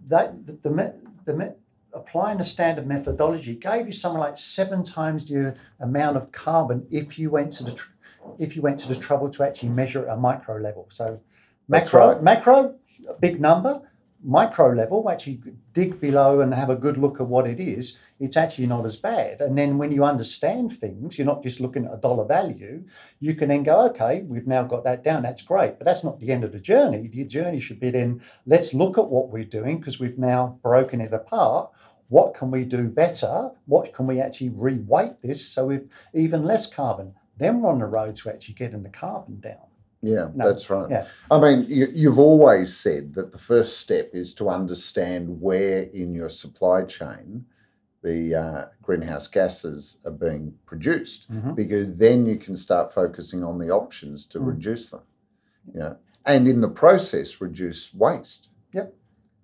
that. 0.08 0.46
The, 0.46 0.52
the, 0.54 0.70
me- 0.70 0.98
the 1.24 1.34
me- 1.34 1.50
applying 1.92 2.38
the 2.38 2.44
standard 2.44 2.86
methodology 2.86 3.54
gave 3.54 3.86
you 3.86 3.92
something 3.92 4.20
like 4.20 4.36
seven 4.36 4.82
times 4.82 5.26
the 5.26 5.54
amount 5.80 6.16
of 6.16 6.32
carbon 6.32 6.86
if 6.90 7.18
you 7.18 7.30
went 7.30 7.50
to 7.50 7.64
the 7.64 7.72
tr- 7.72 7.92
if 8.38 8.56
you 8.56 8.62
went 8.62 8.78
to 8.78 8.88
the 8.88 8.94
trouble 8.94 9.28
to 9.28 9.42
actually 9.42 9.68
measure 9.68 10.06
at 10.06 10.14
a 10.14 10.16
micro 10.16 10.56
level. 10.56 10.86
So 10.90 11.20
macro, 11.68 12.14
right. 12.14 12.22
macro, 12.22 12.76
a 13.08 13.14
big 13.14 13.40
number. 13.40 13.82
Micro 14.24 14.72
level, 14.72 15.10
actually 15.10 15.40
dig 15.72 16.00
below 16.00 16.40
and 16.40 16.54
have 16.54 16.70
a 16.70 16.76
good 16.76 16.96
look 16.96 17.20
at 17.20 17.26
what 17.26 17.46
it 17.46 17.58
is. 17.58 17.98
It's 18.20 18.36
actually 18.36 18.66
not 18.66 18.86
as 18.86 18.96
bad. 18.96 19.40
And 19.40 19.58
then 19.58 19.78
when 19.78 19.90
you 19.90 20.04
understand 20.04 20.70
things, 20.70 21.18
you're 21.18 21.26
not 21.26 21.42
just 21.42 21.60
looking 21.60 21.86
at 21.86 21.94
a 21.94 21.96
dollar 21.96 22.24
value. 22.24 22.84
You 23.18 23.34
can 23.34 23.48
then 23.48 23.64
go, 23.64 23.86
okay, 23.86 24.22
we've 24.22 24.46
now 24.46 24.62
got 24.62 24.84
that 24.84 25.02
down. 25.02 25.22
That's 25.22 25.42
great. 25.42 25.78
But 25.78 25.86
that's 25.86 26.04
not 26.04 26.20
the 26.20 26.30
end 26.30 26.44
of 26.44 26.52
the 26.52 26.60
journey. 26.60 27.08
The 27.08 27.24
journey 27.24 27.58
should 27.58 27.80
be 27.80 27.90
then 27.90 28.20
let's 28.46 28.72
look 28.72 28.96
at 28.96 29.08
what 29.08 29.30
we're 29.30 29.44
doing 29.44 29.78
because 29.78 29.98
we've 29.98 30.18
now 30.18 30.58
broken 30.62 31.00
it 31.00 31.12
apart. 31.12 31.72
What 32.08 32.34
can 32.34 32.50
we 32.50 32.64
do 32.64 32.88
better? 32.88 33.50
What 33.66 33.92
can 33.92 34.06
we 34.06 34.20
actually 34.20 34.50
reweight 34.50 35.20
this 35.22 35.48
so 35.48 35.66
we've 35.66 35.88
even 36.14 36.44
less 36.44 36.72
carbon? 36.72 37.14
Then 37.38 37.60
we're 37.60 37.70
on 37.70 37.78
the 37.78 37.86
road 37.86 38.14
to 38.16 38.30
actually 38.30 38.54
getting 38.54 38.82
the 38.82 38.90
carbon 38.90 39.40
down. 39.40 39.71
Yeah, 40.02 40.28
No, 40.34 40.48
that's 40.48 40.68
right. 40.68 40.90
yeah. 40.90 41.06
I 41.30 41.38
mean, 41.40 41.66
you, 41.68 41.86
you've 41.94 42.18
always 42.18 42.76
said 42.76 43.14
that 43.14 43.30
the 43.30 43.38
first 43.38 43.78
step 43.78 44.10
is 44.12 44.34
to 44.34 44.48
understand 44.48 45.40
where 45.40 45.84
in 45.84 46.12
your 46.14 46.28
supply 46.28 46.82
chain 46.84 47.46
the 48.02 48.34
uh, 48.34 48.64
greenhouse 48.82 49.28
gases 49.28 50.00
are 50.04 50.10
being 50.10 50.54
produced, 50.66 51.30
Mhm. 51.30 51.54
because 51.54 51.94
then 51.94 52.26
you 52.26 52.36
can 52.36 52.56
start 52.56 52.92
focusing 52.92 53.44
on 53.44 53.58
the 53.58 53.70
options 53.70 54.26
to 54.26 54.40
Mm. 54.40 54.46
reduce 54.48 54.90
them. 54.90 55.02
You 55.72 55.78
know, 55.80 55.96
and 56.26 56.48
in 56.48 56.60
the 56.62 56.68
process, 56.68 57.40
reduce 57.40 57.94
waste. 57.94 58.48
Yep. 58.74 58.92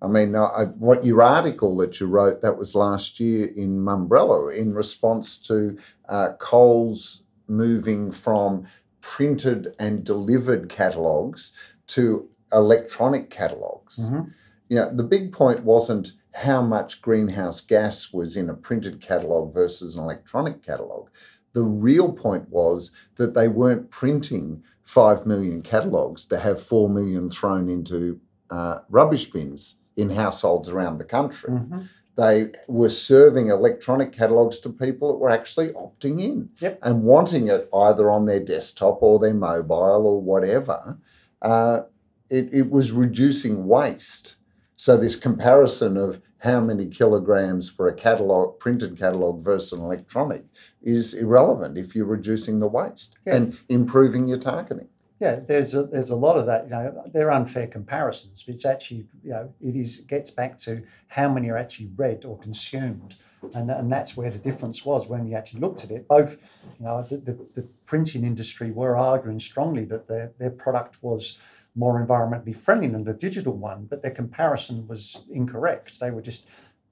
I 0.01 0.07
mean, 0.07 0.35
I, 0.35 0.65
what 0.77 1.05
your 1.05 1.21
article 1.21 1.77
that 1.77 2.01
you 2.01 2.07
wrote 2.07 2.41
that 2.41 2.57
was 2.57 2.75
last 2.75 3.19
year 3.21 3.47
in 3.47 3.79
Mumbrella 3.79 4.53
in 4.53 4.73
response 4.73 5.37
to 5.47 5.77
uh, 6.09 6.33
Coles 6.37 7.23
moving 7.47 8.11
from 8.11 8.65
printed 9.01 9.75
and 9.79 10.03
delivered 10.03 10.69
catalogues 10.69 11.53
to 11.87 12.27
electronic 12.51 13.29
catalogs 13.29 13.99
Mhm. 14.09 14.31
You 14.69 14.75
know, 14.77 14.93
the 14.93 15.03
big 15.03 15.31
point 15.31 15.63
wasn't 15.63 16.13
how 16.33 16.61
much 16.61 17.01
greenhouse 17.01 17.59
gas 17.59 18.13
was 18.13 18.35
in 18.37 18.49
a 18.49 18.53
printed 18.53 19.01
catalogue 19.01 19.51
versus 19.51 19.95
an 19.95 20.03
electronic 20.03 20.61
catalogue. 20.61 21.09
The 21.53 21.63
real 21.63 22.11
point 22.13 22.49
was 22.49 22.91
that 23.15 23.33
they 23.33 23.47
weren't 23.47 23.89
printing 23.89 24.61
5 24.83 25.25
million 25.25 25.63
catalogues 25.63 26.25
to 26.25 26.37
have 26.37 26.61
4 26.61 26.87
million 26.87 27.31
thrown 27.31 27.67
into 27.67 28.19
uh, 28.51 28.79
rubbish 28.89 29.31
bins 29.31 29.77
in 29.97 30.11
households 30.11 30.69
around 30.69 30.97
the 30.99 31.05
country. 31.05 31.51
Mhm. 31.51 31.87
They 32.19 32.51
were 32.67 32.89
serving 32.89 33.47
electronic 33.47 34.11
catalogues 34.11 34.59
to 34.61 34.69
people 34.69 35.07
that 35.09 35.19
were 35.19 35.29
actually 35.29 35.69
opting 35.69 36.21
in 36.21 36.49
Yep. 36.59 36.79
and 36.83 37.03
wanting 37.03 37.47
it 37.47 37.69
either 37.73 38.09
on 38.11 38.25
their 38.25 38.43
desktop 38.43 38.97
or 39.01 39.19
their 39.19 39.33
mobile 39.33 40.05
or 40.05 40.21
whatever. 40.21 40.97
Uh, 41.41 41.81
it, 42.29 42.49
it 42.53 42.69
was 42.69 42.91
reducing 42.91 43.67
waste. 43.67 44.35
So 44.75 44.97
this 44.97 45.15
comparison 45.15 45.95
of 45.97 46.21
how 46.39 46.59
many 46.61 46.87
kilograms 46.87 47.69
for 47.69 47.87
a 47.87 47.93
catalog, 47.93 48.59
printed 48.59 48.97
catalog 48.97 49.41
versus 49.41 49.71
an 49.73 49.81
electronic 49.81 50.45
is 50.81 51.13
irrelevant 51.13 51.77
if 51.77 51.95
you're 51.95 52.05
reducing 52.05 52.59
the 52.59 52.67
waste 52.67 53.17
Yeah. 53.25 53.35
and 53.35 53.57
improving 53.69 54.27
your 54.27 54.37
targeting. 54.39 54.89
Yeah, 55.19 55.35
there's 55.35 55.75
a, 55.75 55.83
there's 55.83 56.09
a 56.11 56.15
lot 56.15 56.37
of 56.37 56.45
that. 56.45 56.65
You 56.65 56.69
know, 56.69 57.03
they're 57.13 57.31
unfair 57.31 57.67
comparisons. 57.67 58.47
which 58.47 58.65
actually, 58.65 59.05
you 59.21 59.31
know, 59.31 59.53
it 59.61 59.75
is 59.75 59.99
gets 59.99 60.31
back 60.31 60.57
to 60.59 60.83
how 61.09 61.31
many 61.31 61.49
are 61.49 61.57
actually 61.57 61.89
read 61.97 62.23
or 62.23 62.37
consumed, 62.39 63.17
and 63.53 63.69
and 63.69 63.91
that's 63.91 64.15
where 64.15 64.31
the 64.31 64.39
difference 64.39 64.85
was 64.85 65.09
when 65.09 65.27
you 65.27 65.35
actually 65.35 65.59
looked 65.59 65.83
at 65.83 65.91
it. 65.91 66.07
Both, 66.07 66.65
you 66.79 66.85
know, 66.85 67.03
the, 67.03 67.17
the, 67.17 67.33
the 67.53 67.67
printing 67.85 68.23
industry 68.23 68.71
were 68.71 68.95
arguing 68.95 69.39
strongly 69.39 69.83
that 69.85 70.07
their 70.07 70.31
their 70.39 70.51
product 70.51 70.99
was 71.01 71.37
more 71.75 72.03
environmentally 72.03 72.55
friendly 72.55 72.87
than 72.87 73.03
the 73.03 73.13
digital 73.13 73.55
one, 73.55 73.85
but 73.85 74.01
their 74.01 74.11
comparison 74.11 74.87
was 74.87 75.23
incorrect. 75.29 75.99
They 75.99 76.11
were 76.11 76.21
just 76.21 76.47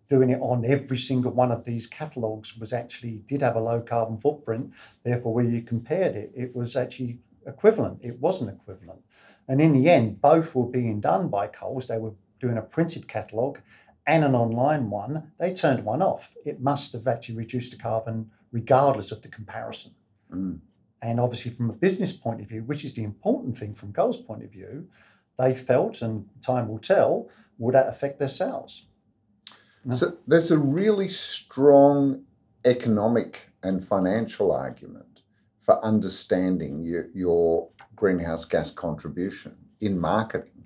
doing 0.07 0.29
it 0.29 0.39
on 0.41 0.65
every 0.65 0.97
single 0.97 1.31
one 1.31 1.51
of 1.51 1.65
these 1.65 1.85
catalogues 1.87 2.57
was 2.57 2.71
actually 2.73 3.21
did 3.27 3.41
have 3.41 3.55
a 3.55 3.59
low 3.59 3.81
carbon 3.81 4.17
footprint. 4.17 4.73
Therefore, 5.03 5.33
where 5.33 5.45
you 5.45 5.61
compared 5.61 6.15
it, 6.15 6.31
it 6.35 6.55
was 6.55 6.75
actually 6.75 7.19
equivalent. 7.47 7.99
It 8.03 8.19
wasn't 8.19 8.51
equivalent. 8.51 9.01
And 9.47 9.61
in 9.61 9.73
the 9.73 9.89
end, 9.89 10.21
both 10.21 10.53
were 10.53 10.65
being 10.65 10.99
done 10.99 11.29
by 11.29 11.47
Coles. 11.47 11.87
They 11.87 11.97
were 11.97 12.13
doing 12.39 12.57
a 12.57 12.61
printed 12.61 13.07
catalogue 13.07 13.59
and 14.05 14.23
an 14.23 14.35
online 14.35 14.89
one. 14.89 15.31
They 15.39 15.51
turned 15.51 15.83
one 15.83 16.01
off. 16.01 16.35
It 16.45 16.61
must 16.61 16.93
have 16.93 17.07
actually 17.07 17.35
reduced 17.35 17.71
the 17.71 17.77
carbon 17.77 18.31
regardless 18.51 19.11
of 19.11 19.21
the 19.21 19.29
comparison. 19.29 19.93
Mm. 20.31 20.59
And 21.01 21.19
obviously, 21.19 21.51
from 21.51 21.69
a 21.69 21.73
business 21.73 22.13
point 22.13 22.41
of 22.41 22.49
view, 22.49 22.63
which 22.63 22.83
is 22.83 22.93
the 22.93 23.03
important 23.03 23.57
thing 23.57 23.75
from 23.75 23.93
Coles' 23.93 24.17
point 24.17 24.43
of 24.43 24.51
view, 24.51 24.87
they 25.37 25.53
felt, 25.53 26.01
and 26.01 26.27
time 26.41 26.67
will 26.67 26.79
tell, 26.79 27.29
would 27.57 27.75
that 27.75 27.87
affect 27.87 28.17
their 28.17 28.27
sales? 28.27 28.87
No. 29.85 29.95
So 29.95 30.17
there's 30.25 30.51
a 30.51 30.57
really 30.57 31.07
strong 31.07 32.23
economic 32.65 33.49
and 33.61 33.83
financial 33.83 34.51
argument 34.51 35.16
for 35.67 35.83
understanding 35.83 36.81
your, 36.81 37.07
your 37.13 37.67
greenhouse 37.93 38.45
gas 38.45 38.71
contribution 38.71 39.53
in 39.81 39.99
marketing. 39.99 40.63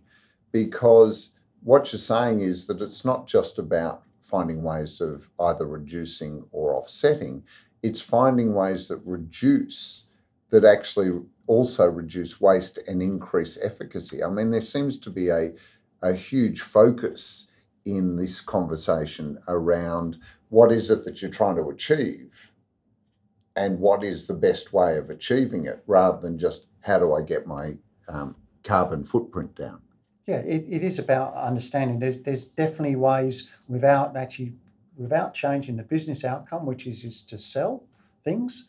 Because 0.52 1.32
what 1.64 1.92
you're 1.92 1.98
saying 1.98 2.42
is 2.42 2.68
that 2.68 2.84
it's 2.84 3.04
not 3.04 3.26
just 3.26 3.58
about 3.58 4.04
finding 4.20 4.62
ways 4.62 5.02
of 5.02 5.32
either 5.40 5.66
reducing 5.66 6.46
or 6.52 6.76
offsetting, 6.76 7.44
it's 7.82 8.00
finding 8.00 8.54
ways 8.54 8.90
that 8.90 9.02
reduce 9.04 10.06
that 10.52 10.64
actually 10.64 11.20
also 11.48 11.88
reduce 11.88 12.40
waste 12.40 12.78
and 12.88 13.02
increase 13.02 13.58
efficacy. 13.60 14.24
I 14.24 14.30
mean, 14.30 14.52
there 14.52 14.62
seems 14.62 15.00
to 15.00 15.10
be 15.10 15.30
a, 15.30 15.50
a 16.04 16.14
huge 16.14 16.62
focus 16.62 17.48
in 17.86 18.18
this 18.18 18.40
conversation 18.40 19.40
around 19.48 20.20
what 20.50 20.72
is 20.72 20.92
it 20.92 21.06
that 21.06 21.24
you're 21.24 21.32
trying 21.32 21.56
to 21.56 21.70
achieve 21.70 22.51
and 23.56 23.80
what 23.80 24.04
is 24.04 24.28
the 24.28 24.34
best 24.34 24.74
way 24.74 24.98
of 24.98 25.10
achieving 25.10 25.66
it 25.66 25.84
rather 25.88 26.20
than 26.20 26.38
just 26.38 26.68
how 26.82 27.00
do 27.00 27.14
I 27.14 27.22
get 27.22 27.46
my 27.46 27.76
um, 28.08 28.36
carbon 28.64 29.04
footprint 29.04 29.56
down. 29.56 29.82
Yeah, 30.28 30.38
it, 30.38 30.66
it 30.70 30.84
is 30.84 31.00
about 31.00 31.34
understanding. 31.36 32.00
There's, 32.00 32.18
there's 32.18 32.46
definitely 32.46 32.96
ways 32.96 33.50
without 33.68 34.16
actually 34.16 34.54
without 34.98 35.34
changing 35.34 35.78
the 35.78 35.84
business 35.84 36.24
outcome, 36.24 36.66
which 36.66 36.86
is, 36.86 37.04
is 37.04 37.22
to 37.24 37.38
sell 37.38 37.84
things, 38.24 38.68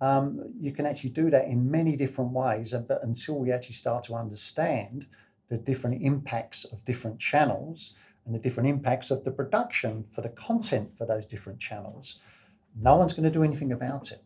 um, 0.00 0.52
you 0.60 0.72
can 0.72 0.86
actually 0.86 1.10
do 1.10 1.30
that 1.30 1.46
in 1.46 1.70
many 1.70 1.96
different 1.96 2.32
ways. 2.32 2.74
But 2.86 3.02
until 3.02 3.38
we 3.38 3.52
actually 3.52 3.74
start 3.74 4.04
to 4.04 4.14
understand 4.14 5.06
the 5.48 5.58
different 5.58 6.02
impacts 6.02 6.64
of 6.64 6.84
different 6.84 7.20
channels 7.20 7.94
and 8.24 8.34
the 8.34 8.38
different 8.38 8.68
impacts 8.68 9.10
of 9.10 9.24
the 9.24 9.30
production 9.30 10.04
for 10.04 10.22
the 10.22 10.30
content 10.30 10.96
for 10.96 11.06
those 11.06 11.26
different 11.26 11.60
channels, 11.60 12.18
no 12.80 12.96
one's 12.96 13.12
going 13.12 13.24
to 13.24 13.30
do 13.30 13.44
anything 13.44 13.72
about 13.72 14.10
it. 14.10 14.23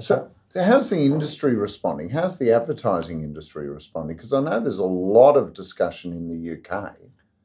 So, 0.00 0.30
how's 0.54 0.90
the 0.90 1.00
industry 1.00 1.54
responding? 1.54 2.10
How's 2.10 2.38
the 2.38 2.52
advertising 2.52 3.22
industry 3.22 3.68
responding? 3.68 4.16
Because 4.16 4.32
I 4.32 4.40
know 4.40 4.60
there's 4.60 4.78
a 4.78 4.84
lot 4.84 5.36
of 5.36 5.54
discussion 5.54 6.12
in 6.12 6.28
the 6.28 6.58
UK 6.58 6.96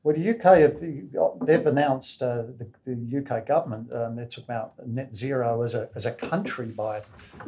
well, 0.04 0.16
the 0.16 0.30
UK, 0.32 1.46
they've 1.46 1.66
announced, 1.68 2.24
uh, 2.24 2.44
the, 2.58 2.68
the, 2.86 3.18
UK 3.20 3.46
government, 3.46 3.94
um, 3.94 4.16
they're 4.16 4.26
talking 4.26 4.46
about 4.46 4.88
net 4.88 5.14
zero 5.14 5.62
as 5.62 5.76
a, 5.76 5.90
as 5.94 6.08
a 6.08 6.12
country 6.12 6.68
by 6.68 7.02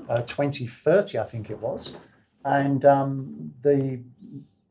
uh, 0.07 0.21
2030, 0.21 1.17
I 1.17 1.23
think 1.23 1.49
it 1.49 1.57
was. 1.57 1.95
And 2.45 2.85
um, 2.85 3.53
the 3.61 4.01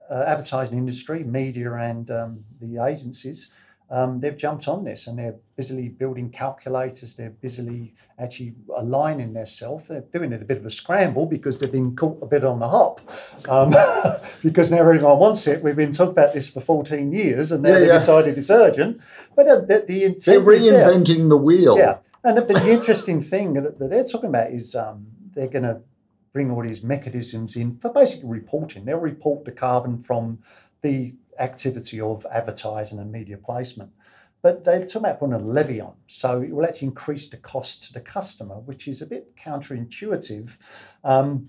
uh, 0.08 0.24
advertising 0.28 0.78
industry, 0.78 1.24
media, 1.24 1.72
and 1.72 2.08
um, 2.12 2.44
the 2.61 2.85
agencies 2.85 3.50
um, 3.92 4.20
they've 4.20 4.37
jumped 4.37 4.68
on 4.68 4.85
this 4.85 5.07
and 5.07 5.18
they're 5.18 5.37
busily 5.55 5.90
building 5.90 6.31
calculators. 6.31 7.14
They're 7.14 7.28
busily 7.28 7.92
actually 8.18 8.55
aligning 8.74 9.35
themselves. 9.35 9.88
They're 9.88 10.00
doing 10.00 10.33
it 10.33 10.40
a 10.40 10.46
bit 10.46 10.57
of 10.57 10.64
a 10.64 10.70
scramble 10.70 11.26
because 11.26 11.59
they've 11.59 11.70
been 11.70 11.94
caught 11.94 12.18
a 12.22 12.26
bit 12.26 12.42
on 12.42 12.59
the 12.59 12.68
hop. 12.68 13.02
Um, 13.50 13.70
because 14.42 14.70
now 14.70 14.78
everyone 14.78 15.18
wants 15.18 15.46
it. 15.46 15.62
We've 15.62 15.76
been 15.76 15.92
talking 15.92 16.12
about 16.12 16.33
this 16.33 16.48
for 16.48 16.61
14 16.61 17.12
years 17.12 17.52
and 17.52 17.62
now 17.62 17.68
yeah, 17.68 17.78
they 17.81 17.87
yeah. 17.88 17.92
decided 17.92 18.38
it's 18.38 18.48
urgent. 18.48 19.02
But 19.37 19.46
uh, 19.46 19.57
the, 19.57 19.85
the 19.87 20.05
intent 20.05 20.24
They're 20.24 20.40
reinventing 20.40 21.28
the 21.28 21.37
wheel. 21.37 21.76
Yeah. 21.76 21.98
And 22.24 22.38
the, 22.38 22.42
the 22.42 22.72
interesting 22.72 23.20
thing 23.20 23.52
that, 23.52 23.78
that, 23.78 23.90
they're 23.90 24.05
talking 24.05 24.31
about 24.31 24.52
is 24.52 24.74
um, 24.74 25.09
they're 25.33 25.48
going 25.48 25.64
to 25.64 25.83
bring 26.33 26.50
all 26.50 26.62
these 26.62 26.83
mechanisms 26.83 27.57
in 27.57 27.76
for 27.76 27.92
basically 27.92 28.31
reporting. 28.31 28.87
They'll 28.87 28.96
report 28.96 29.44
the 29.44 29.52
carbon 29.52 29.98
from 29.98 30.38
the 30.81 31.12
activity 31.42 32.00
of 32.00 32.24
advertising 32.31 32.98
and 32.98 33.11
media 33.11 33.37
placement. 33.37 33.90
But 34.42 34.64
they're 34.64 34.85
talking 34.85 35.11
up 35.11 35.20
putting 35.20 35.35
a 35.35 35.38
levy 35.38 35.81
on. 35.81 35.94
So 36.07 36.42
it 36.42 36.50
will 36.50 36.64
actually 36.64 36.88
increase 36.88 37.28
the 37.28 37.37
cost 37.37 37.85
to 37.85 37.92
the 37.92 38.00
customer, 38.00 38.57
which 38.57 38.88
is 38.88 39.00
a 39.00 39.07
bit 39.07 39.37
counterintuitive. 39.37 40.59
Um, 41.05 41.48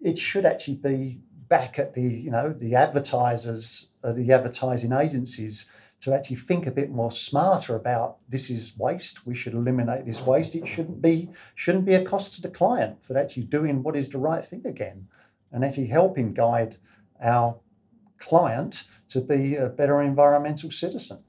it 0.00 0.18
should 0.18 0.44
actually 0.44 0.76
be 0.76 1.20
back 1.48 1.78
at 1.78 1.94
the, 1.94 2.02
you 2.02 2.30
know, 2.30 2.52
the 2.52 2.74
advertisers, 2.74 3.92
uh, 4.04 4.12
the 4.12 4.32
advertising 4.32 4.92
agencies 4.92 5.66
to 6.00 6.14
actually 6.14 6.36
think 6.36 6.66
a 6.66 6.70
bit 6.70 6.90
more 6.90 7.10
smarter 7.10 7.74
about 7.74 8.18
this 8.28 8.50
is 8.50 8.76
waste. 8.76 9.26
We 9.26 9.34
should 9.34 9.54
eliminate 9.54 10.04
this 10.04 10.22
waste. 10.22 10.54
It 10.54 10.68
shouldn't 10.68 11.00
be 11.00 11.30
shouldn't 11.54 11.86
be 11.86 11.94
a 11.94 12.04
cost 12.04 12.34
to 12.34 12.42
the 12.42 12.50
client 12.50 13.02
for 13.02 13.16
actually 13.16 13.44
doing 13.44 13.82
what 13.82 13.96
is 13.96 14.10
the 14.10 14.18
right 14.18 14.44
thing 14.44 14.66
again, 14.66 15.08
and 15.50 15.64
actually 15.64 15.86
helping 15.86 16.34
guide 16.34 16.76
our 17.22 17.58
client 18.18 18.84
to 19.08 19.20
be 19.20 19.56
a 19.56 19.68
better 19.68 20.02
environmental 20.02 20.70
citizen. 20.70 21.22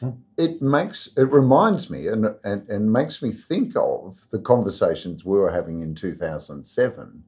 Hmm. 0.00 0.10
It 0.36 0.62
makes 0.62 1.08
it 1.16 1.30
reminds 1.30 1.90
me 1.90 2.06
and, 2.06 2.34
and, 2.42 2.68
and 2.68 2.92
makes 2.92 3.22
me 3.22 3.32
think 3.32 3.76
of 3.76 4.28
the 4.30 4.40
conversations 4.40 5.24
we 5.24 5.38
were 5.38 5.52
having 5.52 5.80
in 5.80 5.94
2007 5.94 7.24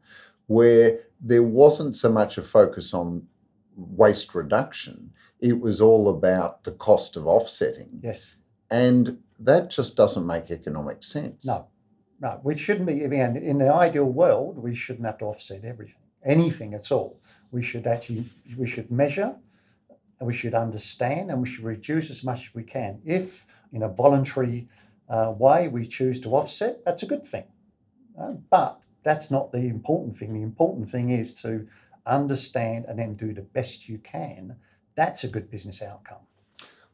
where 0.47 1.01
there 1.21 1.43
wasn't 1.43 1.97
so 1.97 2.11
much 2.11 2.39
a 2.39 2.43
focus 2.43 2.95
on 2.95 3.27
waste 3.77 4.35
reduction. 4.35 5.13
It 5.41 5.61
was 5.61 5.81
all 5.81 6.09
about 6.09 6.65
the 6.65 6.73
cost 6.73 7.17
of 7.17 7.27
offsetting. 7.27 8.01
Yes. 8.03 8.37
And 8.71 9.19
that 9.39 9.71
just 9.71 9.97
doesn't 9.97 10.27
make 10.27 10.51
economic 10.51 11.03
sense. 11.03 11.47
No, 11.47 11.69
no, 12.21 12.41
we 12.43 12.57
shouldn't 12.57 12.87
be. 12.87 13.05
I 13.05 13.09
mean, 13.09 13.37
in 13.37 13.59
the 13.59 13.73
ideal 13.73 14.05
world, 14.05 14.59
we 14.59 14.75
shouldn't 14.75 15.07
have 15.07 15.19
to 15.19 15.27
offset 15.27 15.65
everything, 15.65 16.03
anything 16.27 16.75
at 16.75 16.93
all. 16.93 17.21
We 17.51 17.63
should 17.63 17.87
actually, 17.87 18.25
we 18.57 18.67
should 18.67 18.91
measure, 18.91 19.35
we 20.21 20.33
should 20.33 20.55
understand 20.55 21.31
and 21.31 21.41
we 21.41 21.49
should 21.49 21.65
reduce 21.65 22.11
as 22.11 22.25
much 22.25 22.49
as 22.49 22.55
we 22.55 22.63
can. 22.63 23.01
If, 23.05 23.47
in 23.73 23.83
a 23.83 23.89
voluntary 23.89 24.69
uh, 25.09 25.33
way, 25.37 25.69
we 25.69 25.87
choose 25.87 26.21
to 26.21 26.31
offset, 26.31 26.85
that's 26.85 27.03
a 27.03 27.07
good 27.07 27.25
thing. 27.25 27.45
Uh, 28.21 28.33
but 28.51 28.87
that's 29.03 29.31
not 29.31 29.53
the 29.53 29.59
important 29.59 30.17
thing. 30.17 30.33
The 30.35 30.43
important 30.43 30.89
thing 30.89 31.11
is 31.11 31.35
to 31.43 31.67
understand 32.07 32.87
and 32.89 32.99
then 32.99 33.15
do 33.15 33.33
the 33.33 33.43
best 33.43 33.89
you 33.89 33.99
can. 33.99 34.57
That's 34.95 35.25
a 35.25 35.29
good 35.29 35.51
business 35.51 35.83
outcome. 35.83 36.21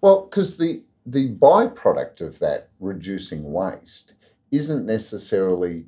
Well, 0.01 0.27
because 0.29 0.59
the 0.59 0.85
the 1.05 1.35
byproduct 1.35 2.21
of 2.21 2.39
that 2.39 2.69
reducing 2.79 3.53
waste 3.53 4.15
isn't 4.53 4.87
necessarily 4.87 5.87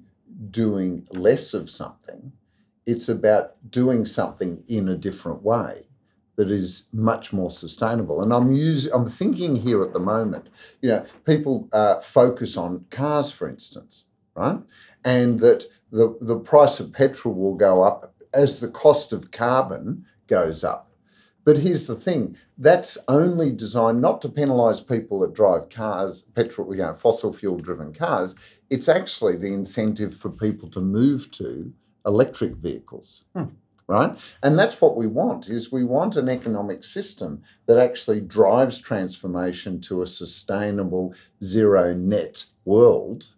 doing 0.51 1.07
less 1.13 1.55
of 1.55 1.71
something. 1.71 2.33
It's 2.87 3.09
about 3.09 3.71
doing 3.71 4.05
something 4.05 4.63
in 4.69 4.89
a 4.89 4.97
different 4.97 5.43
way 5.43 5.85
that 6.37 6.51
is 6.51 6.89
much 6.93 7.33
more 7.33 7.51
sustainable. 7.51 8.21
And 8.21 8.33
I'm 8.33 8.53
using, 8.53 8.93
I'm 8.93 9.07
thinking 9.07 9.57
here 9.57 9.83
at 9.83 9.93
the 9.93 10.01
moment, 10.01 10.49
you 10.83 10.89
know, 10.89 11.07
people 11.25 11.69
uh, 11.73 12.01
focus 12.01 12.57
on 12.57 12.87
cars, 12.91 13.31
for 13.31 13.49
instance, 13.49 14.07
right? 14.35 14.59
And 15.05 15.41
that 15.41 15.67
the, 15.93 16.17
the 16.21 16.39
price 16.39 16.81
of 16.81 16.93
petrol 16.93 17.35
will 17.35 17.55
go 17.55 17.83
up 17.83 18.15
as 18.33 18.61
the 18.61 18.69
cost 18.69 19.13
of 19.13 19.31
carbon 19.31 20.05
goes 20.27 20.65
up. 20.65 20.91
But 21.45 21.59
here's 21.59 21.87
the 21.87 21.95
thing 21.95 22.37
that's 22.57 22.99
only 23.07 23.53
designed 23.53 24.01
not 24.01 24.23
to 24.23 24.29
penalise 24.29 24.87
people 24.87 25.21
that 25.21 25.35
drive 25.35 25.69
cars, 25.69 26.23
petrol, 26.35 26.75
you 26.75 26.83
know, 26.83 26.95
fossil 26.95 27.33
fuel 27.33 27.59
driven 27.59 27.93
cars. 27.93 28.35
It's 28.71 28.89
actually 28.89 29.37
the 29.37 29.53
incentive 29.53 30.17
for 30.17 30.31
people 30.31 30.71
to 30.71 30.81
move 30.81 31.31
to 31.33 31.75
electric 32.07 32.57
vehicles. 32.57 33.25
Hmm. 33.35 33.45
right? 33.87 34.17
And 34.43 34.59
that's 34.59 34.81
what 34.81 34.97
we 34.97 35.07
want 35.07 35.49
is 35.49 35.71
we 35.73 35.85
want 35.85 36.17
an 36.17 36.29
economic 36.29 36.85
system 36.85 37.43
that 37.67 37.79
actually 37.79 38.21
drives 38.21 38.81
transformation 38.81 39.81
to 39.83 40.03
a 40.03 40.07
sustainable 40.07 41.15
zero 41.43 41.95
net 41.95 42.47
world 42.65 43.35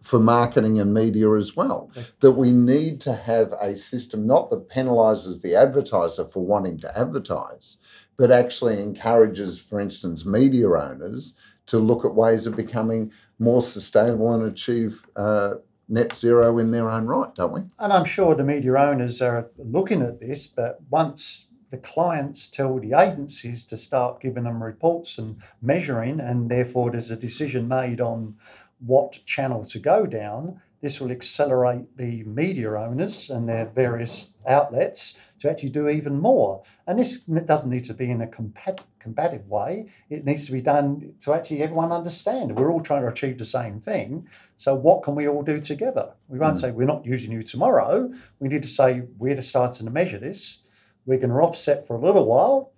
for 0.00 0.20
marketing 0.20 0.78
and 0.78 0.94
media 0.94 1.34
as 1.34 1.56
well. 1.56 1.90
That 2.20 2.32
we 2.32 2.52
need 2.52 3.00
to 3.02 3.14
have 3.14 3.52
a 3.60 3.76
system 3.76 4.26
not 4.26 4.50
that 4.50 4.68
penalizes 4.68 5.42
the 5.42 5.56
advertiser 5.56 6.24
for 6.24 6.44
wanting 6.44 6.78
to 6.78 6.98
advertise 6.98 7.78
but 8.18 8.30
actually 8.32 8.82
encourages 8.82 9.58
for 9.58 9.80
instance 9.80 10.26
media 10.26 10.68
owners 10.68 11.34
to 11.66 11.78
look 11.78 12.04
at 12.04 12.14
ways 12.14 12.46
of 12.46 12.56
becoming 12.56 13.12
more 13.38 13.62
sustainable 13.62 14.32
and 14.34 14.44
achieve 14.44 15.06
uh, 15.16 15.54
net 15.88 16.14
zero 16.14 16.58
in 16.58 16.70
their 16.70 16.90
own 16.90 17.06
right, 17.06 17.34
don't 17.34 17.52
we? 17.52 17.62
And 17.78 17.92
I'm 17.92 18.04
sure 18.04 18.34
the 18.34 18.44
media 18.44 18.74
owners 18.76 19.22
are 19.22 19.50
looking 19.56 20.02
at 20.02 20.20
this, 20.20 20.46
but 20.46 20.80
once 20.90 21.48
the 21.70 21.78
clients 21.78 22.46
tell 22.46 22.78
the 22.78 22.92
agencies 22.92 23.64
to 23.66 23.76
start 23.76 24.20
giving 24.20 24.44
them 24.44 24.62
reports 24.62 25.18
and 25.18 25.40
measuring, 25.60 26.20
and 26.20 26.50
therefore 26.50 26.90
there's 26.90 27.10
a 27.10 27.16
decision 27.16 27.68
made 27.68 28.00
on 28.00 28.36
what 28.78 29.20
channel 29.26 29.64
to 29.64 29.78
go 29.78 30.06
down, 30.06 30.60
this 30.80 31.00
will 31.00 31.10
accelerate 31.10 31.96
the 31.96 32.22
media 32.24 32.72
owners 32.72 33.30
and 33.30 33.48
their 33.48 33.66
various 33.66 34.32
outlets 34.48 35.32
to 35.38 35.50
actually 35.50 35.68
do 35.68 35.88
even 35.88 36.20
more. 36.20 36.62
And 36.86 36.98
this 36.98 37.20
doesn't 37.20 37.70
need 37.70 37.84
to 37.84 37.94
be 37.94 38.10
in 38.10 38.20
a 38.20 38.26
combative 38.26 39.46
way. 39.48 39.88
It 40.10 40.24
needs 40.24 40.46
to 40.46 40.52
be 40.52 40.60
done 40.60 41.14
to 41.20 41.32
actually 41.32 41.62
everyone 41.62 41.92
understand. 41.92 42.56
We're 42.56 42.72
all 42.72 42.80
trying 42.80 43.02
to 43.02 43.08
achieve 43.08 43.38
the 43.38 43.44
same 43.44 43.80
thing. 43.80 44.26
So 44.56 44.74
what 44.74 45.02
can 45.02 45.14
we 45.14 45.28
all 45.28 45.42
do 45.42 45.58
together? 45.58 46.14
We 46.28 46.38
won't 46.38 46.56
mm. 46.56 46.60
say 46.60 46.70
we're 46.70 46.86
not 46.86 47.06
using 47.06 47.32
you 47.32 47.42
tomorrow. 47.42 48.10
We 48.40 48.48
need 48.48 48.62
to 48.62 48.68
say 48.68 49.02
we're 49.18 49.40
starting 49.42 49.86
to 49.86 49.92
measure 49.92 50.18
this. 50.18 50.62
We're 51.06 51.18
going 51.18 51.30
to 51.30 51.36
offset 51.36 51.86
for 51.86 51.96
a 51.96 52.00
little 52.00 52.26
while 52.26 52.72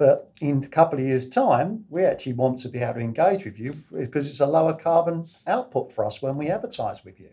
but 0.00 0.32
in 0.40 0.64
a 0.64 0.66
couple 0.66 0.98
of 0.98 1.04
years' 1.04 1.28
time, 1.28 1.84
we 1.90 2.06
actually 2.06 2.32
want 2.32 2.56
to 2.60 2.70
be 2.70 2.78
able 2.78 2.94
to 2.94 3.00
engage 3.00 3.44
with 3.44 3.58
you 3.58 3.74
because 3.92 4.30
it's 4.30 4.40
a 4.40 4.46
lower 4.46 4.72
carbon 4.72 5.26
output 5.46 5.92
for 5.92 6.06
us 6.06 6.22
when 6.22 6.38
we 6.38 6.48
advertise 6.48 7.04
with 7.04 7.20
you. 7.20 7.28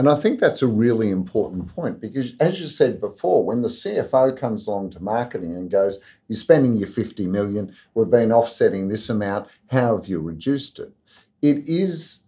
And 0.00 0.08
I 0.08 0.14
think 0.14 0.40
that's 0.40 0.62
a 0.62 0.66
really 0.66 1.10
important 1.10 1.66
point 1.66 2.00
because, 2.00 2.34
as 2.40 2.58
you 2.58 2.68
said 2.68 3.02
before, 3.02 3.44
when 3.44 3.60
the 3.60 3.68
CFO 3.68 4.34
comes 4.34 4.66
along 4.66 4.92
to 4.92 5.02
marketing 5.02 5.52
and 5.52 5.70
goes, 5.70 5.98
You're 6.26 6.38
spending 6.38 6.72
your 6.72 6.88
50 6.88 7.26
million, 7.26 7.74
we've 7.92 8.08
been 8.08 8.32
offsetting 8.32 8.88
this 8.88 9.10
amount, 9.10 9.50
how 9.70 9.98
have 9.98 10.06
you 10.06 10.18
reduced 10.18 10.78
it? 10.78 10.94
It 11.42 11.68
is 11.68 12.22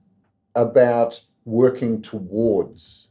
about 0.55 1.23
working 1.47 2.03
towards 2.03 3.09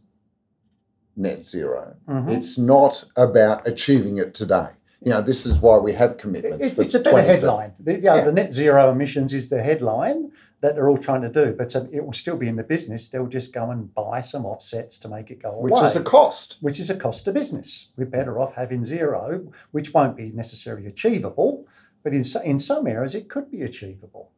net 1.16 1.44
0 1.44 1.96
mm-hmm. 2.08 2.30
It's 2.30 2.60
not 2.60 3.06
about 3.18 3.66
achieving 3.66 4.20
it 4.20 4.36
today 4.36 4.74
you 5.04 5.12
know, 5.12 5.22
this 5.22 5.48
is 5.48 5.60
why 5.60 5.80
we 5.80 5.94
have 5.94 6.18
commitments. 6.18 6.64
It, 6.64 6.78
it's 6.78 6.94
a 6.94 7.00
better 7.00 7.24
headline. 7.24 7.74
The, 7.80 8.00
yeah, 8.00 8.18
yeah, 8.18 8.22
the 8.26 8.32
net 8.32 8.54
zero 8.54 8.92
emissions 8.92 9.34
is 9.34 9.50
the 9.50 9.64
headline 9.64 10.32
that 10.62 10.76
they're 10.76 10.88
all 10.88 10.98
trying 10.98 11.24
to 11.24 11.30
do, 11.30 11.56
but 11.58 11.76
um, 11.76 11.90
it 11.92 12.06
will 12.06 12.14
still 12.14 12.38
be 12.38 12.48
in 12.48 12.56
the 12.56 12.64
business. 12.64 13.10
They'll 13.10 13.26
just 13.26 13.52
go 13.52 13.72
and 13.72 13.92
buy 13.96 14.20
some 14.20 14.46
offsets 14.46 15.00
to 15.00 15.10
make 15.10 15.32
it 15.32 15.42
go 15.42 15.50
away. 15.50 15.72
Which 15.72 15.82
is 15.82 15.96
a 15.96 16.04
cost. 16.04 16.58
Which 16.62 16.80
is 16.80 16.92
a 16.92 16.96
cost 16.96 17.26
to 17.26 17.32
business. 17.32 17.92
We're 17.98 18.06
better 18.06 18.40
off 18.40 18.54
having 18.54 18.86
zero, 18.86 19.52
which 19.72 19.92
won't 19.92 20.16
be 20.16 20.30
necessarily 20.30 20.86
achievable, 20.86 21.68
but 22.04 22.14
in, 22.14 22.24
in 22.44 22.60
some 22.60 22.86
areas 22.86 23.16
it 23.16 23.28
could 23.28 23.50
be 23.50 23.64
achievable. 23.64 24.32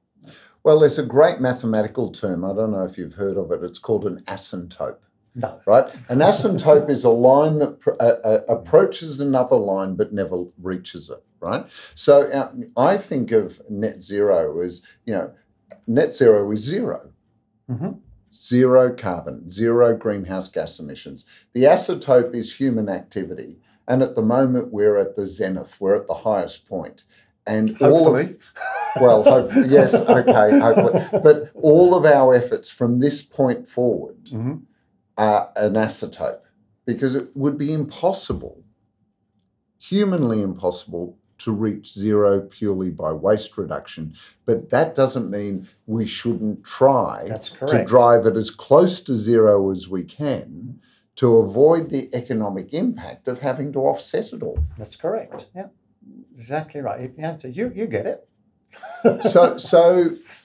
Well, 0.64 0.80
there's 0.80 0.97
a 0.97 1.05
great 1.05 1.41
mathematical 1.41 2.09
term. 2.09 2.45
I 2.45 2.53
don't 2.53 2.72
know 2.72 2.86
if 2.86 2.97
you've 2.97 3.16
heard 3.16 3.36
of 3.36 3.51
it. 3.51 3.61
It's 3.64 3.80
called 3.80 4.05
an 4.05 4.22
asymptote. 4.22 4.95
No. 5.36 5.61
Right? 5.65 5.91
An 6.09 6.19
asymptote 6.19 6.89
is 6.89 7.03
a 7.03 7.09
line 7.09 7.59
that 7.59 7.79
pr- 7.79 7.91
uh, 7.99 8.17
uh, 8.23 8.41
approaches 8.47 9.19
another 9.19 9.55
line 9.55 9.95
but 9.95 10.13
never 10.13 10.45
reaches 10.61 11.09
it, 11.09 11.23
right? 11.39 11.65
So 11.95 12.29
uh, 12.29 12.51
I 12.77 12.97
think 12.97 13.31
of 13.31 13.61
net 13.69 14.03
zero 14.03 14.59
as, 14.61 14.81
you 15.05 15.13
know, 15.13 15.34
net 15.88 16.15
zero 16.15 16.49
is 16.51 16.59
0 16.61 17.11
mm-hmm. 17.69 17.91
Zero 18.34 18.95
carbon, 18.95 19.51
zero 19.51 19.95
greenhouse 19.95 20.49
gas 20.49 20.79
emissions. 20.79 21.23
The 21.53 21.63
asymptote 21.63 22.34
is 22.34 22.55
human 22.55 22.89
activity. 22.89 23.59
And 23.88 24.01
at 24.01 24.15
the 24.15 24.23
moment, 24.23 24.71
we're 24.73 24.97
at 24.97 25.15
the 25.15 25.27
zenith, 25.27 25.79
we're 25.79 25.95
at 25.95 26.07
the 26.07 26.13
highest 26.13 26.67
point. 26.67 27.03
And 27.45 27.69
hopefully. 27.77 28.23
all 28.23 28.31
of, 28.31 28.51
well, 29.01 29.23
hopefully, 29.23 29.67
yes, 29.67 29.93
okay, 29.93 30.59
hopefully. 30.59 31.21
But 31.21 31.51
all 31.53 31.93
of 31.93 32.05
our 32.05 32.34
efforts 32.34 32.71
from 32.71 32.99
this 32.99 33.21
point 33.21 33.67
forward 33.67 34.25
mm-hmm 34.25 34.55
uh, 35.18 35.47
an 35.55 35.74
asymptote 35.74 36.39
because 36.86 37.16
it 37.16 37.36
would 37.36 37.57
be 37.57 37.72
impossible, 37.72 38.64
humanly 39.80 40.41
impossible, 40.41 41.18
to 41.39 41.51
reach 41.51 41.91
zero 41.91 42.39
purely 42.41 42.89
by 42.89 43.11
waste 43.11 43.57
reduction. 43.57 44.16
But 44.45 44.70
that 44.70 44.95
doesn't 44.95 45.30
mean 45.30 45.68
we 45.86 46.05
shouldn't 46.05 46.64
try 46.64 47.30
to 47.68 47.84
drive 47.86 48.26
it 48.26 48.38
as 48.38 48.49
close 48.49 49.01
to 49.03 49.18
zero 49.18 49.70
as 49.72 49.89
we 49.89 50.03
can 50.03 50.80
to 51.16 51.38
avoid 51.38 51.89
the 51.89 52.09
economic 52.14 52.74
impact 52.74 53.28
of 53.28 53.39
having 53.39 53.74
to 53.74 53.80
offset 53.80 54.32
it 54.32 54.41
all. 54.41 54.66
That's 54.78 54.95
correct. 54.95 55.47
Yeah, 55.55 55.68
exactly 56.32 56.82
right. 56.82 57.11
Yeah, 57.18 57.38
so 57.38 57.49
you 57.49 57.72
you 57.76 57.88
get 57.88 58.05
it. 58.05 58.28
so 59.30 59.57
so 59.57 60.11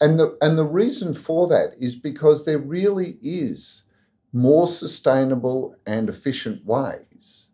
and 0.00 0.18
the 0.18 0.36
and 0.40 0.58
the 0.58 0.64
reason 0.64 1.14
for 1.14 1.46
that 1.48 1.74
is 1.78 1.94
because 1.94 2.44
there 2.44 2.58
really 2.58 3.18
is 3.22 3.84
more 4.32 4.66
sustainable 4.66 5.76
and 5.86 6.08
efficient 6.08 6.64
ways 6.64 7.50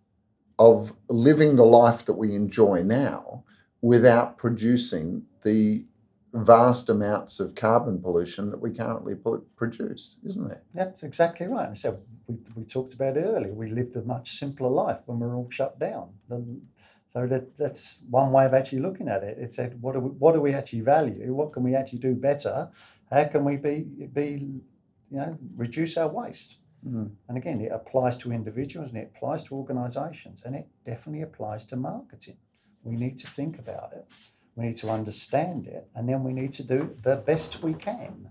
of 0.58 0.92
living 1.08 1.56
the 1.56 1.66
life 1.66 2.04
that 2.04 2.14
we 2.14 2.34
enjoy 2.34 2.82
now 2.82 3.44
without 3.80 4.38
producing 4.38 5.24
the 5.42 5.84
vast 6.32 6.90
amounts 6.90 7.40
of 7.40 7.54
carbon 7.54 8.00
pollution 8.00 8.50
that 8.50 8.60
we 8.60 8.72
currently 8.74 9.14
produce, 9.56 10.18
isn't 10.24 10.48
there? 10.48 10.62
That's 10.74 11.02
exactly 11.02 11.46
right. 11.46 11.74
So 11.76 11.98
we, 12.26 12.36
we 12.54 12.64
talked 12.64 12.94
about 12.94 13.16
earlier. 13.16 13.52
We 13.52 13.70
lived 13.70 13.96
a 13.96 14.02
much 14.02 14.30
simpler 14.30 14.68
life 14.68 15.02
when 15.06 15.20
we 15.20 15.26
are 15.26 15.34
all 15.34 15.50
shut 15.50 15.78
down. 15.78 16.10
And 16.28 16.66
so 17.16 17.26
that, 17.28 17.56
that's 17.56 18.02
one 18.10 18.30
way 18.30 18.44
of 18.44 18.52
actually 18.52 18.80
looking 18.80 19.08
at 19.08 19.22
it. 19.22 19.38
It's 19.40 19.58
what 19.80 19.94
do 19.94 20.00
we, 20.00 20.10
what 20.10 20.34
do 20.34 20.40
we 20.42 20.52
actually 20.52 20.82
value? 20.82 21.32
What 21.32 21.50
can 21.54 21.62
we 21.62 21.74
actually 21.74 22.00
do 22.00 22.14
better? 22.14 22.68
How 23.10 23.24
can 23.24 23.42
we 23.42 23.56
be 23.56 23.86
be 24.12 24.60
you 25.10 25.18
know 25.18 25.38
reduce 25.56 25.96
our 25.96 26.08
waste? 26.08 26.58
Mm. 26.86 27.12
And 27.26 27.38
again, 27.38 27.62
it 27.62 27.72
applies 27.72 28.18
to 28.18 28.32
individuals 28.32 28.90
and 28.90 28.98
it 28.98 29.12
applies 29.16 29.42
to 29.44 29.54
organisations 29.54 30.42
and 30.44 30.54
it 30.54 30.68
definitely 30.84 31.22
applies 31.22 31.64
to 31.66 31.76
marketing. 31.76 32.36
We 32.82 32.96
need 32.96 33.16
to 33.16 33.26
think 33.26 33.58
about 33.58 33.94
it. 33.94 34.04
We 34.54 34.66
need 34.66 34.76
to 34.76 34.90
understand 34.90 35.68
it, 35.68 35.88
and 35.94 36.06
then 36.06 36.22
we 36.22 36.34
need 36.34 36.52
to 36.52 36.62
do 36.62 36.98
the 37.00 37.16
best 37.16 37.62
we 37.62 37.72
can. 37.72 38.30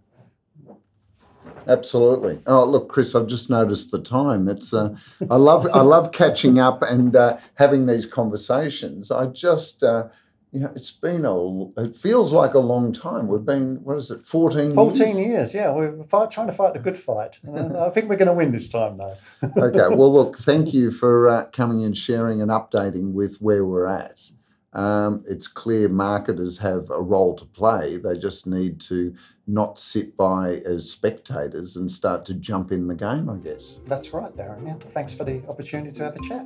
Absolutely. 1.68 2.39
Oh, 2.45 2.66
look, 2.66 2.89
Chris, 2.89 3.16
I've 3.16 3.28
just 3.28 3.49
noticed 3.49 3.91
the 3.91 4.01
time. 4.01 4.47
It's 4.47 4.74
uh, 4.74 4.95
I 5.30 5.36
love 5.38 5.68
I 5.74 5.82
love 5.82 6.11
catching 6.11 6.59
up 6.59 6.82
and 6.84 7.16
uh, 7.16 7.38
having 7.55 7.86
these 7.86 8.05
conversations. 8.05 9.11
I 9.11 9.28
just 9.28 9.84
uh, 9.84 10.09
you 10.55 10.61
know, 10.61 10.72
it's 10.74 10.91
been 10.91 11.26
a, 11.26 11.82
it 11.82 11.97
feels 11.97 12.32
like 12.32 12.53
a 12.53 12.59
long 12.59 12.93
time. 12.93 13.28
We've 13.28 13.43
been, 13.43 13.84
what 13.84 13.97
is 13.97 14.09
it, 14.09 14.24
14 14.24 14.72
14 14.72 15.07
years? 15.07 15.18
years 15.18 15.53
yeah. 15.53 15.70
We're 15.70 16.01
fight, 16.03 16.32
trying 16.32 16.47
to 16.47 16.53
fight 16.53 16.72
the 16.72 16.80
good 16.80 16.97
fight. 16.97 17.41
I 17.45 17.89
think 17.89 18.07
we're 18.07 18.16
going 18.16 18.30
to 18.30 18.34
win 18.34 18.53
this 18.53 18.70
time, 18.70 18.95
though. 18.97 19.18
okay. 19.57 19.93
Well, 19.93 20.13
look, 20.13 20.38
thank 20.38 20.74
you 20.74 20.91
for 20.91 21.28
uh, 21.28 21.45
coming 21.47 21.84
and 21.84 21.95
sharing 21.97 22.41
and 22.41 22.49
updating 22.49 23.11
with 23.11 23.39
where 23.41 23.66
we're 23.66 23.86
at. 23.86 24.32
Um, 24.76 25.23
it's 25.26 25.47
clear 25.47 25.88
marketers 25.88 26.59
have 26.59 26.89
a 26.89 27.01
role 27.01 27.34
to 27.36 27.45
play. 27.45 27.97
They 27.97 28.17
just 28.17 28.45
need 28.45 28.82
to 28.82 29.15
not 29.47 29.80
sit 29.80 30.17
by 30.17 30.55
as 30.65 30.91
spectators 30.91 31.78
and 31.78 31.89
start 31.89 32.26
to 32.26 32.34
jump 32.34 32.71
in 32.73 32.88
the 32.88 32.95
game, 32.95 33.30
I 33.30 33.38
guess. 33.38 33.80
That's 33.86 34.13
right, 34.13 34.36
Darren. 34.36 34.67
Yeah. 34.67 34.76
Thanks 34.76 35.13
for 35.13 35.23
the 35.23 35.41
opportunity 35.47 35.91
to 35.95 36.03
have 36.03 36.15
a 36.15 36.21
chat. 36.28 36.45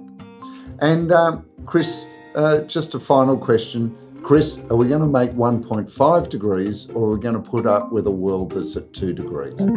And 0.80 1.12
um, 1.12 1.46
Chris, 1.66 2.08
uh, 2.36 2.62
just 2.62 2.94
a 2.94 3.00
final 3.00 3.36
question. 3.36 3.98
Chris, 4.22 4.60
are 4.70 4.76
we 4.76 4.88
going 4.88 5.02
to 5.02 5.08
make 5.08 5.32
1.5 5.32 6.30
degrees 6.30 6.90
or 6.92 7.08
are 7.08 7.16
we 7.16 7.20
going 7.20 7.42
to 7.42 7.50
put 7.50 7.66
up 7.66 7.92
with 7.92 8.06
a 8.06 8.12
world 8.12 8.52
that's 8.52 8.78
at 8.78 8.94
2 8.94 9.14
degrees? 9.14 9.68